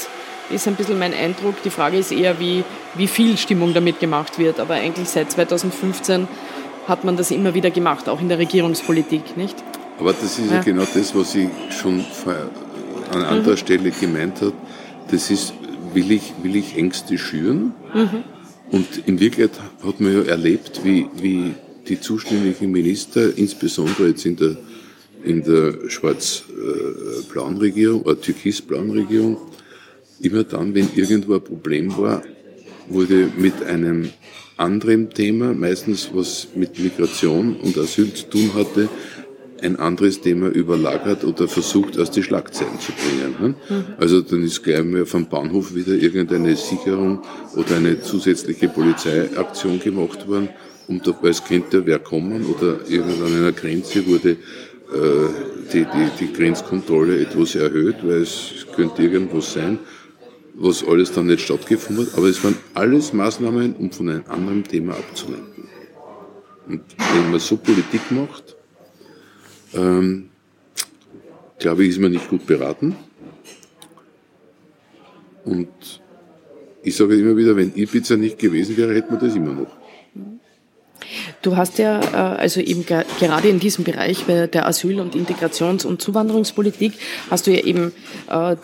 ist 0.54 0.68
ein 0.68 0.76
bisschen 0.76 1.00
mein 1.00 1.14
Eindruck. 1.14 1.56
Die 1.64 1.70
Frage 1.70 1.98
ist 1.98 2.12
eher, 2.12 2.40
wie, 2.40 2.64
wie 2.96 3.08
viel 3.08 3.38
Stimmung 3.38 3.74
damit 3.74 4.00
gemacht 4.00 4.40
wird. 4.40 4.60
Aber 4.60 4.76
eigentlich 4.76 5.10
seit 5.10 5.32
2015 5.32 6.28
hat 6.88 7.04
man 7.04 7.18
das 7.18 7.32
immer 7.32 7.54
wieder 7.54 7.72
gemacht, 7.72 8.10
auch 8.10 8.22
in 8.22 8.30
der 8.30 8.40
Regierungspolitik, 8.40 9.38
nicht? 9.38 9.56
Aber 10.00 10.14
das 10.14 10.38
ist 10.38 10.50
ja, 10.50 10.58
ja 10.58 10.62
genau 10.62 10.84
das, 10.94 11.16
was 11.16 11.36
ich 11.36 11.50
schon 11.70 12.06
an 13.12 13.24
anderer 13.24 13.52
mhm. 13.52 13.58
Stelle 13.58 13.92
gemeint 13.92 14.42
habe. 14.42 14.54
Das 15.12 15.30
ist, 15.30 15.54
will 15.94 16.12
ich, 16.12 16.34
will 16.42 16.56
ich 16.56 16.78
Ängste 16.78 17.18
schüren? 17.18 17.74
Mhm. 17.94 18.24
Und 18.72 19.08
in 19.08 19.20
Wirklichkeit 19.20 19.60
hat 19.86 20.00
man 20.00 20.14
ja 20.14 20.24
erlebt, 20.24 20.82
wie, 20.84 21.08
wie 21.16 21.54
die 21.88 22.00
zuständigen 22.00 22.72
Minister, 22.72 23.38
insbesondere 23.38 24.08
jetzt 24.08 24.26
in 24.26 24.36
der, 24.36 24.58
in 25.24 25.44
der 25.44 25.90
schwarz-blauen 25.90 27.58
Regierung 27.58 28.02
oder 28.02 28.20
türkis-blauen 28.20 28.92
Regierung, 28.92 29.38
immer 30.24 30.44
dann, 30.44 30.74
wenn 30.74 30.90
irgendwo 30.96 31.36
ein 31.36 31.44
Problem 31.44 31.96
war, 31.98 32.24
wurde 32.88 33.30
mit 33.38 33.64
einem 33.64 34.10
anderen 34.58 35.10
Thema, 35.10 35.54
meistens 35.54 36.10
was 36.14 36.48
mit 36.56 36.80
Migration 36.80 37.56
und 37.58 37.78
Asyl 37.78 38.14
zu 38.14 38.30
tun 38.30 38.52
hatte, 38.54 38.90
ein 39.62 39.78
anderes 39.78 40.20
Thema 40.20 40.50
überlagert 40.50 41.24
oder 41.24 41.48
versucht, 41.48 41.98
aus 41.98 42.12
die 42.12 42.22
Schlagzeilen 42.22 42.80
zu 42.80 42.92
bringen. 42.92 43.36
Ne? 43.40 43.48
Mhm. 43.70 43.84
Also 43.98 44.22
dann 44.22 44.44
ist 44.44 44.62
gleich 44.62 44.84
mal 44.84 45.06
vom 45.06 45.28
Bahnhof 45.28 45.74
wieder 45.74 45.94
irgendeine 45.94 46.56
Sicherung 46.56 47.22
oder 47.56 47.78
eine 47.78 48.02
zusätzliche 48.02 48.68
Polizeiaktion 48.68 49.80
gemacht 49.80 50.28
worden, 50.28 50.50
um 50.88 51.02
da, 51.02 51.18
weil 51.22 51.32
es 51.32 51.44
könnte 51.44 51.86
wer 51.86 52.00
kommen 52.00 52.46
oder 52.46 52.80
irgendwann 52.90 53.28
an 53.28 53.38
einer 53.38 53.52
Grenze 53.54 54.06
wurde 54.06 54.32
äh, 54.32 54.36
die, 55.72 55.86
die, 55.86 56.10
die 56.20 56.34
Grenzkontrolle 56.34 57.22
etwas 57.22 57.56
erhöht, 57.56 57.98
weil 58.04 58.22
es 58.22 58.66
könnte 58.76 59.02
irgendwas 59.02 59.54
sein, 59.54 59.80
was 60.64 60.84
alles 60.84 61.12
dann 61.12 61.28
nicht 61.28 61.42
stattgefunden 61.42 62.06
hat. 62.06 62.18
Aber 62.18 62.28
es 62.28 62.44
waren 62.44 62.56
alles 62.74 63.14
Maßnahmen, 63.14 63.76
um 63.76 63.92
von 63.92 64.10
einem 64.10 64.24
anderen 64.28 64.64
Thema 64.64 64.94
abzulenken. 64.94 65.68
Und 66.68 66.82
wenn 66.98 67.32
man 67.32 67.40
so 67.40 67.58
Politik 67.58 68.12
macht, 68.12 68.56
ähm, 69.74 70.30
glaube 71.60 71.84
ich, 71.84 71.90
ist 71.90 72.00
man 72.00 72.12
nicht 72.12 72.30
gut 72.30 72.46
beraten. 72.46 72.96
Und 75.44 76.02
ich 76.84 76.96
sage 76.96 77.16
immer 77.16 77.36
wieder, 77.36 77.56
wenn 77.56 77.76
Ibiza 77.76 78.16
nicht 78.16 78.40
gewesen 78.40 78.78
wäre, 78.78 78.94
hätten 78.94 79.14
wir 79.14 79.20
das 79.20 79.36
immer 79.36 79.54
noch. 79.54 79.83
Du 81.44 81.58
hast 81.58 81.78
ja 81.78 82.00
äh, 82.00 82.38
also 82.40 82.62
eben 82.62 82.86
gerade 82.86 83.50
in 83.50 83.60
diesem 83.60 83.84
Bereich 83.84 84.24
der 84.26 84.66
Asyl- 84.66 85.02
und 85.02 85.14
Integrations- 85.14 85.86
und 85.86 86.02
Zuwanderungspolitik 86.02 86.94
hast 87.30 87.48
du 87.48 87.52
ja 87.52 87.62
eben, 87.66 87.92
äh, 88.30 88.56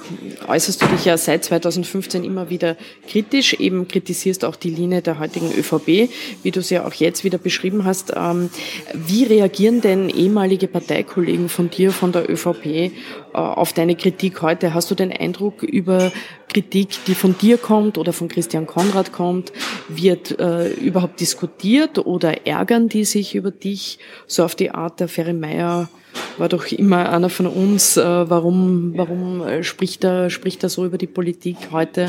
äußerst 0.48 0.82
du 0.82 0.86
dich 0.88 1.04
ja 1.04 1.18
seit 1.18 1.44
2015 1.44 2.24
immer 2.24 2.50
wieder 2.50 2.78
kritisch, 3.08 3.54
eben 3.56 3.90
kritisierst 3.90 4.46
auch 4.46 4.56
die 4.56 4.70
Linie 4.70 5.02
der 5.02 5.20
heutigen 5.20 5.52
ÖVP, 5.52 6.10
wie 6.42 6.52
du 6.52 6.62
es 6.62 6.70
ja 6.70 6.86
auch 6.88 6.94
jetzt 6.94 7.26
wieder 7.26 7.38
beschrieben 7.38 7.84
hast. 7.84 8.14
Ähm, 8.16 8.50
wie 8.94 9.26
reagieren 9.26 9.82
denn 9.82 10.10
ehemalige 10.10 10.70
Parteikollegen 10.70 11.50
von 11.50 11.70
dir, 11.70 11.92
von 11.92 12.14
der 12.14 12.30
ÖVP, 12.30 12.66
äh, 12.66 12.92
auf 13.34 13.74
deine 13.74 13.96
Kritik 13.96 14.42
heute? 14.42 14.74
Hast 14.74 14.90
du 14.90 14.96
den 14.96 15.12
Eindruck, 15.12 15.64
über 15.64 16.14
Kritik, 16.50 16.90
die 17.08 17.16
von 17.16 17.38
dir 17.38 17.58
kommt 17.58 17.98
oder 17.98 18.12
von 18.12 18.28
Christian 18.28 18.68
Konrad 18.68 19.12
kommt, 19.12 19.54
wird 19.88 20.40
äh, 20.40 20.72
überhaupt 20.74 21.20
diskutiert 21.20 21.98
oder 22.00 22.46
ärgern 22.46 22.90
die 22.90 23.06
sich 23.06 23.36
über 23.36 23.52
dich? 23.52 24.00
So 24.28 24.44
auf 24.44 24.56
die 24.56 24.72
Art, 24.72 25.00
der 25.00 25.08
Ferry 25.08 25.34
Meyer 25.34 25.90
war 26.38 26.50
doch 26.50 26.66
immer 26.72 27.10
einer 27.10 27.30
von 27.30 27.48
uns. 27.48 27.98
Äh, 27.98 28.04
warum 28.04 28.94
warum 28.96 29.42
äh, 29.42 29.64
spricht, 29.64 30.04
er, 30.04 30.30
spricht 30.30 30.64
er 30.64 30.70
so 30.70 30.86
über 30.86 30.98
die 30.98 31.08
Politik 31.08 31.58
heute? 31.72 32.08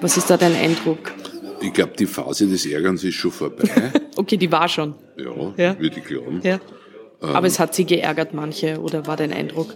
Was 0.00 0.16
ist 0.16 0.28
da 0.30 0.36
dein 0.36 0.54
Eindruck? 0.54 1.12
Ich 1.60 1.72
glaube, 1.72 1.92
die 1.98 2.06
Phase 2.06 2.46
des 2.46 2.66
Ärgerns 2.66 3.02
ist 3.04 3.14
schon 3.14 3.32
vorbei. 3.32 3.68
okay, 4.16 4.36
die 4.36 4.50
war 4.50 4.68
schon. 4.68 4.94
Ja, 5.16 5.32
ja. 5.56 5.78
würde 5.78 5.98
ich 5.98 6.04
glauben. 6.04 6.40
Ja. 6.42 6.60
Aber 7.20 7.38
ähm, 7.38 7.44
es 7.46 7.58
hat 7.58 7.74
sie 7.74 7.84
geärgert, 7.84 8.32
manche, 8.32 8.80
oder 8.80 9.06
war 9.06 9.16
dein 9.16 9.32
Eindruck? 9.32 9.74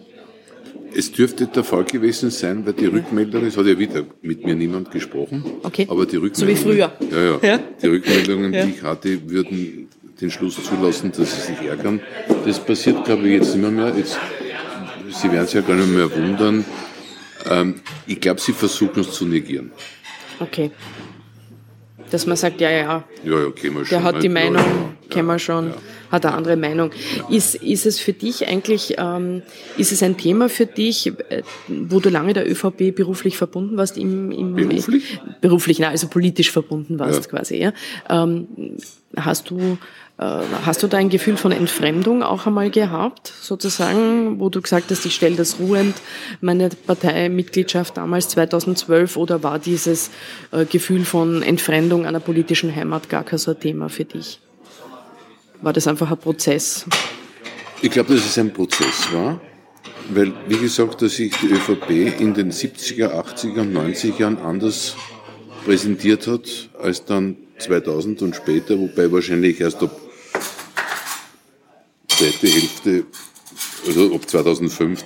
Es 0.95 1.12
dürfte 1.12 1.47
der 1.47 1.64
Fall 1.64 1.84
gewesen 1.84 2.30
sein, 2.30 2.64
weil 2.66 2.74
die 2.74 2.86
Rückmeldung, 2.86 3.45
es 3.45 3.57
hat 3.57 3.66
ja 3.66 3.78
wieder 3.78 4.05
mit 4.20 4.45
mir 4.45 4.55
niemand 4.55 4.90
gesprochen, 4.90 5.45
okay. 5.62 5.86
aber 5.88 6.07
die 6.07 6.16
Rückmeldungen, 6.16 6.57
so 6.57 6.68
wie 6.68 6.74
früher. 6.74 6.93
Ja, 7.11 7.22
ja, 7.22 7.38
ja? 7.43 7.61
die 7.82 7.86
Rückmeldungen, 7.86 8.53
ja. 8.53 8.64
die 8.64 8.72
ich 8.72 8.82
hatte, 8.82 9.30
würden 9.30 9.88
den 10.20 10.30
Schluss 10.30 10.62
zulassen, 10.62 11.12
dass 11.12 11.34
sie 11.34 11.53
sich 11.53 11.68
ärgern. 11.68 12.01
Das 12.45 12.61
passiert, 12.61 13.05
glaube 13.05 13.26
ich, 13.28 13.34
jetzt 13.34 13.55
nicht 13.55 13.62
mehr. 13.62 13.70
mehr. 13.70 13.95
Jetzt, 13.97 14.18
sie 15.11 15.30
werden 15.32 15.47
sich 15.47 15.55
ja 15.55 15.61
gar 15.62 15.76
nicht 15.76 15.88
mehr 15.88 16.11
wundern. 16.14 16.64
Ähm, 17.51 17.80
ich 18.07 18.20
glaube, 18.20 18.40
sie 18.40 18.53
versuchen 18.53 19.01
es 19.01 19.12
zu 19.12 19.26
negieren. 19.26 19.72
Okay. 20.38 20.70
Dass 22.12 22.26
man 22.26 22.36
sagt, 22.36 22.60
ja, 22.60 22.70
ja, 22.70 23.04
ja, 23.24 23.38
ja 23.38 23.50
schon. 23.54 23.86
Der 23.88 24.02
hat 24.02 24.22
die 24.22 24.28
Meinung, 24.28 24.56
ja, 24.56 24.94
kennen 25.08 25.28
wir 25.28 25.38
schon. 25.38 25.72
Hat 26.10 26.26
eine 26.26 26.34
andere 26.34 26.56
Meinung. 26.56 26.90
Ist, 27.30 27.54
ist 27.54 27.86
es 27.86 27.98
für 27.98 28.12
dich 28.12 28.46
eigentlich, 28.46 28.96
ähm, 28.98 29.40
ist 29.78 29.92
es 29.92 30.02
ein 30.02 30.18
Thema 30.18 30.50
für 30.50 30.66
dich, 30.66 31.06
äh, 31.06 31.42
wo 31.68 32.00
du 32.00 32.10
lange 32.10 32.34
der 32.34 32.46
ÖVP 32.46 32.94
beruflich 32.94 33.38
verbunden 33.38 33.78
warst? 33.78 33.96
Im, 33.96 34.30
im, 34.30 34.54
beruflich? 34.54 35.20
beruflich, 35.40 35.78
na, 35.78 35.88
also 35.88 36.08
politisch 36.08 36.50
verbunden 36.50 36.98
warst 36.98 37.30
quasi. 37.30 37.56
Ja? 37.56 37.72
Ähm, 38.10 38.46
hast 39.16 39.48
du 39.48 39.78
Hast 40.18 40.82
du 40.82 40.86
da 40.86 40.98
ein 40.98 41.08
Gefühl 41.08 41.36
von 41.36 41.50
Entfremdung 41.50 42.22
auch 42.22 42.46
einmal 42.46 42.70
gehabt, 42.70 43.32
sozusagen, 43.40 44.38
wo 44.38 44.50
du 44.50 44.60
gesagt 44.60 44.90
hast, 44.90 45.04
ich 45.04 45.16
stelle 45.16 45.34
das 45.34 45.58
ruhend, 45.58 45.96
meine 46.40 46.68
Parteimitgliedschaft 46.68 47.96
damals 47.96 48.28
2012, 48.28 49.16
oder 49.16 49.42
war 49.42 49.58
dieses 49.58 50.10
äh, 50.52 50.64
Gefühl 50.64 51.04
von 51.04 51.42
Entfremdung 51.42 52.06
einer 52.06 52.20
politischen 52.20 52.74
Heimat 52.76 53.08
gar 53.08 53.24
kein 53.24 53.38
so 53.38 53.50
ein 53.50 53.58
Thema 53.58 53.88
für 53.88 54.04
dich? 54.04 54.38
war 55.62 55.72
das 55.72 55.86
einfach 55.86 56.10
ein 56.10 56.18
Prozess? 56.18 56.84
Ich 57.80 57.90
glaube, 57.90 58.14
dass 58.14 58.26
es 58.26 58.38
ein 58.38 58.52
Prozess 58.52 59.12
war, 59.12 59.40
weil, 60.10 60.32
wie 60.48 60.58
gesagt, 60.58 61.00
dass 61.02 61.16
sich 61.16 61.32
die 61.40 61.46
ÖVP 61.46 62.20
in 62.20 62.34
den 62.34 62.52
70er, 62.52 63.12
80er 63.12 63.60
und 63.60 63.74
90er 63.74 64.20
Jahren 64.20 64.38
anders 64.38 64.96
präsentiert 65.64 66.26
hat 66.26 66.70
als 66.80 67.04
dann 67.04 67.36
2000 67.62 68.22
und 68.22 68.36
später, 68.36 68.78
wobei 68.78 69.10
wahrscheinlich 69.10 69.60
erst 69.60 69.82
ab 69.82 69.98
zweite 72.08 72.46
Hälfte, 72.46 73.04
also 73.86 74.14
ab 74.14 74.28
2005, 74.28 75.02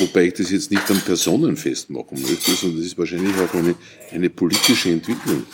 wobei 0.00 0.24
ich 0.24 0.34
das 0.34 0.50
jetzt 0.50 0.70
nicht 0.70 0.90
an 0.90 1.00
Personen 1.00 1.56
festmachen 1.56 2.20
möchte, 2.20 2.52
sondern 2.52 2.78
das 2.78 2.86
ist 2.86 2.98
wahrscheinlich 2.98 3.34
auch 3.36 3.54
eine, 3.54 3.74
eine 4.10 4.30
politische 4.30 4.90
Entwicklung, 4.90 5.44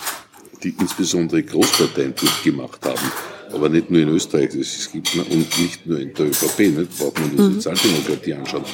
die 0.63 0.75
insbesondere 0.81 1.43
Großparteien 1.43 2.15
durchgemacht 2.15 2.85
haben 2.85 3.13
aber 3.53 3.69
nicht 3.69 3.91
nur 3.91 4.03
in 4.03 4.09
Österreich, 4.09 4.51
das 4.57 4.91
gibt 4.93 5.15
man, 5.17 5.27
und 5.27 5.59
nicht 5.59 5.87
nur 5.87 6.01
in 6.01 6.13
der 6.15 6.27
ÖVP, 6.27 6.59
nicht? 6.59 6.99
braucht 6.99 7.19
man 7.21 7.31
die 7.31 7.43
mhm. 7.43 7.55
Sozialdemokratie 7.55 8.35
anschauen, 8.35 8.65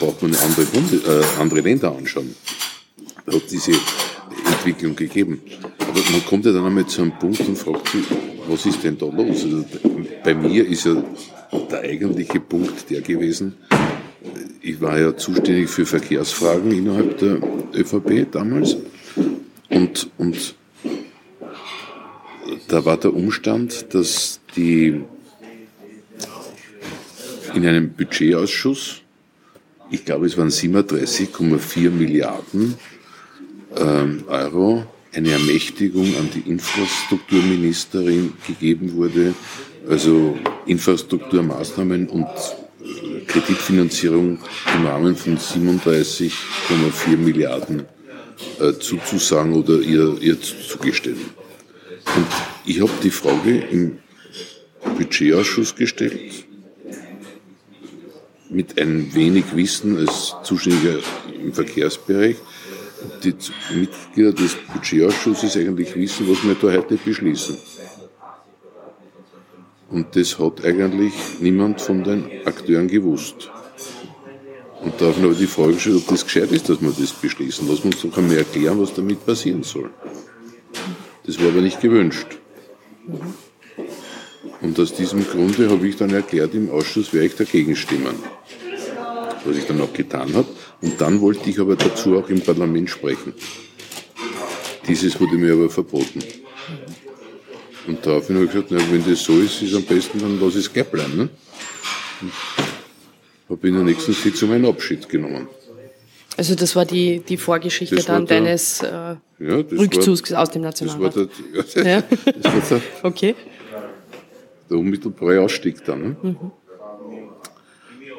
braucht 0.00 0.22
man 0.22 0.34
andere, 0.34 0.66
Bunde, 0.66 0.96
äh, 0.96 1.40
andere 1.40 1.60
Länder 1.60 1.94
anschauen. 1.94 2.34
Da 3.26 3.34
hat 3.34 3.50
diese 3.50 3.72
Entwicklung 4.64 4.96
gegeben. 4.96 5.42
Aber 5.78 6.00
man 6.10 6.24
kommt 6.24 6.46
ja 6.46 6.52
dann 6.52 6.64
einmal 6.64 6.86
zu 6.86 7.02
einem 7.02 7.18
Punkt 7.18 7.40
und 7.40 7.56
fragt 7.56 7.88
sich, 7.88 8.04
was 8.48 8.64
ist 8.64 8.82
denn 8.82 8.96
da 8.96 9.06
los? 9.06 9.44
Also 9.44 9.64
bei 10.24 10.34
mir 10.34 10.66
ist 10.66 10.86
ja 10.86 11.02
der 11.70 11.80
eigentliche 11.80 12.40
Punkt 12.40 12.88
der 12.90 13.02
gewesen, 13.02 13.54
ich 14.62 14.80
war 14.80 14.98
ja 14.98 15.14
zuständig 15.14 15.68
für 15.68 15.84
Verkehrsfragen 15.84 16.72
innerhalb 16.72 17.18
der 17.18 17.38
ÖVP 17.74 18.30
damals 18.32 18.76
und, 19.68 20.10
und 20.16 20.54
da 22.68 22.84
war 22.86 22.96
der 22.96 23.12
Umstand, 23.12 23.92
dass 23.92 24.40
die 24.56 25.02
in 27.54 27.66
einem 27.66 27.92
Budgetausschuss, 27.92 29.02
ich 29.90 30.06
glaube 30.06 30.26
es 30.26 30.38
waren 30.38 30.48
37,4 30.48 31.90
Milliarden 31.90 32.76
ähm, 33.78 34.24
Euro, 34.28 34.84
eine 35.12 35.30
Ermächtigung 35.30 36.06
an 36.16 36.28
die 36.34 36.48
Infrastrukturministerin 36.50 38.32
gegeben 38.46 38.94
wurde, 38.94 39.34
also 39.88 40.36
Infrastrukturmaßnahmen 40.66 42.08
und 42.08 42.26
Kreditfinanzierung 43.26 44.38
im 44.74 44.86
Rahmen 44.86 45.16
von 45.16 45.38
37,4 45.38 47.16
Milliarden 47.16 47.84
äh, 48.60 48.72
zuzusagen 48.74 49.54
oder 49.54 49.80
ihr, 49.80 50.16
ihr 50.20 50.40
zuzugestehen. 50.40 51.20
Und 52.16 52.26
ich 52.66 52.80
habe 52.80 52.92
die 53.02 53.10
Frage 53.10 53.58
im 53.70 53.98
Budgetausschuss 54.96 55.74
gestellt, 55.74 56.44
mit 58.50 58.78
ein 58.78 59.14
wenig 59.14 59.44
Wissen 59.54 59.96
als 59.98 60.34
Zuständiger 60.44 60.98
im 61.42 61.52
Verkehrsbereich. 61.52 62.36
Die 63.22 63.34
Mitglieder 63.74 64.32
des 64.32 64.56
Budgetausschusses 64.72 65.56
eigentlich 65.56 65.94
wissen, 65.94 66.28
was 66.28 66.42
wir 66.44 66.54
da 66.54 66.78
heute 66.78 66.96
beschließen. 66.96 67.56
Und 69.90 70.16
das 70.16 70.38
hat 70.38 70.64
eigentlich 70.64 71.12
niemand 71.40 71.80
von 71.80 72.02
den 72.02 72.24
Akteuren 72.44 72.88
gewusst. 72.88 73.50
Und 74.82 75.00
da 75.00 75.06
habe 75.06 75.18
ich 75.18 75.24
aber 75.24 75.34
die 75.34 75.46
Frage 75.46 75.74
gestellt, 75.74 75.96
ob 75.96 76.08
das 76.08 76.24
gescheit 76.24 76.52
ist, 76.52 76.68
dass 76.68 76.80
wir 76.80 76.90
das 76.90 77.12
beschließen. 77.12 77.66
Lass 77.68 77.80
uns 77.80 78.02
doch 78.02 78.16
einmal 78.18 78.38
erklären, 78.38 78.80
was 78.80 78.92
damit 78.92 79.24
passieren 79.24 79.62
soll. 79.62 79.90
Das 81.24 81.40
war 81.40 81.48
aber 81.48 81.60
nicht 81.60 81.80
gewünscht. 81.80 82.38
Und 84.60 84.78
aus 84.78 84.94
diesem 84.94 85.26
Grunde 85.26 85.70
habe 85.70 85.86
ich 85.88 85.96
dann 85.96 86.10
erklärt, 86.10 86.54
im 86.54 86.70
Ausschuss 86.70 87.12
werde 87.12 87.26
ich 87.26 87.36
dagegen 87.36 87.76
stimmen. 87.76 88.16
Was 89.44 89.56
ich 89.56 89.66
dann 89.66 89.80
auch 89.80 89.92
getan 89.92 90.32
habe. 90.34 90.46
Und 90.80 91.00
dann 91.00 91.20
wollte 91.20 91.50
ich 91.50 91.58
aber 91.60 91.76
dazu 91.76 92.16
auch 92.18 92.28
im 92.30 92.40
Parlament 92.40 92.88
sprechen. 92.90 93.34
Dieses 94.88 95.18
wurde 95.20 95.36
mir 95.36 95.52
aber 95.52 95.68
verboten. 95.70 96.22
Und 97.86 98.04
daraufhin 98.06 98.36
habe 98.36 98.46
ich 98.46 98.52
gesagt, 98.52 98.70
na, 98.70 98.78
wenn 98.90 99.04
das 99.08 99.22
so 99.22 99.38
ist, 99.40 99.60
ist 99.62 99.74
am 99.74 99.82
besten, 99.82 100.18
dann 100.18 100.40
lass 100.40 100.54
es 100.54 100.72
gleich 100.72 100.86
bleiben. 100.86 101.16
Ne? 101.16 101.28
Habe 103.48 103.68
in 103.68 103.74
der 103.74 103.82
nächsten 103.84 104.12
Sitzung 104.14 104.52
einen 104.52 104.64
Abschied 104.66 105.08
genommen. 105.08 105.48
Also 106.36 106.54
das 106.54 106.74
war 106.74 106.84
die, 106.84 107.20
die 107.20 107.36
Vorgeschichte 107.36 107.94
Das 107.96 108.06
dann 108.06 108.26
der- 108.26 108.40
deines 108.40 108.82
äh, 108.82 108.86
Ja, 109.38 109.62
das 109.62 109.78
Rückzugs 109.78 110.32
war, 110.32 110.42
aus 110.42 110.50
dem 110.50 110.62
das 110.62 110.80
war 110.80 110.88
Nationalrat. 110.88 111.30
der, 111.76 111.84
Ja. 111.86 112.02
das 112.42 112.70
war 112.70 112.78
der, 112.80 112.80
Okay. 113.02 113.34
der 114.70 114.78
unmittelbare 114.78 115.40
Ausstieg 115.40 115.84
dann. 115.84 116.02
Ne? 116.02 116.16
Mhm. 116.22 116.36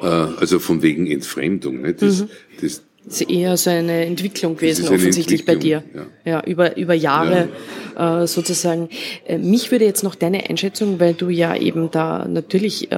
Äh, 0.05 0.39
also 0.39 0.59
von 0.59 0.81
wegen 0.81 1.07
Entfremdung. 1.07 1.81
Ne? 1.81 1.93
Das, 1.93 2.21
Mhm. 2.21 2.29
das, 2.61 2.81
Das 3.07 3.21
ist 3.21 3.29
eher 3.29 3.55
so 3.57 3.69
eine 3.69 4.05
Entwicklung 4.05 4.55
gewesen, 4.55 4.87
eine 4.87 4.95
offensichtlich 4.95 5.45
bei 5.45 5.55
dir. 5.55 5.77
Entwicklung, 5.77 6.07
Ja. 6.25 6.43
über, 6.45 6.75
über 6.77 6.93
Jahre 6.95 7.49
äh, 7.97 8.25
sozusagen. 8.27 8.89
Äh, 9.27 9.37
mich 9.37 9.69
würde 9.71 9.85
jetzt 9.85 10.03
noch 10.03 10.15
deine 10.15 10.49
Einschätzung, 10.49 10.99
weil 10.99 11.13
du 11.13 11.29
ja 11.29 11.55
eben 11.55 11.91
da 11.91 12.27
natürlich 12.27 12.91
äh, 12.91 12.97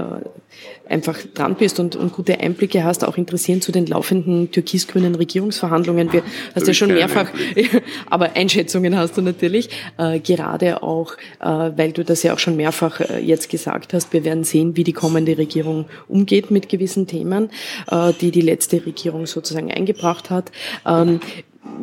einfach 0.90 1.18
dran 1.34 1.56
bist 1.56 1.80
und, 1.80 1.96
und 1.96 2.14
gute 2.14 2.40
Einblicke 2.40 2.84
hast, 2.84 3.04
auch 3.04 3.18
interessieren 3.18 3.62
zu 3.62 3.72
den 3.72 3.86
laufenden 3.86 4.52
türkis-grünen 4.52 5.16
Regierungsverhandlungen. 5.16 6.14
Wir 6.14 6.24
hast 6.56 6.68
ja 6.68 6.72
ich 6.72 6.78
schon 6.78 6.94
mehrfach, 6.94 7.30
aber 8.10 8.36
Einschätzungen 8.36 8.96
hast 8.96 9.18
du 9.18 9.22
natürlich, 9.22 9.70
äh, 9.98 10.20
gerade 10.20 10.84
auch, 10.84 11.14
äh, 11.40 11.46
weil 11.46 11.92
du 11.92 12.04
das 12.04 12.24
ja 12.24 12.34
auch 12.34 12.40
schon 12.40 12.56
mehrfach 12.56 13.02
äh, 13.02 13.20
jetzt 13.20 13.50
gesagt 13.50 13.94
hast. 13.94 14.14
Wir 14.14 14.24
werden 14.24 14.44
sehen, 14.44 14.76
wie 14.76 14.84
die 14.84 14.94
kommende 14.94 15.38
Regierung 15.38 15.86
umgeht 16.08 16.52
mit 16.52 16.70
gewissen 16.70 17.08
Themen, 17.08 17.50
äh, 17.92 18.14
die 18.20 18.32
die 18.32 18.42
letzte 18.42 18.86
Regierung 18.86 19.26
sozusagen 19.26 19.72
eingebracht 19.72 20.30
hat. 20.30 20.52
Ähm, 20.86 21.20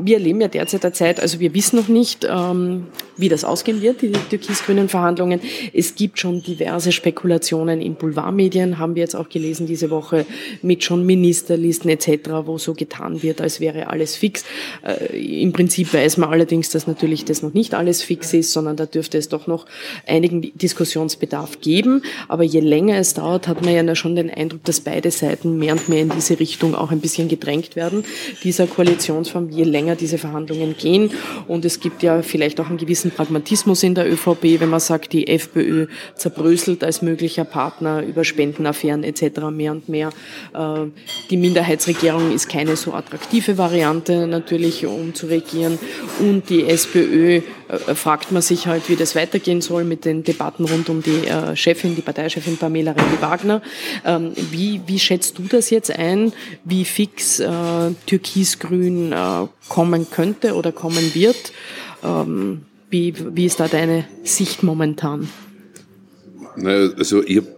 wir 0.02 0.16
erleben 0.16 0.40
ja 0.40 0.48
derzeit 0.48 0.84
eine 0.84 0.92
Zeit, 0.92 1.20
also 1.20 1.40
wir 1.40 1.54
wissen 1.54 1.76
noch 1.76 1.88
nicht, 1.88 2.26
ähm, 2.28 2.86
wie 3.16 3.28
das 3.28 3.44
ausgehen 3.44 3.80
wird, 3.80 4.02
die 4.02 4.10
türkis-grünen 4.10 4.88
Verhandlungen. 4.88 5.40
Es 5.72 5.94
gibt 5.94 6.18
schon 6.18 6.42
diverse 6.42 6.92
Spekulationen 6.92 7.80
in 7.80 7.94
Boulevardmedien, 7.94 8.78
haben 8.78 8.94
wir 8.94 9.02
jetzt 9.02 9.14
auch 9.14 9.28
gelesen 9.28 9.66
diese 9.66 9.90
Woche, 9.90 10.26
mit 10.62 10.84
schon 10.84 11.06
Ministerlisten 11.06 11.90
etc., 11.90 12.30
wo 12.44 12.58
so 12.58 12.74
getan 12.74 13.22
wird, 13.22 13.40
als 13.40 13.60
wäre 13.60 13.88
alles 13.88 14.16
fix. 14.16 14.44
Äh, 14.82 15.42
Im 15.42 15.52
Prinzip 15.52 15.92
weiß 15.94 16.16
man 16.16 16.30
allerdings, 16.30 16.70
dass 16.70 16.86
natürlich 16.86 17.24
das 17.24 17.42
noch 17.42 17.54
nicht 17.54 17.74
alles 17.74 18.02
fix 18.02 18.32
ist, 18.34 18.52
sondern 18.52 18.76
da 18.76 18.86
dürfte 18.86 19.18
es 19.18 19.28
doch 19.28 19.46
noch 19.46 19.66
einigen 20.06 20.42
Diskussionsbedarf 20.58 21.60
geben. 21.60 22.02
Aber 22.28 22.42
je 22.42 22.60
länger 22.60 22.98
es 22.98 23.14
dauert, 23.14 23.48
hat 23.48 23.64
man 23.64 23.74
ja 23.74 23.94
schon 23.94 24.16
den 24.16 24.30
Eindruck, 24.30 24.64
dass 24.64 24.80
beide 24.80 25.10
Seiten 25.10 25.58
mehr 25.58 25.72
und 25.72 25.88
mehr 25.88 26.02
in 26.02 26.10
diese 26.10 26.40
Richtung 26.40 26.74
auch 26.74 26.90
ein 26.90 27.00
bisschen 27.00 27.28
gedrängt 27.28 27.76
werden, 27.76 28.04
dieser 28.42 28.66
Koalitionsform, 28.66 29.50
je 29.50 29.64
länger 29.74 29.96
diese 29.96 30.18
Verhandlungen 30.18 30.76
gehen. 30.78 31.10
Und 31.46 31.64
es 31.64 31.80
gibt 31.80 32.02
ja 32.02 32.22
vielleicht 32.22 32.60
auch 32.60 32.68
einen 32.68 32.78
gewissen 32.78 33.10
Pragmatismus 33.10 33.82
in 33.82 33.94
der 33.94 34.10
ÖVP, 34.10 34.60
wenn 34.60 34.70
man 34.70 34.80
sagt, 34.80 35.12
die 35.12 35.26
FPÖ 35.26 35.88
zerbröselt 36.14 36.82
als 36.82 37.02
möglicher 37.02 37.44
Partner 37.44 38.02
über 38.02 38.24
Spendenaffären 38.24 39.04
etc. 39.04 39.50
mehr 39.50 39.72
und 39.72 39.88
mehr. 39.88 40.10
Äh, 40.54 40.86
Die 41.30 41.36
Minderheitsregierung 41.36 42.32
ist 42.32 42.48
keine 42.48 42.76
so 42.76 42.92
attraktive 42.92 43.58
Variante 43.58 44.26
natürlich, 44.26 44.86
um 44.86 45.14
zu 45.14 45.26
regieren. 45.26 45.78
Und 46.20 46.48
die 46.48 46.64
SPÖ 46.64 47.40
fragt 47.78 48.32
man 48.32 48.42
sich 48.42 48.66
halt, 48.66 48.88
wie 48.88 48.96
das 48.96 49.14
weitergehen 49.14 49.60
soll 49.60 49.84
mit 49.84 50.04
den 50.04 50.22
Debatten 50.24 50.64
rund 50.64 50.88
um 50.88 51.02
die 51.02 51.26
äh, 51.26 51.54
Chefin, 51.56 51.94
die 51.96 52.02
Parteichefin 52.02 52.56
Pamela 52.56 52.92
Rendi-Wagner. 52.92 53.62
Ähm, 54.04 54.32
Wie, 54.50 54.80
wie 54.86 54.98
schätzt 54.98 55.38
du 55.38 55.42
das 55.44 55.70
jetzt 55.70 55.90
ein, 55.90 56.32
wie 56.64 56.84
fix 56.84 57.40
äh, 57.40 57.48
Türkis-Grün 58.06 59.12
äh, 59.12 59.46
kommen 59.68 60.10
könnte 60.10 60.54
oder 60.54 60.72
kommen 60.72 61.14
wird? 61.14 61.52
Ähm, 62.02 62.62
Wie, 62.90 63.14
wie 63.34 63.46
ist 63.46 63.58
da 63.58 63.66
deine 63.66 64.04
Sicht 64.22 64.62
momentan? 64.62 65.28
naja, 66.56 66.90
also 66.96 67.22
ich 67.24 67.38
habe 67.38 67.48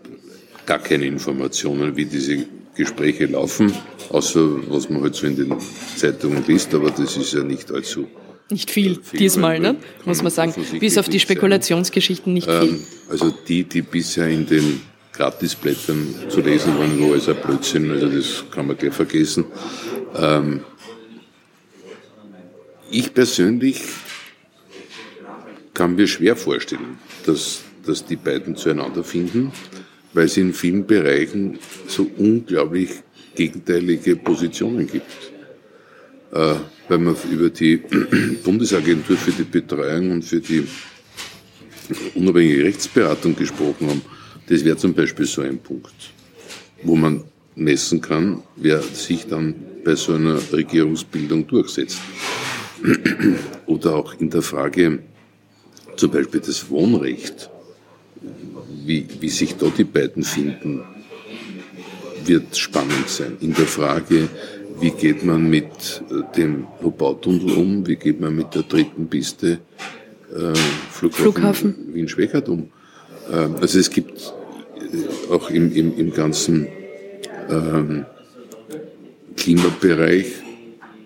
gar 0.64 0.78
keine 0.78 1.06
Informationen, 1.06 1.96
wie 1.96 2.06
diese 2.06 2.46
Gespräche 2.74 3.26
laufen, 3.26 3.72
außer 4.10 4.70
was 4.70 4.88
man 4.90 5.02
halt 5.02 5.14
so 5.14 5.26
in 5.26 5.36
den 5.36 5.54
Zeitungen 5.96 6.44
liest, 6.46 6.74
aber 6.74 6.90
das 6.90 7.16
ist 7.16 7.32
ja 7.32 7.42
nicht 7.42 7.70
allzu. 7.70 8.06
Nicht 8.48 8.70
viel, 8.70 9.00
Viel, 9.02 9.18
diesmal, 9.18 9.58
ne? 9.58 9.76
muss 10.04 10.22
man 10.22 10.30
sagen. 10.30 10.54
Bis 10.78 10.98
auf 10.98 11.08
die. 11.08 11.18
Spekulationsgeschichten 11.18 12.32
nicht 12.32 12.48
viel. 12.48 12.68
Ähm, 12.68 12.86
also 13.08 13.34
die, 13.48 13.64
die 13.64 13.82
bisher 13.82 14.28
in 14.28 14.46
den 14.46 14.82
Gratisblättern 15.12 16.14
zu 16.28 16.40
lesen 16.40 16.78
waren, 16.78 17.00
wo 17.00 17.12
alles 17.12 17.28
ein 17.28 17.36
Blödsinn, 17.36 17.90
also 17.90 18.08
das 18.08 18.44
kann 18.50 18.68
man 18.68 18.76
gleich 18.76 18.94
vergessen. 18.94 19.46
Ähm, 20.14 20.60
ich 22.90 23.12
persönlich 23.12 23.82
kann 25.74 25.96
mir 25.96 26.06
schwer 26.06 26.36
vorstellen, 26.36 26.98
dass, 27.24 27.62
dass 27.84 28.04
die 28.04 28.16
beiden 28.16 28.54
zueinander 28.56 29.02
finden, 29.02 29.52
weil 30.12 30.26
es 30.26 30.36
in 30.36 30.54
vielen 30.54 30.86
Bereichen 30.86 31.58
so 31.88 32.08
unglaublich 32.16 32.90
gegenteilige 33.34 34.16
Positionen 34.16 34.86
gibt. 34.86 35.32
Äh, 36.32 36.54
weil 36.88 36.98
wir 36.98 37.16
über 37.30 37.50
die 37.50 37.76
Bundesagentur 38.44 39.16
für 39.16 39.32
die 39.32 39.44
Betreuung 39.44 40.12
und 40.12 40.24
für 40.24 40.40
die 40.40 40.66
unabhängige 42.14 42.64
Rechtsberatung 42.64 43.36
gesprochen 43.36 43.88
haben, 43.88 44.02
das 44.48 44.64
wäre 44.64 44.76
zum 44.76 44.94
Beispiel 44.94 45.26
so 45.26 45.42
ein 45.42 45.58
Punkt, 45.58 45.94
wo 46.82 46.96
man 46.96 47.24
messen 47.54 48.00
kann, 48.00 48.42
wer 48.56 48.82
sich 48.82 49.26
dann 49.26 49.54
bei 49.84 49.94
so 49.94 50.14
einer 50.14 50.38
Regierungsbildung 50.52 51.46
durchsetzt. 51.46 51.98
Oder 53.66 53.96
auch 53.96 54.14
in 54.20 54.30
der 54.30 54.42
Frage 54.42 55.00
zum 55.96 56.10
Beispiel 56.10 56.40
das 56.40 56.68
Wohnrecht, 56.68 57.50
wie, 58.84 59.06
wie 59.20 59.28
sich 59.28 59.56
da 59.56 59.66
die 59.76 59.84
beiden 59.84 60.22
finden, 60.22 60.82
wird 62.24 62.56
spannend 62.56 63.08
sein. 63.08 63.36
In 63.40 63.54
der 63.54 63.66
Frage, 63.66 64.28
wie 64.80 64.90
geht 64.90 65.24
man 65.24 65.48
mit 65.48 66.02
äh, 66.10 66.36
dem 66.36 66.66
Lobautunnel 66.80 67.52
um, 67.52 67.86
wie 67.86 67.96
geht 67.96 68.20
man 68.20 68.34
mit 68.34 68.54
der 68.54 68.62
dritten 68.62 69.08
Piste 69.08 69.58
äh, 70.34 70.54
Flughafen, 70.90 71.22
Flughafen. 71.22 71.94
Wien-Schwächert 71.94 72.48
um. 72.48 72.70
Ähm, 73.32 73.56
also 73.60 73.78
es 73.78 73.90
gibt 73.90 74.32
äh, 74.78 75.32
auch 75.32 75.50
im, 75.50 75.72
im, 75.72 75.96
im 75.96 76.12
ganzen 76.12 76.68
ähm, 77.48 78.06
Klimabereich 79.36 80.26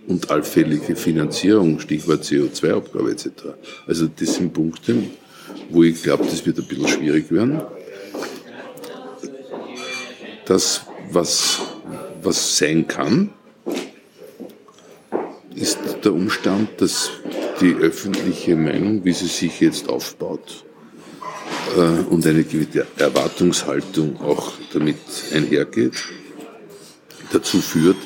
und 0.06 0.30
allfällige 0.30 0.96
Finanzierung, 0.96 1.78
Stichwort 1.78 2.24
CO2-Abgabe 2.24 3.12
etc. 3.12 3.28
Also 3.86 4.08
das 4.08 4.34
sind 4.34 4.52
Punkte, 4.52 4.96
wo 5.68 5.84
ich 5.84 6.02
glaube, 6.02 6.24
das 6.24 6.44
wird 6.44 6.58
ein 6.58 6.66
bisschen 6.66 6.88
schwierig 6.88 7.30
werden. 7.30 7.60
Das, 10.46 10.82
was, 11.12 11.60
was 12.22 12.58
sein 12.58 12.88
kann, 12.88 13.30
der 16.04 16.14
Umstand, 16.14 16.80
dass 16.80 17.10
die 17.60 17.74
öffentliche 17.74 18.56
Meinung, 18.56 19.04
wie 19.04 19.12
sie 19.12 19.26
sich 19.26 19.60
jetzt 19.60 19.88
aufbaut, 19.88 20.64
äh, 21.76 21.80
und 22.10 22.26
eine 22.26 22.44
gewisse 22.44 22.86
Erwartungshaltung 22.96 24.20
auch 24.20 24.52
damit 24.72 24.96
einhergeht, 25.32 26.04
dazu 27.32 27.60
führt, 27.60 27.96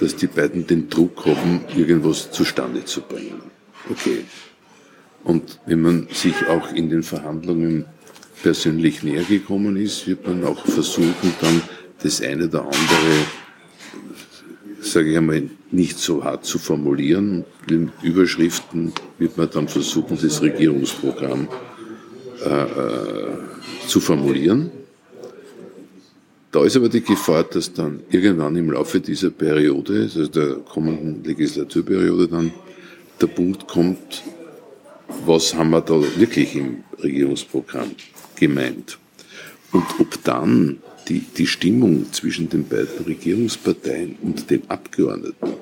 dass 0.00 0.16
die 0.16 0.26
beiden 0.26 0.66
den 0.66 0.88
Druck 0.88 1.24
haben, 1.26 1.64
irgendwas 1.74 2.30
zustande 2.30 2.84
zu 2.84 3.00
bringen. 3.02 3.42
Okay. 3.90 4.24
Und 5.24 5.60
wenn 5.66 5.82
man 5.82 6.08
sich 6.12 6.34
auch 6.48 6.72
in 6.72 6.90
den 6.90 7.02
Verhandlungen 7.02 7.86
persönlich 8.42 9.02
näher 9.02 9.24
gekommen 9.24 9.76
ist, 9.76 10.06
wird 10.06 10.26
man 10.26 10.44
auch 10.44 10.64
versuchen, 10.66 11.34
dann 11.40 11.62
das 12.02 12.20
eine 12.20 12.44
oder 12.44 12.60
andere 12.60 13.26
sage 14.92 15.10
ich 15.10 15.16
einmal, 15.16 15.50
nicht 15.70 15.98
so 15.98 16.24
hart 16.24 16.44
zu 16.44 16.58
formulieren. 16.58 17.44
In 17.68 17.90
Überschriften 18.02 18.92
wird 19.18 19.36
man 19.36 19.50
dann 19.50 19.68
versuchen, 19.68 20.18
das 20.20 20.42
Regierungsprogramm 20.42 21.48
äh, 22.44 22.62
äh, 22.62 23.36
zu 23.86 24.00
formulieren. 24.00 24.70
Da 26.52 26.64
ist 26.64 26.76
aber 26.76 26.88
die 26.88 27.02
Gefahr, 27.02 27.44
dass 27.44 27.72
dann 27.72 28.00
irgendwann 28.10 28.56
im 28.56 28.70
Laufe 28.70 29.00
dieser 29.00 29.30
Periode, 29.30 30.02
also 30.02 30.26
der 30.26 30.54
kommenden 30.56 31.22
Legislaturperiode, 31.24 32.28
dann 32.28 32.52
der 33.20 33.26
Punkt 33.26 33.66
kommt, 33.68 34.22
was 35.24 35.54
haben 35.54 35.70
wir 35.70 35.80
da 35.80 36.00
wirklich 36.18 36.56
im 36.56 36.84
Regierungsprogramm 37.02 37.90
gemeint? 38.36 38.98
Und 39.72 39.84
ob 39.98 40.22
dann 40.24 40.78
die, 41.08 41.20
die 41.20 41.46
Stimmung 41.46 42.12
zwischen 42.12 42.48
den 42.48 42.66
beiden 42.66 43.04
Regierungsparteien 43.06 44.16
und 44.22 44.50
den 44.50 44.62
Abgeordneten 44.68 45.54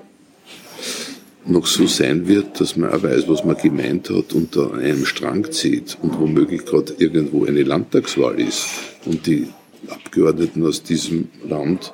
noch 1.46 1.66
so 1.66 1.86
sein 1.86 2.26
wird, 2.26 2.60
dass 2.60 2.76
man 2.76 2.90
auch 2.90 3.02
weiß, 3.02 3.28
was 3.28 3.44
man 3.44 3.56
gemeint 3.56 4.08
hat 4.10 4.34
an 4.34 4.80
einem 4.80 5.04
Strang 5.04 5.50
zieht 5.52 5.98
und 6.00 6.18
womöglich 6.18 6.64
gerade 6.64 6.94
irgendwo 6.98 7.44
eine 7.44 7.62
Landtagswahl 7.62 8.40
ist 8.40 8.66
und 9.04 9.26
die 9.26 9.48
Abgeordneten 9.88 10.64
aus 10.64 10.82
diesem 10.82 11.28
Land 11.46 11.92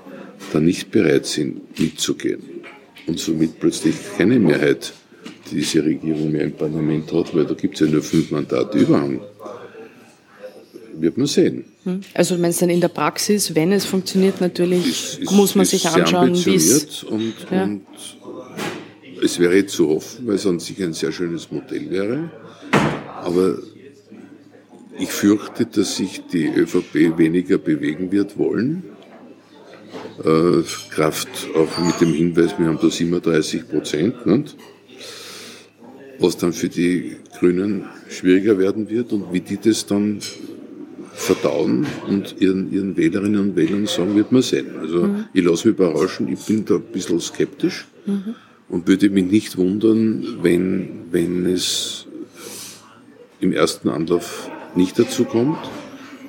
dann 0.52 0.64
nicht 0.64 0.90
bereit 0.90 1.26
sind, 1.26 1.78
mitzugehen 1.78 2.42
und 3.06 3.18
somit 3.18 3.58
plötzlich 3.58 3.94
keine 4.16 4.38
Mehrheit 4.38 4.92
diese 5.50 5.84
Regierung 5.84 6.30
mehr 6.30 6.44
im 6.44 6.52
Parlament 6.52 7.12
hat, 7.12 7.34
weil 7.34 7.44
da 7.44 7.54
gibt 7.54 7.74
es 7.74 7.80
ja 7.80 7.92
nur 7.92 8.02
fünf 8.02 8.30
Mandate 8.30 8.78
Überhang. 8.78 9.20
Wird 11.00 11.16
man 11.16 11.26
sehen. 11.26 11.64
Hm. 11.84 12.00
Also 12.12 12.36
du 12.36 12.42
meinst 12.42 12.60
dann 12.60 12.68
in 12.68 12.80
der 12.80 12.88
Praxis, 12.88 13.54
wenn 13.54 13.72
es 13.72 13.86
funktioniert, 13.86 14.40
natürlich 14.40 14.86
ist, 14.86 15.18
ist, 15.20 15.32
muss 15.32 15.54
man 15.54 15.64
sich 15.64 15.88
anschauen, 15.88 16.34
wie 16.44 16.54
es... 16.54 17.02
Und, 17.04 17.34
ja. 17.50 17.64
und 17.64 17.86
es 19.22 19.38
wäre 19.38 19.64
zu 19.66 19.88
hoffen, 19.88 20.26
weil 20.26 20.34
es 20.34 20.46
an 20.46 20.60
sich 20.60 20.82
ein 20.82 20.92
sehr 20.92 21.12
schönes 21.12 21.50
Modell 21.50 21.90
wäre. 21.90 22.30
Aber 23.22 23.58
ich 24.98 25.10
fürchte, 25.10 25.66
dass 25.66 25.96
sich 25.96 26.22
die 26.30 26.46
ÖVP 26.46 27.16
weniger 27.16 27.56
bewegen 27.56 28.12
wird 28.12 28.36
wollen. 28.38 28.84
Äh, 30.22 30.62
Kraft 30.90 31.28
auch 31.54 31.78
mit 31.82 32.00
dem 32.00 32.12
Hinweis, 32.12 32.58
wir 32.58 32.66
haben 32.66 32.78
da 32.80 32.90
37 32.90 33.68
Prozent. 33.68 34.26
Nicht? 34.26 34.56
Was 36.18 36.36
dann 36.36 36.52
für 36.52 36.68
die 36.68 37.16
Grünen 37.38 37.86
schwieriger 38.10 38.58
werden 38.58 38.90
wird 38.90 39.12
und 39.12 39.32
wie 39.32 39.40
die 39.40 39.56
das 39.56 39.86
dann 39.86 40.20
verdauen 41.20 41.86
und 42.08 42.36
ihren, 42.40 42.72
ihren 42.72 42.96
Wählerinnen 42.96 43.40
und 43.40 43.56
Wählern 43.56 43.86
sagen, 43.86 44.16
wird 44.16 44.32
man 44.32 44.42
sehen. 44.42 44.68
Also 44.80 45.06
mhm. 45.06 45.26
ich 45.34 45.44
lasse 45.44 45.68
mich 45.68 45.76
überraschen, 45.76 46.32
ich 46.32 46.40
bin 46.40 46.64
da 46.64 46.76
ein 46.76 46.82
bisschen 46.92 47.20
skeptisch 47.20 47.86
mhm. 48.06 48.34
und 48.68 48.88
würde 48.88 49.10
mich 49.10 49.26
nicht 49.26 49.56
wundern, 49.58 50.38
wenn, 50.42 50.88
wenn 51.10 51.46
es 51.46 52.06
im 53.40 53.52
ersten 53.52 53.90
Anlauf 53.90 54.50
nicht 54.74 54.98
dazu 54.98 55.24
kommt, 55.24 55.58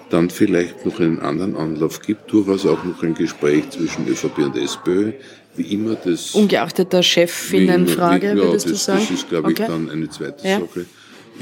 dann 0.10 0.30
vielleicht 0.30 0.86
noch 0.86 1.00
einen 1.00 1.20
anderen 1.20 1.56
Anlauf 1.56 2.02
gibt, 2.02 2.32
durchaus 2.32 2.66
auch 2.66 2.84
noch 2.84 3.02
ein 3.02 3.14
Gespräch 3.14 3.70
zwischen 3.70 4.08
ÖVP 4.08 4.39
und 4.39 4.58
SPÖ, 4.58 5.14
wie 5.56 5.74
immer 5.74 5.96
das... 5.96 6.36
Ungeachtet 6.36 6.92
der 6.92 7.02
Chefinnenfrage, 7.02 8.30
ja, 8.30 8.36
würdest 8.36 8.66
das, 8.66 8.72
du 8.72 8.78
sagen? 8.78 9.06
Das 9.10 9.12
ist, 9.12 9.30
glaube 9.30 9.52
okay. 9.52 9.62
ich, 9.64 9.68
dann 9.68 9.89
eine 9.89 10.10
zweite 10.10 10.46
ja. 10.46 10.60
Sache. 10.60 10.86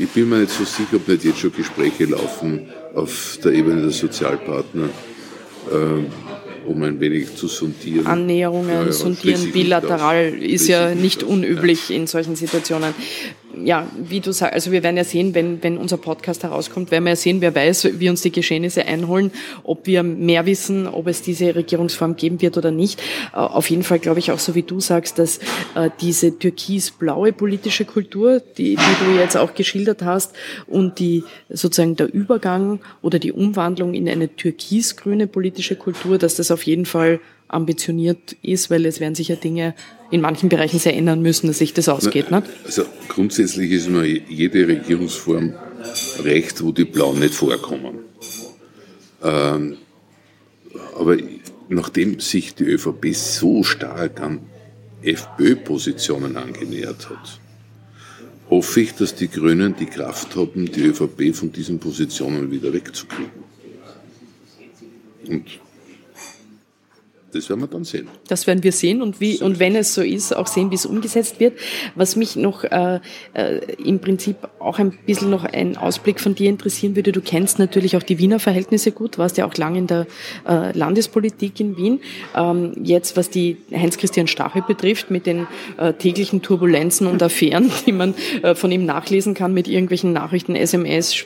Ich 0.02 0.08
bin 0.12 0.30
mir 0.30 0.38
nicht 0.38 0.54
so 0.54 0.64
sicher, 0.64 0.95
ob 0.95 1.10
nicht 1.10 1.26
jetzt 1.26 1.39
schon 1.39 1.52
Gespräche 1.52 2.06
laufen 2.06 2.70
auf 2.95 3.38
der 3.43 3.52
Ebene 3.52 3.82
der 3.82 3.91
Sozialpartner, 3.91 4.86
äh, 5.70 6.39
um 6.70 6.84
ein 6.84 6.99
wenig 6.99 7.36
zu 7.36 7.47
sondieren. 7.47 8.05
Annäherungen, 8.05 8.70
ja, 8.70 8.84
ja, 8.84 8.91
sondieren 8.91 9.51
bilateral 9.51 10.41
ist 10.41 10.67
ja 10.67 10.93
nicht 10.93 11.24
unüblich 11.24 11.89
ja. 11.89 11.95
in 11.95 12.07
solchen 12.07 12.36
Situationen 12.36 12.93
ja, 13.63 13.88
wie 13.97 14.20
du 14.20 14.32
sagst, 14.32 14.53
also 14.53 14.72
wir 14.72 14.84
werden 14.84 14.97
ja 14.97 15.03
sehen, 15.03 15.34
wenn, 15.34 15.61
wenn 15.63 15.78
unser 15.78 15.97
Podcast 15.97 16.43
herauskommt, 16.43 16.91
werden 16.91 17.05
wir 17.05 17.11
ja 17.11 17.15
sehen, 17.15 17.41
wer 17.41 17.53
weiß, 17.53 17.99
wie 17.99 18.09
uns 18.09 18.22
die 18.22 18.32
Geschehnisse 18.32 18.86
einholen, 18.86 19.32
ob 19.63 19.88
wir 19.88 20.03
mehr 20.03 20.45
wissen, 20.45 20.88
ob 20.88 21.07
es 21.07 21.22
diese 21.22 21.55
Regierungsform 21.55 22.15
geben 22.15 22.41
wird 22.41 22.57
oder 22.57 22.72
nicht. 22.72 23.01
Äh, 23.34 23.38
auf 23.38 23.70
jeden 23.70 23.84
Fall 23.84 23.99
glaube 23.99 24.20
ich 24.20 24.32
auch 24.32 24.39
so, 24.39 24.55
wie 24.55 24.63
du 24.63 24.80
sagst, 24.80 25.20
dass 25.20 25.39
äh, 25.76 25.89
diese 26.01 26.38
türkis-blaue 26.38 27.34
politische 27.34 27.86
Kultur, 27.86 28.41
die, 28.57 28.76
die 28.76 29.05
du 29.05 29.20
jetzt 29.20 29.38
auch 29.38 29.53
geschildert 29.53 30.03
hast, 30.03 30.34
und 30.67 30.99
die 30.99 31.24
sozusagen 31.49 31.95
der 31.95 32.13
Übergang 32.13 32.80
oder 33.01 33.20
die 33.20 33.32
Umwandlung 33.32 33.93
in 33.93 34.07
eine 34.07 34.36
türkis-grüne 34.36 35.28
politische 35.28 35.76
Kultur, 35.76 36.17
dass 36.17 36.36
das 36.36 36.51
auf 36.51 36.59
jeden 36.64 36.86
Fall 36.86 37.20
ambitioniert 37.47 38.36
ist, 38.41 38.70
weil 38.70 38.86
es 38.86 38.99
werden 38.99 39.16
sich 39.16 39.28
ja 39.28 39.36
Dinge 39.36 39.76
in 40.12 40.22
manchen 40.22 40.49
Bereichen 40.49 40.80
sehr 40.80 40.95
ändern 40.95 41.22
müssen, 41.22 41.47
dass 41.47 41.57
sich 41.57 41.74
das 41.74 41.89
ausgeht. 41.89 42.28
Na, 42.30 42.39
nicht? 42.39 42.51
Also 42.66 42.84
grundsätzlich 43.07 43.72
ist 43.72 43.88
immer 43.88 44.03
jede 44.03 44.68
Regierungsform 44.68 45.53
recht, 46.24 46.64
wo 46.64 46.72
die 46.72 46.86
Blauen 46.86 47.20
nicht 47.20 47.34
vorkommen. 47.34 47.99
Ähm, 49.24 49.78
aber 50.95 51.18
nachdem 51.70 52.20
sich 52.20 52.55
die 52.55 52.64
ÖVP 52.64 53.14
so 53.14 53.64
stark 53.64 54.22
an 54.22 54.41
FPÖ-Positionen 55.01 56.38
angenähert 56.38 57.10
hat, 57.10 57.39
hoffe 58.49 58.82
ich, 58.82 58.95
dass 58.95 59.16
die 59.16 59.30
Grünen 59.30 59.76
die 59.76 59.86
Kraft 59.86 60.36
haben, 60.36 60.72
die 60.72 60.82
ÖVP 60.82 61.36
von 61.36 61.51
diesen 61.51 61.80
Positionen 61.80 62.51
wieder 62.51 62.74
wegzukriegen. 62.74 63.49
Und 65.28 65.45
das 67.32 67.49
werden 67.49 67.61
wir 67.61 67.67
dann 67.67 67.84
sehen. 67.84 68.07
Das 68.27 68.47
werden 68.47 68.63
wir 68.63 68.71
sehen 68.71 69.01
und 69.01 69.19
wie 69.19 69.41
und 69.41 69.59
wenn 69.59 69.75
es 69.75 69.93
so 69.93 70.01
ist, 70.01 70.36
auch 70.36 70.47
sehen, 70.47 70.71
wie 70.71 70.75
es 70.75 70.86
umgesetzt 70.86 71.39
wird. 71.39 71.57
Was 71.95 72.15
mich 72.15 72.36
noch 72.36 72.63
äh, 72.63 72.99
äh, 73.34 73.59
im 73.84 73.99
Prinzip 73.99 74.38
auch 74.59 74.80
ein 74.80 74.97
bisschen 75.05 75.30
noch 75.30 75.45
ein 75.45 75.77
Ausblick 75.77 76.19
von 76.19 76.36
dir 76.36 76.49
interessieren 76.49 76.95
würde. 76.95 77.11
Du 77.11 77.21
kennst 77.21 77.59
natürlich 77.59 77.95
auch 77.97 78.03
die 78.03 78.19
Wiener 78.19 78.39
Verhältnisse 78.39 78.91
gut, 78.91 79.17
warst 79.17 79.38
ja 79.38 79.45
auch 79.45 79.55
lange 79.55 79.80
in 79.80 79.88
der 79.88 80.07
äh, 80.47 80.77
Landespolitik 80.77 81.59
in 81.59 81.77
Wien. 81.77 82.01
Ähm, 82.36 82.73
jetzt, 82.84 83.17
was 83.17 83.30
die 83.30 83.57
Heinz-Christian 83.71 84.27
Stachel 84.27 84.61
betrifft, 84.61 85.11
mit 85.11 85.25
den 85.25 85.47
äh, 85.77 85.93
täglichen 85.93 86.41
Turbulenzen 86.41 87.07
und 87.07 87.21
Affären, 87.21 87.71
die 87.86 87.91
man 87.91 88.15
äh, 88.41 88.55
von 88.55 88.71
ihm 88.71 88.86
nachlesen 88.86 89.34
kann, 89.34 89.53
mit 89.53 89.67
irgendwelchen 89.67 90.13
Nachrichten, 90.13 90.55
SMS, 90.55 91.25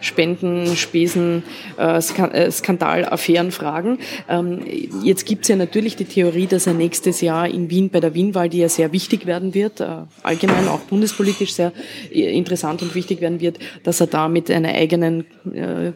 Spenden, 0.00 0.76
Spesen, 0.76 1.42
äh, 1.78 1.98
äh, 1.98 2.50
Skandalaffären 2.50 3.50
fragen. 3.50 3.98
Ähm, 4.28 4.60
jetzt 5.02 5.26
gibt 5.26 5.42
es 5.42 5.48
ja 5.48 5.56
natürlich 5.56 5.96
die 5.96 6.04
Theorie, 6.04 6.46
dass 6.46 6.66
er 6.66 6.74
nächstes 6.74 7.20
Jahr 7.20 7.48
in 7.48 7.70
Wien 7.70 7.90
bei 7.90 8.00
der 8.00 8.14
Wienwahl, 8.14 8.48
die 8.48 8.58
ja 8.58 8.68
sehr 8.68 8.92
wichtig 8.92 9.26
werden 9.26 9.54
wird, 9.54 9.84
allgemein 10.22 10.68
auch 10.68 10.80
bundespolitisch 10.80 11.54
sehr 11.54 11.72
interessant 12.10 12.82
und 12.82 12.94
wichtig 12.94 13.20
werden 13.20 13.40
wird, 13.40 13.58
dass 13.82 14.00
er 14.00 14.06
da 14.06 14.28
mit 14.28 14.50
einer 14.50 14.70
eigenen 14.74 15.24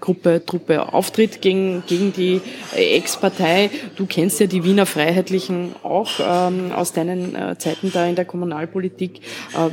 Gruppe, 0.01 0.43
Truppe 0.45 0.93
auftritt 0.93 1.41
gegen, 1.41 1.83
gegen 1.87 2.13
die 2.13 2.41
Ex-Partei. 2.75 3.71
Du 3.97 4.07
kennst 4.07 4.41
ja 4.41 4.47
die 4.47 4.65
Wiener 4.65 4.87
Freiheitlichen 4.87 5.75
auch 5.83 6.11
ähm, 6.21 6.73
aus 6.73 6.93
deinen 6.93 7.37
Zeiten 7.59 7.93
da 7.93 8.07
in 8.07 8.17
der 8.17 8.25
Kommunalpolitik. 8.25 9.21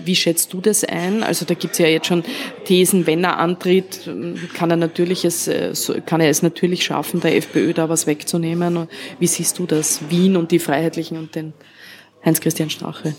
Wie 0.05 0.15
schätzt 0.15 0.53
du 0.53 0.61
das 0.61 0.83
ein? 0.83 1.23
Also 1.23 1.45
da 1.45 1.53
gibt 1.53 1.73
es 1.73 1.79
ja 1.79 1.87
jetzt 1.87 2.07
schon 2.07 2.23
Thesen, 2.65 3.07
wenn 3.07 3.23
er 3.23 3.39
antritt, 3.39 3.62
antritt, 3.63 4.09
kann 4.53 4.69
er 4.69 4.77
natürlich 4.77 5.25
es, 5.25 5.47
äh, 5.47 5.73
kann 6.05 6.21
er 6.21 6.29
es 6.29 6.41
natürlich 6.41 6.83
schaffen, 6.83 7.21
der 7.21 7.35
FPÖ 7.37 7.73
da 7.73 7.89
was 7.89 8.07
wegzunehmen. 8.07 8.87
Wie 9.19 9.27
siehst 9.27 9.59
du 9.59 9.65
das? 9.65 10.01
Wien 10.09 10.35
und 10.35 10.51
die 10.51 10.59
Freiheitlichen 10.59 11.17
und 11.17 11.35
den 11.35 11.53
Heinz-Christian 12.25 12.69
Strache? 12.69 13.15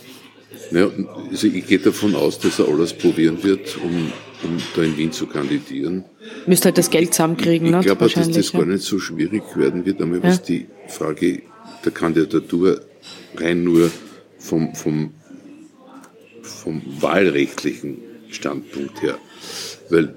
Ja, 0.71 0.89
also 1.31 1.47
ich 1.47 1.67
gehe 1.67 1.79
davon 1.79 2.15
aus, 2.15 2.39
dass 2.39 2.59
er 2.59 2.69
alles 2.69 2.93
probieren 2.93 3.43
wird, 3.43 3.77
um, 3.83 4.13
um 4.45 4.59
da 4.77 4.83
in 4.83 4.97
Wien 4.97 5.13
zu 5.13 5.27
kandidieren. 5.27 6.05
Müsste 6.47 6.67
halt 6.67 6.79
das 6.79 6.91
Geld 6.91 7.13
zusammenkriegen, 7.13 7.69
Ich, 7.69 7.75
ich 7.75 7.83
glaube, 7.83 8.09
dass 8.09 8.31
das 8.31 8.53
ja. 8.53 8.61
gar 8.61 8.67
nicht 8.67 8.85
so 8.85 8.99
schwierig 8.99 9.43
werden 9.57 9.85
wird, 9.85 10.01
einmal 10.01 10.23
was 10.23 10.37
ja. 10.39 10.45
die 10.45 10.67
Frage 10.89 11.43
der 11.85 11.93
Kandidatur 11.93 12.81
rein 13.37 13.65
nur 13.65 13.91
vom, 14.39 14.75
vom, 14.75 15.13
vom 16.43 16.83
wahlrechtlichen 17.01 17.99
Standpunkt 18.31 19.03
her. 19.03 19.19
Weil 19.91 20.15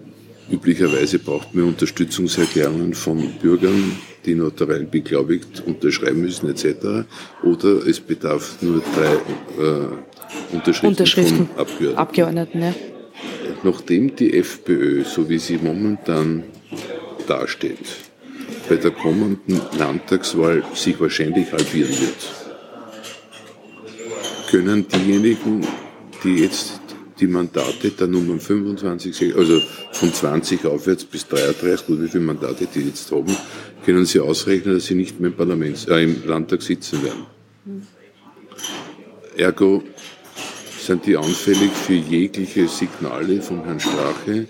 Üblicherweise 0.49 1.19
braucht 1.19 1.53
man 1.53 1.65
Unterstützungserklärungen 1.65 2.93
von 2.93 3.33
Bürgern, 3.41 3.91
die 4.25 4.35
notariell 4.35 4.85
beglaubigt 4.85 5.63
unterschreiben 5.65 6.21
müssen 6.21 6.49
etc. 6.49 7.07
Oder 7.43 7.85
es 7.85 7.99
bedarf 7.99 8.57
nur 8.61 8.81
drei 8.95 9.13
äh, 9.61 9.87
Unterschriften, 10.53 10.87
Unterschriften, 10.87 11.47
von 11.47 11.57
Abgeordneten. 11.57 11.97
Abgeordneten 11.97 12.61
ja. 12.61 12.73
Nachdem 13.63 14.15
die 14.15 14.37
FPÖ, 14.37 15.03
so 15.03 15.27
wie 15.29 15.39
sie 15.39 15.57
momentan 15.57 16.43
dasteht, 17.27 17.97
bei 18.69 18.75
der 18.75 18.91
kommenden 18.91 19.61
Landtagswahl 19.77 20.63
sich 20.73 20.99
wahrscheinlich 20.99 21.51
halbieren 21.51 21.89
wird, 21.89 22.47
können 24.49 24.87
diejenigen, 24.87 25.65
die 26.23 26.35
jetzt 26.35 26.86
die 27.19 27.27
Mandate 27.27 27.91
der 27.91 28.07
Nummer 28.07 28.39
25, 28.39 29.35
also 29.35 29.61
von 29.91 30.13
20 30.13 30.65
aufwärts 30.65 31.05
bis 31.05 31.27
33, 31.27 31.87
gut, 31.87 32.01
wie 32.01 32.07
viele 32.07 32.23
Mandate 32.23 32.67
die 32.73 32.81
jetzt 32.81 33.11
haben, 33.11 33.35
können 33.85 34.05
Sie 34.05 34.19
ausrechnen, 34.19 34.75
dass 34.75 34.85
Sie 34.85 34.95
nicht 34.95 35.19
mehr 35.19 35.31
im, 35.31 35.37
Parlament, 35.37 35.87
äh, 35.87 36.03
im 36.03 36.25
Landtag 36.25 36.61
sitzen 36.61 37.03
werden. 37.03 37.25
ergo 39.37 39.83
sind 40.79 41.05
die 41.05 41.17
anfällig 41.17 41.71
für 41.71 41.93
jegliche 41.93 42.67
Signale 42.67 43.41
von 43.41 43.63
Herrn 43.65 43.79
Strache. 43.79 44.47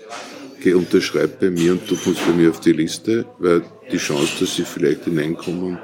Geh, 0.60 0.74
unterschreib 0.74 1.40
bei 1.40 1.50
mir 1.50 1.72
und 1.72 1.90
du 1.90 1.96
kommst 1.96 2.24
bei 2.26 2.32
mir 2.32 2.50
auf 2.50 2.60
die 2.60 2.72
Liste, 2.72 3.24
weil 3.38 3.62
die 3.90 3.96
Chance, 3.96 4.32
dass 4.40 4.54
sie 4.54 4.64
vielleicht 4.64 5.04
hineinkommen, 5.04 5.78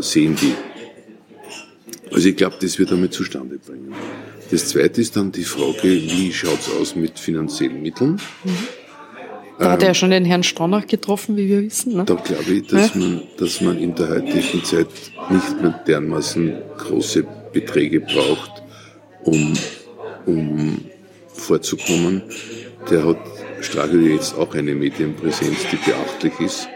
sehen 0.00 0.36
die. 0.36 0.54
Also 2.12 2.28
ich 2.28 2.36
glaube, 2.36 2.56
das 2.60 2.78
wird 2.78 2.90
damit 2.90 3.14
zustande 3.14 3.58
bringen. 3.58 3.94
Das 4.50 4.68
zweite 4.68 5.00
ist 5.00 5.16
dann 5.16 5.30
die 5.32 5.44
Frage, 5.44 5.84
wie 5.84 6.32
schaut 6.32 6.60
es 6.60 6.70
aus 6.70 6.96
mit 6.96 7.18
finanziellen 7.18 7.82
Mitteln? 7.82 8.20
Mhm. 8.44 8.50
Da 9.60 9.72
hat 9.72 9.82
er 9.82 9.88
ja 9.88 9.94
schon 9.94 10.10
den 10.10 10.24
Herrn 10.24 10.42
Stronach 10.42 10.86
getroffen, 10.86 11.36
wie 11.36 11.46
wir 11.46 11.62
wissen. 11.62 11.94
Ne? 11.94 12.04
Da 12.06 12.14
glaube 12.14 12.50
ich, 12.50 12.66
dass, 12.66 12.94
ja. 12.94 13.00
man, 13.00 13.22
dass 13.36 13.60
man 13.60 13.78
in 13.78 13.94
der 13.94 14.08
heutigen 14.08 14.64
Zeit 14.64 14.88
nicht 15.28 15.60
mehr 15.60 15.78
dermaßen 15.86 16.54
große 16.78 17.26
Beträge 17.52 18.00
braucht, 18.00 18.62
um, 19.24 19.52
um 20.24 20.80
vorzukommen. 21.34 22.22
Der 22.90 23.06
hat 23.06 23.18
Strache 23.60 23.98
jetzt 23.98 24.34
auch 24.34 24.54
eine 24.54 24.74
Medienpräsenz, 24.74 25.58
die 25.70 25.76
beachtlich 25.76 26.40
ist. 26.40 26.66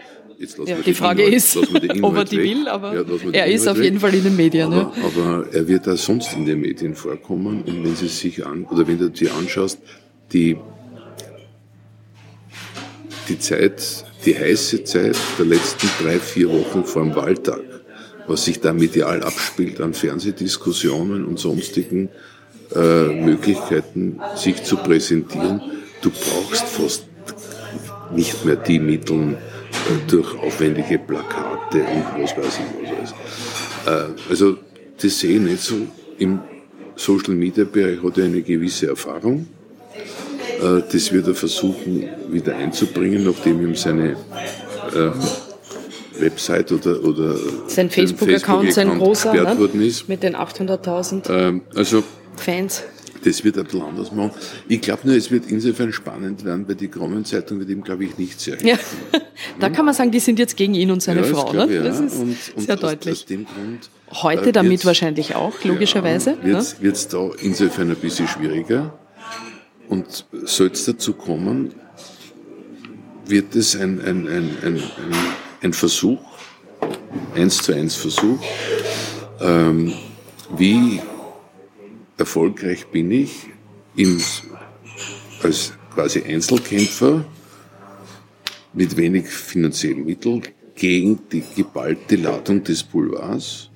Ja, 0.66 0.77
die, 0.85 0.94
Frage 0.94 1.23
Inhalt, 1.23 1.36
ist, 1.36 1.56
ob 2.02 2.16
er 2.16 2.24
die 2.24 2.39
weg. 2.39 2.44
will, 2.44 2.69
aber 2.69 2.94
ja, 2.94 3.02
er 3.32 3.47
ist 3.47 3.69
auf 3.69 3.81
jeden 3.81 4.01
Fall 4.01 4.15
in 4.15 4.24
den 4.24 4.36
Medien. 4.36 4.73
Aber, 4.73 4.93
ja. 4.97 5.05
aber 5.05 5.47
er 5.52 5.69
wird 5.69 5.89
auch 5.89 5.97
sonst 5.97 6.32
in 6.35 6.44
den 6.44 6.61
Medien 6.61 6.94
vorkommen. 6.94 7.62
Und 7.62 7.85
wenn 7.85 7.97
Sie 7.97 8.09
sich 8.09 8.44
an, 8.44 8.65
oder 8.65 8.86
wenn 8.86 8.98
du 8.98 9.11
dir 9.11 9.32
anschaust, 9.35 9.78
die 10.32 10.56
die 13.28 13.39
Zeit, 13.39 14.05
die 14.27 14.36
heiße 14.36 14.85
Zeit 14.85 15.16
der 15.39 15.47
letzten 15.47 15.89
drei, 16.02 16.19
vier 16.19 16.51
Wochen 16.51 16.85
vor 16.85 17.02
dem 17.02 17.15
Wahltag, 17.15 17.62
was 18.27 18.44
sich 18.44 18.61
da 18.61 18.73
medial 18.73 19.23
abspielt 19.23 19.81
an 19.81 19.94
Fernsehdiskussionen 19.94 21.24
und 21.24 21.39
sonstigen 21.39 22.09
äh, 22.74 23.09
Möglichkeiten, 23.09 24.20
sich 24.36 24.62
zu 24.62 24.77
präsentieren. 24.77 25.61
Du 26.02 26.11
brauchst 26.11 26.65
fast 26.65 27.06
nicht 28.15 28.44
mehr 28.44 28.56
die 28.56 28.78
Mittel 28.78 29.39
durch 30.09 30.39
aufwendige 30.39 30.98
Plakate 30.98 31.78
und 31.78 32.23
was 32.23 32.36
weiß 32.36 32.59
ich 32.59 32.90
was 32.90 32.97
alles. 32.97 33.15
Äh, 33.86 34.31
also 34.31 34.56
das 35.01 35.19
sehe 35.19 35.36
ich 35.36 35.40
nicht 35.40 35.61
so. 35.61 35.77
Im 36.19 36.40
Social 36.97 37.35
Media 37.35 37.65
Bereich 37.65 38.02
hat 38.02 38.19
er 38.19 38.24
eine 38.24 38.43
gewisse 38.43 38.89
Erfahrung. 38.89 39.47
Äh, 40.62 40.82
das 40.90 41.12
wird 41.12 41.27
er 41.27 41.35
versuchen 41.35 42.09
wieder 42.31 42.56
einzubringen, 42.56 43.24
nachdem 43.24 43.61
ihm 43.61 43.74
seine 43.74 44.12
äh, 44.12 45.11
Website 46.20 46.70
oder, 46.73 47.02
oder 47.02 47.36
sein 47.66 47.90
Facebook-Account, 47.90 48.73
Facebook 48.73 48.73
sein 48.73 48.98
großer, 48.98 49.32
ne? 49.32 49.59
worden 49.59 49.82
ist. 49.82 50.09
mit 50.09 50.23
den 50.23 50.36
800.000 50.36 51.31
ähm, 51.31 51.62
also, 51.74 52.05
Fans. 52.36 52.85
Das 53.25 53.43
wird 53.43 53.57
ein 53.57 53.65
bisschen 53.65 53.83
anders 53.83 54.13
machen. 54.13 54.33
Ich 54.69 54.83
glaube 54.83 55.03
nur, 55.05 55.17
es 55.17 55.31
wird 55.31 55.51
insofern 55.51 55.93
spannend 55.93 56.45
werden, 56.45 56.69
weil 56.69 56.75
die 56.75 56.89
Kronenzeitung 56.89 57.59
wird 57.59 57.71
ihm, 57.71 57.83
glaube 57.83 58.05
ich, 58.05 58.19
nicht 58.19 58.39
sehr 58.39 58.57
helfen. 58.59 58.99
Ja. 59.13 59.21
da 59.61 59.71
kann 59.71 59.87
man 59.87 59.95
sagen, 59.95 60.11
die 60.11 60.21
sind 60.21 60.39
jetzt 60.39 60.57
gegen 60.57 60.75
ihn 60.75 60.91
und 60.91 61.03
seine 61.03 61.23
ja, 61.23 61.27
Frau. 61.27 61.53
Ne? 61.53 61.67
Ich, 61.75 61.83
das 61.83 62.01
ist 62.01 62.17
und, 62.17 62.37
und 62.57 62.67
sehr 62.67 62.75
aus, 62.75 62.81
deutlich. 62.81 63.15
Aus 63.15 63.25
dem 63.25 63.47
Grund, 63.47 63.91
Heute 64.23 64.51
äh, 64.51 64.53
damit 64.53 64.85
wahrscheinlich 64.85 65.35
auch, 65.35 65.65
logischerweise. 65.65 66.37
Ja, 66.45 66.63
wird 66.81 66.97
es 66.97 67.13
ne? 67.13 67.19
da 67.19 67.31
insofern 67.41 67.91
ein 67.91 67.97
bisschen 67.97 68.29
schwieriger. 68.29 68.99
Und 69.89 70.27
soll 70.45 70.69
es 70.69 70.85
dazu 70.85 71.15
kommen, 71.15 71.75
wird 73.27 73.55
es 73.57 73.75
ein, 73.75 74.01
ein, 74.01 74.29
ein, 74.29 74.51
ein, 74.63 74.83
ein 75.63 75.73
Versuch, 75.73 76.21
eins 77.35 77.59
zu 77.59 77.73
eins 77.73 77.95
Versuch, 77.95 78.39
ähm, 79.41 79.93
wie 80.57 81.01
erfolgreich 82.19 82.86
bin 82.86 83.11
ich 83.11 83.47
im, 83.97 84.20
als 85.43 85.73
quasi 85.93 86.23
Einzelkämpfer 86.23 87.24
mit 88.73 88.97
wenig 88.97 89.27
finanziellen 89.28 90.05
Mitteln 90.05 90.43
gegen 90.74 91.20
die 91.31 91.43
geballte 91.55 92.16
Ladung 92.16 92.65
des 92.65 92.82
Boulevards 92.82 93.70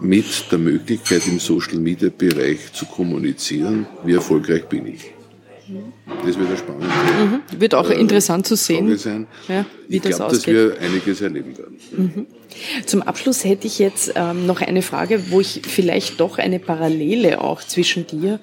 mit 0.00 0.50
der 0.50 0.58
Möglichkeit 0.58 1.26
im 1.26 1.38
Social 1.38 1.78
Media 1.78 2.10
Bereich 2.16 2.72
zu 2.72 2.86
kommunizieren, 2.86 3.86
wie 4.04 4.14
erfolgreich 4.14 4.64
bin 4.64 4.86
ich. 4.86 5.12
Das 6.24 6.38
wird 6.38 6.58
spannend. 6.58 6.84
Mhm. 6.84 7.60
Wird 7.60 7.74
auch 7.74 7.88
äh, 7.88 7.94
interessant 7.94 8.46
zu 8.46 8.56
sehen. 8.56 8.88
Ja, 9.48 9.64
wie 9.88 9.96
ich 9.96 10.02
das 10.02 10.16
glaub, 10.16 10.30
ausgeht. 10.30 10.54
dass 10.56 10.78
wir 10.78 10.80
einiges 10.80 11.20
erleben 11.20 11.56
werden. 11.56 11.78
Mhm. 11.96 12.26
Zum 12.86 13.02
Abschluss 13.02 13.44
hätte 13.44 13.66
ich 13.66 13.78
jetzt 13.78 14.12
ähm, 14.16 14.46
noch 14.46 14.60
eine 14.60 14.82
Frage, 14.82 15.30
wo 15.30 15.40
ich 15.40 15.62
vielleicht 15.66 16.20
doch 16.20 16.38
eine 16.38 16.58
Parallele 16.58 17.40
auch 17.40 17.62
zwischen 17.62 18.06
dir 18.06 18.40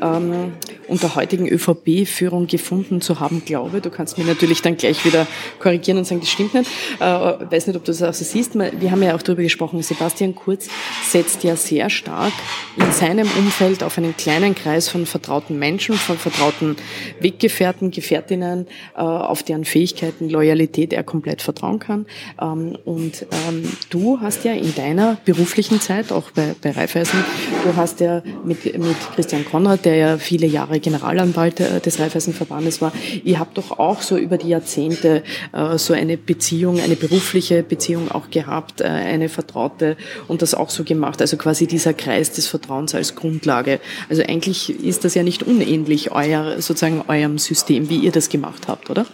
ähm, 0.00 0.52
und 0.88 1.02
der 1.02 1.14
heutigen 1.14 1.48
ÖVP-Führung 1.48 2.46
gefunden 2.46 3.00
zu 3.00 3.20
haben 3.20 3.44
glaube. 3.44 3.80
Du 3.80 3.90
kannst 3.90 4.18
mir 4.18 4.24
natürlich 4.24 4.62
dann 4.62 4.76
gleich 4.76 5.04
wieder 5.04 5.26
korrigieren 5.58 5.98
und 5.98 6.04
sagen, 6.04 6.20
das 6.20 6.30
stimmt 6.30 6.54
nicht. 6.54 6.70
Äh, 7.00 7.04
weiß 7.04 7.66
nicht, 7.66 7.76
ob 7.76 7.84
du 7.84 7.92
das 7.92 8.02
auch 8.02 8.14
so 8.14 8.24
siehst. 8.24 8.54
Wir 8.54 8.90
haben 8.90 9.02
ja 9.02 9.14
auch 9.14 9.22
darüber 9.22 9.42
gesprochen, 9.42 9.82
Sebastian 9.82 10.34
Kurz 10.34 10.68
setzt 11.08 11.44
ja 11.44 11.56
sehr 11.56 11.90
stark 11.90 12.32
in 12.76 12.90
seinem 12.92 13.28
Umfeld 13.38 13.82
auf 13.82 13.98
einen 13.98 14.16
kleinen 14.16 14.54
Kreis 14.54 14.88
von 14.88 15.06
vertrauten 15.06 15.58
Menschen, 15.58 15.94
von 15.94 16.18
vertrauten 16.18 16.76
Weggefährten, 17.20 17.90
Gefährtinnen, 17.90 18.66
äh, 18.94 19.00
auf 19.00 19.42
deren 19.42 19.64
Fähigkeiten, 19.64 20.28
Loyalität 20.28 20.92
er 20.92 21.02
komplett 21.02 21.42
vertrauen 21.42 21.78
kann. 21.78 22.06
Ähm, 22.40 22.76
und 22.84 23.26
ähm, 23.52 23.68
du 23.90 24.20
hast 24.20 24.44
ja 24.44 24.52
in 24.52 24.74
deiner 24.74 25.16
beruflichen 25.24 25.80
Zeit, 25.80 26.12
auch 26.12 26.30
bei, 26.30 26.54
bei 26.60 26.70
Raiffeisen, 26.70 27.24
du 27.64 27.76
hast 27.76 28.00
ja 28.00 28.22
mit, 28.44 28.64
mit 28.78 28.96
Christian 29.14 29.44
Konrad, 29.44 29.84
der 29.84 29.96
ja 29.96 30.18
viele 30.18 30.46
Jahre 30.46 30.80
Generalanwalt 30.80 31.60
äh, 31.60 31.80
des 31.80 31.98
Raiffeisenverbandes 31.98 32.80
war, 32.80 32.92
ihr 33.24 33.38
habt 33.38 33.58
doch 33.58 33.78
auch 33.78 34.02
so 34.02 34.16
über 34.16 34.38
die 34.38 34.48
Jahrzehnte 34.48 35.22
äh, 35.52 35.78
so 35.78 35.94
eine 35.94 36.16
Beziehung, 36.16 36.80
eine 36.80 36.96
berufliche 36.96 37.62
Beziehung 37.62 38.10
auch 38.10 38.30
gehabt, 38.30 38.80
äh, 38.80 38.84
eine 38.84 39.28
vertraute 39.28 39.96
und 40.28 40.42
das 40.42 40.54
auch 40.54 40.70
so 40.70 40.84
gemacht. 40.84 41.20
Also 41.20 41.36
quasi 41.36 41.66
dieser 41.66 41.94
Kreis 41.94 42.32
des 42.32 42.46
Vertrauens 42.46 42.94
als 42.94 43.14
Grundlage. 43.14 43.80
Also 44.08 44.22
eigentlich 44.22 44.70
ist 44.84 45.04
das 45.04 45.14
ja 45.14 45.22
nicht 45.22 45.42
unähnlich 45.42 46.12
euer, 46.12 46.60
sozusagen 46.60 47.04
eurem 47.08 47.38
System, 47.38 47.88
wie 47.88 47.98
ihr 47.98 48.12
das 48.12 48.28
gemacht 48.28 48.68
habt, 48.68 48.90
oder? 48.90 49.06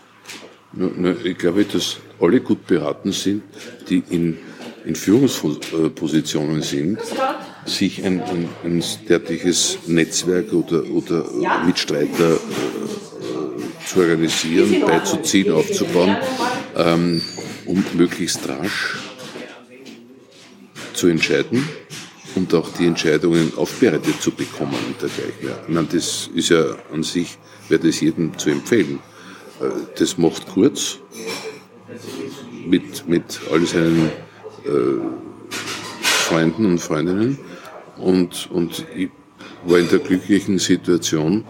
Ich 1.24 1.38
glaube, 1.38 1.64
dass 1.64 1.96
alle 2.20 2.40
gut 2.40 2.66
beraten 2.66 3.12
sind, 3.12 3.42
die 3.88 4.02
in, 4.10 4.38
in 4.84 4.94
Führungspositionen 4.94 6.62
sind, 6.62 6.98
sich 7.64 8.04
ein, 8.04 8.20
ein, 8.22 8.48
ein 8.64 8.84
derartiges 9.08 9.78
Netzwerk 9.86 10.52
oder, 10.52 10.84
oder 10.90 11.24
Mitstreiter 11.64 12.34
äh, 12.34 13.86
zu 13.86 14.00
organisieren, 14.00 14.82
beizuziehen, 14.82 15.52
aufzubauen, 15.52 16.16
ähm, 16.76 17.22
um 17.64 17.82
möglichst 17.94 18.46
rasch 18.48 18.96
zu 20.92 21.06
entscheiden 21.06 21.66
und 22.34 22.52
auch 22.54 22.68
die 22.78 22.86
Entscheidungen 22.86 23.52
aufbereitet 23.56 24.20
zu 24.20 24.32
bekommen 24.32 24.76
und 24.86 25.00
dergleichen. 25.00 25.62
Ich 25.66 25.74
meine, 25.74 25.88
das 25.90 26.28
ist 26.34 26.50
ja 26.50 26.76
an 26.92 27.02
sich, 27.02 27.38
wäre 27.68 27.86
das 27.86 28.00
jedem 28.00 28.36
zu 28.36 28.50
empfehlen. 28.50 28.98
Das 29.98 30.18
macht 30.18 30.46
kurz 30.48 30.98
mit, 32.66 33.08
mit 33.08 33.40
all 33.50 33.66
seinen 33.66 34.10
äh, 34.64 34.70
Freunden 36.00 36.66
und 36.66 36.78
Freundinnen. 36.78 37.38
Und, 37.96 38.48
und 38.50 38.84
ich 38.94 39.10
war 39.64 39.78
in 39.78 39.88
der 39.88 39.98
glücklichen 39.98 40.58
Situation, 40.58 41.44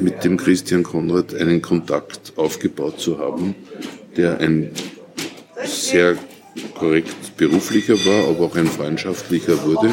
mit 0.00 0.24
dem 0.24 0.36
Christian 0.36 0.82
Konrad 0.82 1.34
einen 1.34 1.62
Kontakt 1.62 2.34
aufgebaut 2.36 3.00
zu 3.00 3.18
haben, 3.18 3.54
der 4.16 4.38
ein 4.38 4.70
sehr 5.64 6.16
korrekt 6.78 7.36
beruflicher 7.36 7.94
war, 8.04 8.28
aber 8.28 8.46
auch 8.46 8.56
ein 8.56 8.66
freundschaftlicher 8.66 9.64
wurde. 9.64 9.90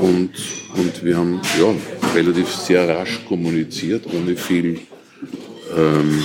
Und, 0.00 0.32
und 0.74 1.04
wir 1.04 1.16
haben 1.16 1.40
ja, 1.58 1.74
relativ 2.14 2.48
sehr 2.48 2.88
rasch 2.88 3.24
kommuniziert, 3.28 4.06
ohne 4.12 4.36
viel 4.36 4.80
ähm, 5.74 6.22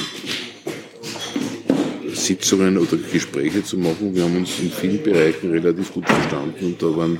Sitzungen 2.13 2.77
oder 2.77 2.97
Gespräche 2.97 3.63
zu 3.63 3.77
machen. 3.77 4.13
Wir 4.13 4.23
haben 4.23 4.37
uns 4.37 4.59
in 4.59 4.71
vielen 4.71 5.01
Bereichen 5.01 5.51
relativ 5.51 5.93
gut 5.93 6.07
verstanden 6.07 6.65
und 6.65 6.81
da 6.81 6.95
waren 6.95 7.19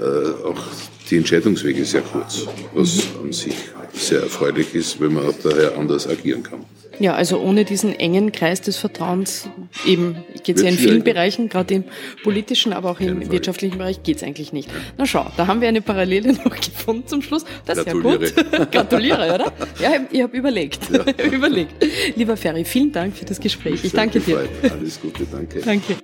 äh, 0.00 0.46
auch 0.46 0.62
die 1.10 1.16
Entscheidungswege 1.16 1.84
sehr 1.84 2.02
kurz, 2.02 2.46
was 2.74 3.02
an 3.22 3.32
sich 3.32 3.54
sehr 3.92 4.22
erfreulich 4.22 4.74
ist, 4.74 5.00
wenn 5.00 5.14
man 5.14 5.26
auch 5.26 5.34
daher 5.42 5.76
anders 5.76 6.08
agieren 6.08 6.42
kann. 6.42 6.64
Ja, 7.00 7.14
also 7.14 7.40
ohne 7.40 7.64
diesen 7.64 7.98
engen 7.98 8.30
Kreis 8.30 8.60
des 8.60 8.76
Vertrauens, 8.76 9.48
eben 9.86 10.16
geht 10.44 10.56
es 10.56 10.62
ja 10.62 10.68
in 10.68 10.76
vielen 10.76 11.02
Bereichen, 11.02 11.48
gerade 11.48 11.72
im 11.74 11.84
politischen, 12.22 12.74
aber 12.74 12.90
auch 12.90 13.00
im 13.00 13.30
wirtschaftlichen 13.30 13.78
Bereich, 13.78 14.02
geht 14.02 14.18
es 14.18 14.22
eigentlich 14.22 14.52
nicht. 14.52 14.68
Na 14.98 15.06
schau, 15.06 15.26
da 15.38 15.46
haben 15.46 15.62
wir 15.62 15.68
eine 15.68 15.80
Parallele 15.80 16.32
noch 16.44 16.54
gefunden 16.54 17.06
zum 17.06 17.22
Schluss. 17.22 17.46
Das 17.64 17.78
ist 17.78 17.86
ja 17.86 17.94
gut. 17.94 18.34
Gratuliere, 18.70 19.34
oder? 19.34 19.52
Ja, 19.80 19.92
ich 20.10 20.22
habe 20.22 20.36
überlegt. 20.36 20.90
Ja. 20.92 21.04
überlegt. 21.32 21.72
Lieber 22.16 22.36
Ferry, 22.36 22.66
vielen 22.66 22.92
Dank 22.92 23.16
für 23.16 23.24
das 23.24 23.40
Gespräch. 23.40 23.82
Ich 23.82 23.92
danke 23.92 24.20
dir. 24.20 24.46
Alles 24.62 25.00
Gute, 25.00 25.26
danke. 25.32 25.60
Danke. 25.60 25.96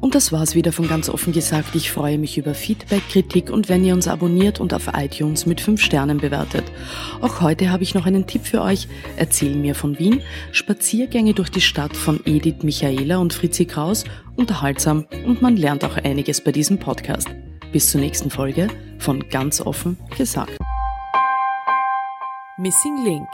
Und 0.00 0.14
das 0.14 0.32
war's 0.32 0.54
wieder 0.54 0.72
von 0.72 0.88
ganz 0.88 1.08
offen 1.08 1.32
gesagt. 1.32 1.74
Ich 1.74 1.90
freue 1.90 2.18
mich 2.18 2.36
über 2.36 2.54
Feedback, 2.54 3.08
Kritik 3.08 3.50
und 3.50 3.68
wenn 3.68 3.84
ihr 3.84 3.94
uns 3.94 4.08
abonniert 4.08 4.60
und 4.60 4.74
auf 4.74 4.90
iTunes 4.94 5.46
mit 5.46 5.60
5 5.60 5.80
Sternen 5.80 6.18
bewertet. 6.18 6.64
Auch 7.20 7.40
heute 7.40 7.70
habe 7.70 7.82
ich 7.82 7.94
noch 7.94 8.04
einen 8.04 8.26
Tipp 8.26 8.44
für 8.44 8.62
euch. 8.62 8.88
Erzähl 9.16 9.54
mir 9.54 9.74
von 9.74 9.98
Wien. 9.98 10.20
Spaziergänge 10.52 11.32
durch 11.32 11.50
die 11.50 11.60
Stadt 11.60 11.96
von 11.96 12.20
Edith 12.26 12.62
Michaela 12.62 13.18
und 13.18 13.32
Fritzi 13.32 13.64
Kraus. 13.64 14.04
Unterhaltsam 14.36 15.06
und 15.26 15.40
man 15.40 15.56
lernt 15.56 15.84
auch 15.84 15.96
einiges 15.96 16.42
bei 16.42 16.52
diesem 16.52 16.78
Podcast. 16.78 17.28
Bis 17.72 17.90
zur 17.90 18.00
nächsten 18.00 18.30
Folge 18.30 18.68
von 18.98 19.28
ganz 19.30 19.60
offen 19.60 19.96
gesagt. 20.16 20.58
Missing 22.58 23.04
Link 23.04 23.28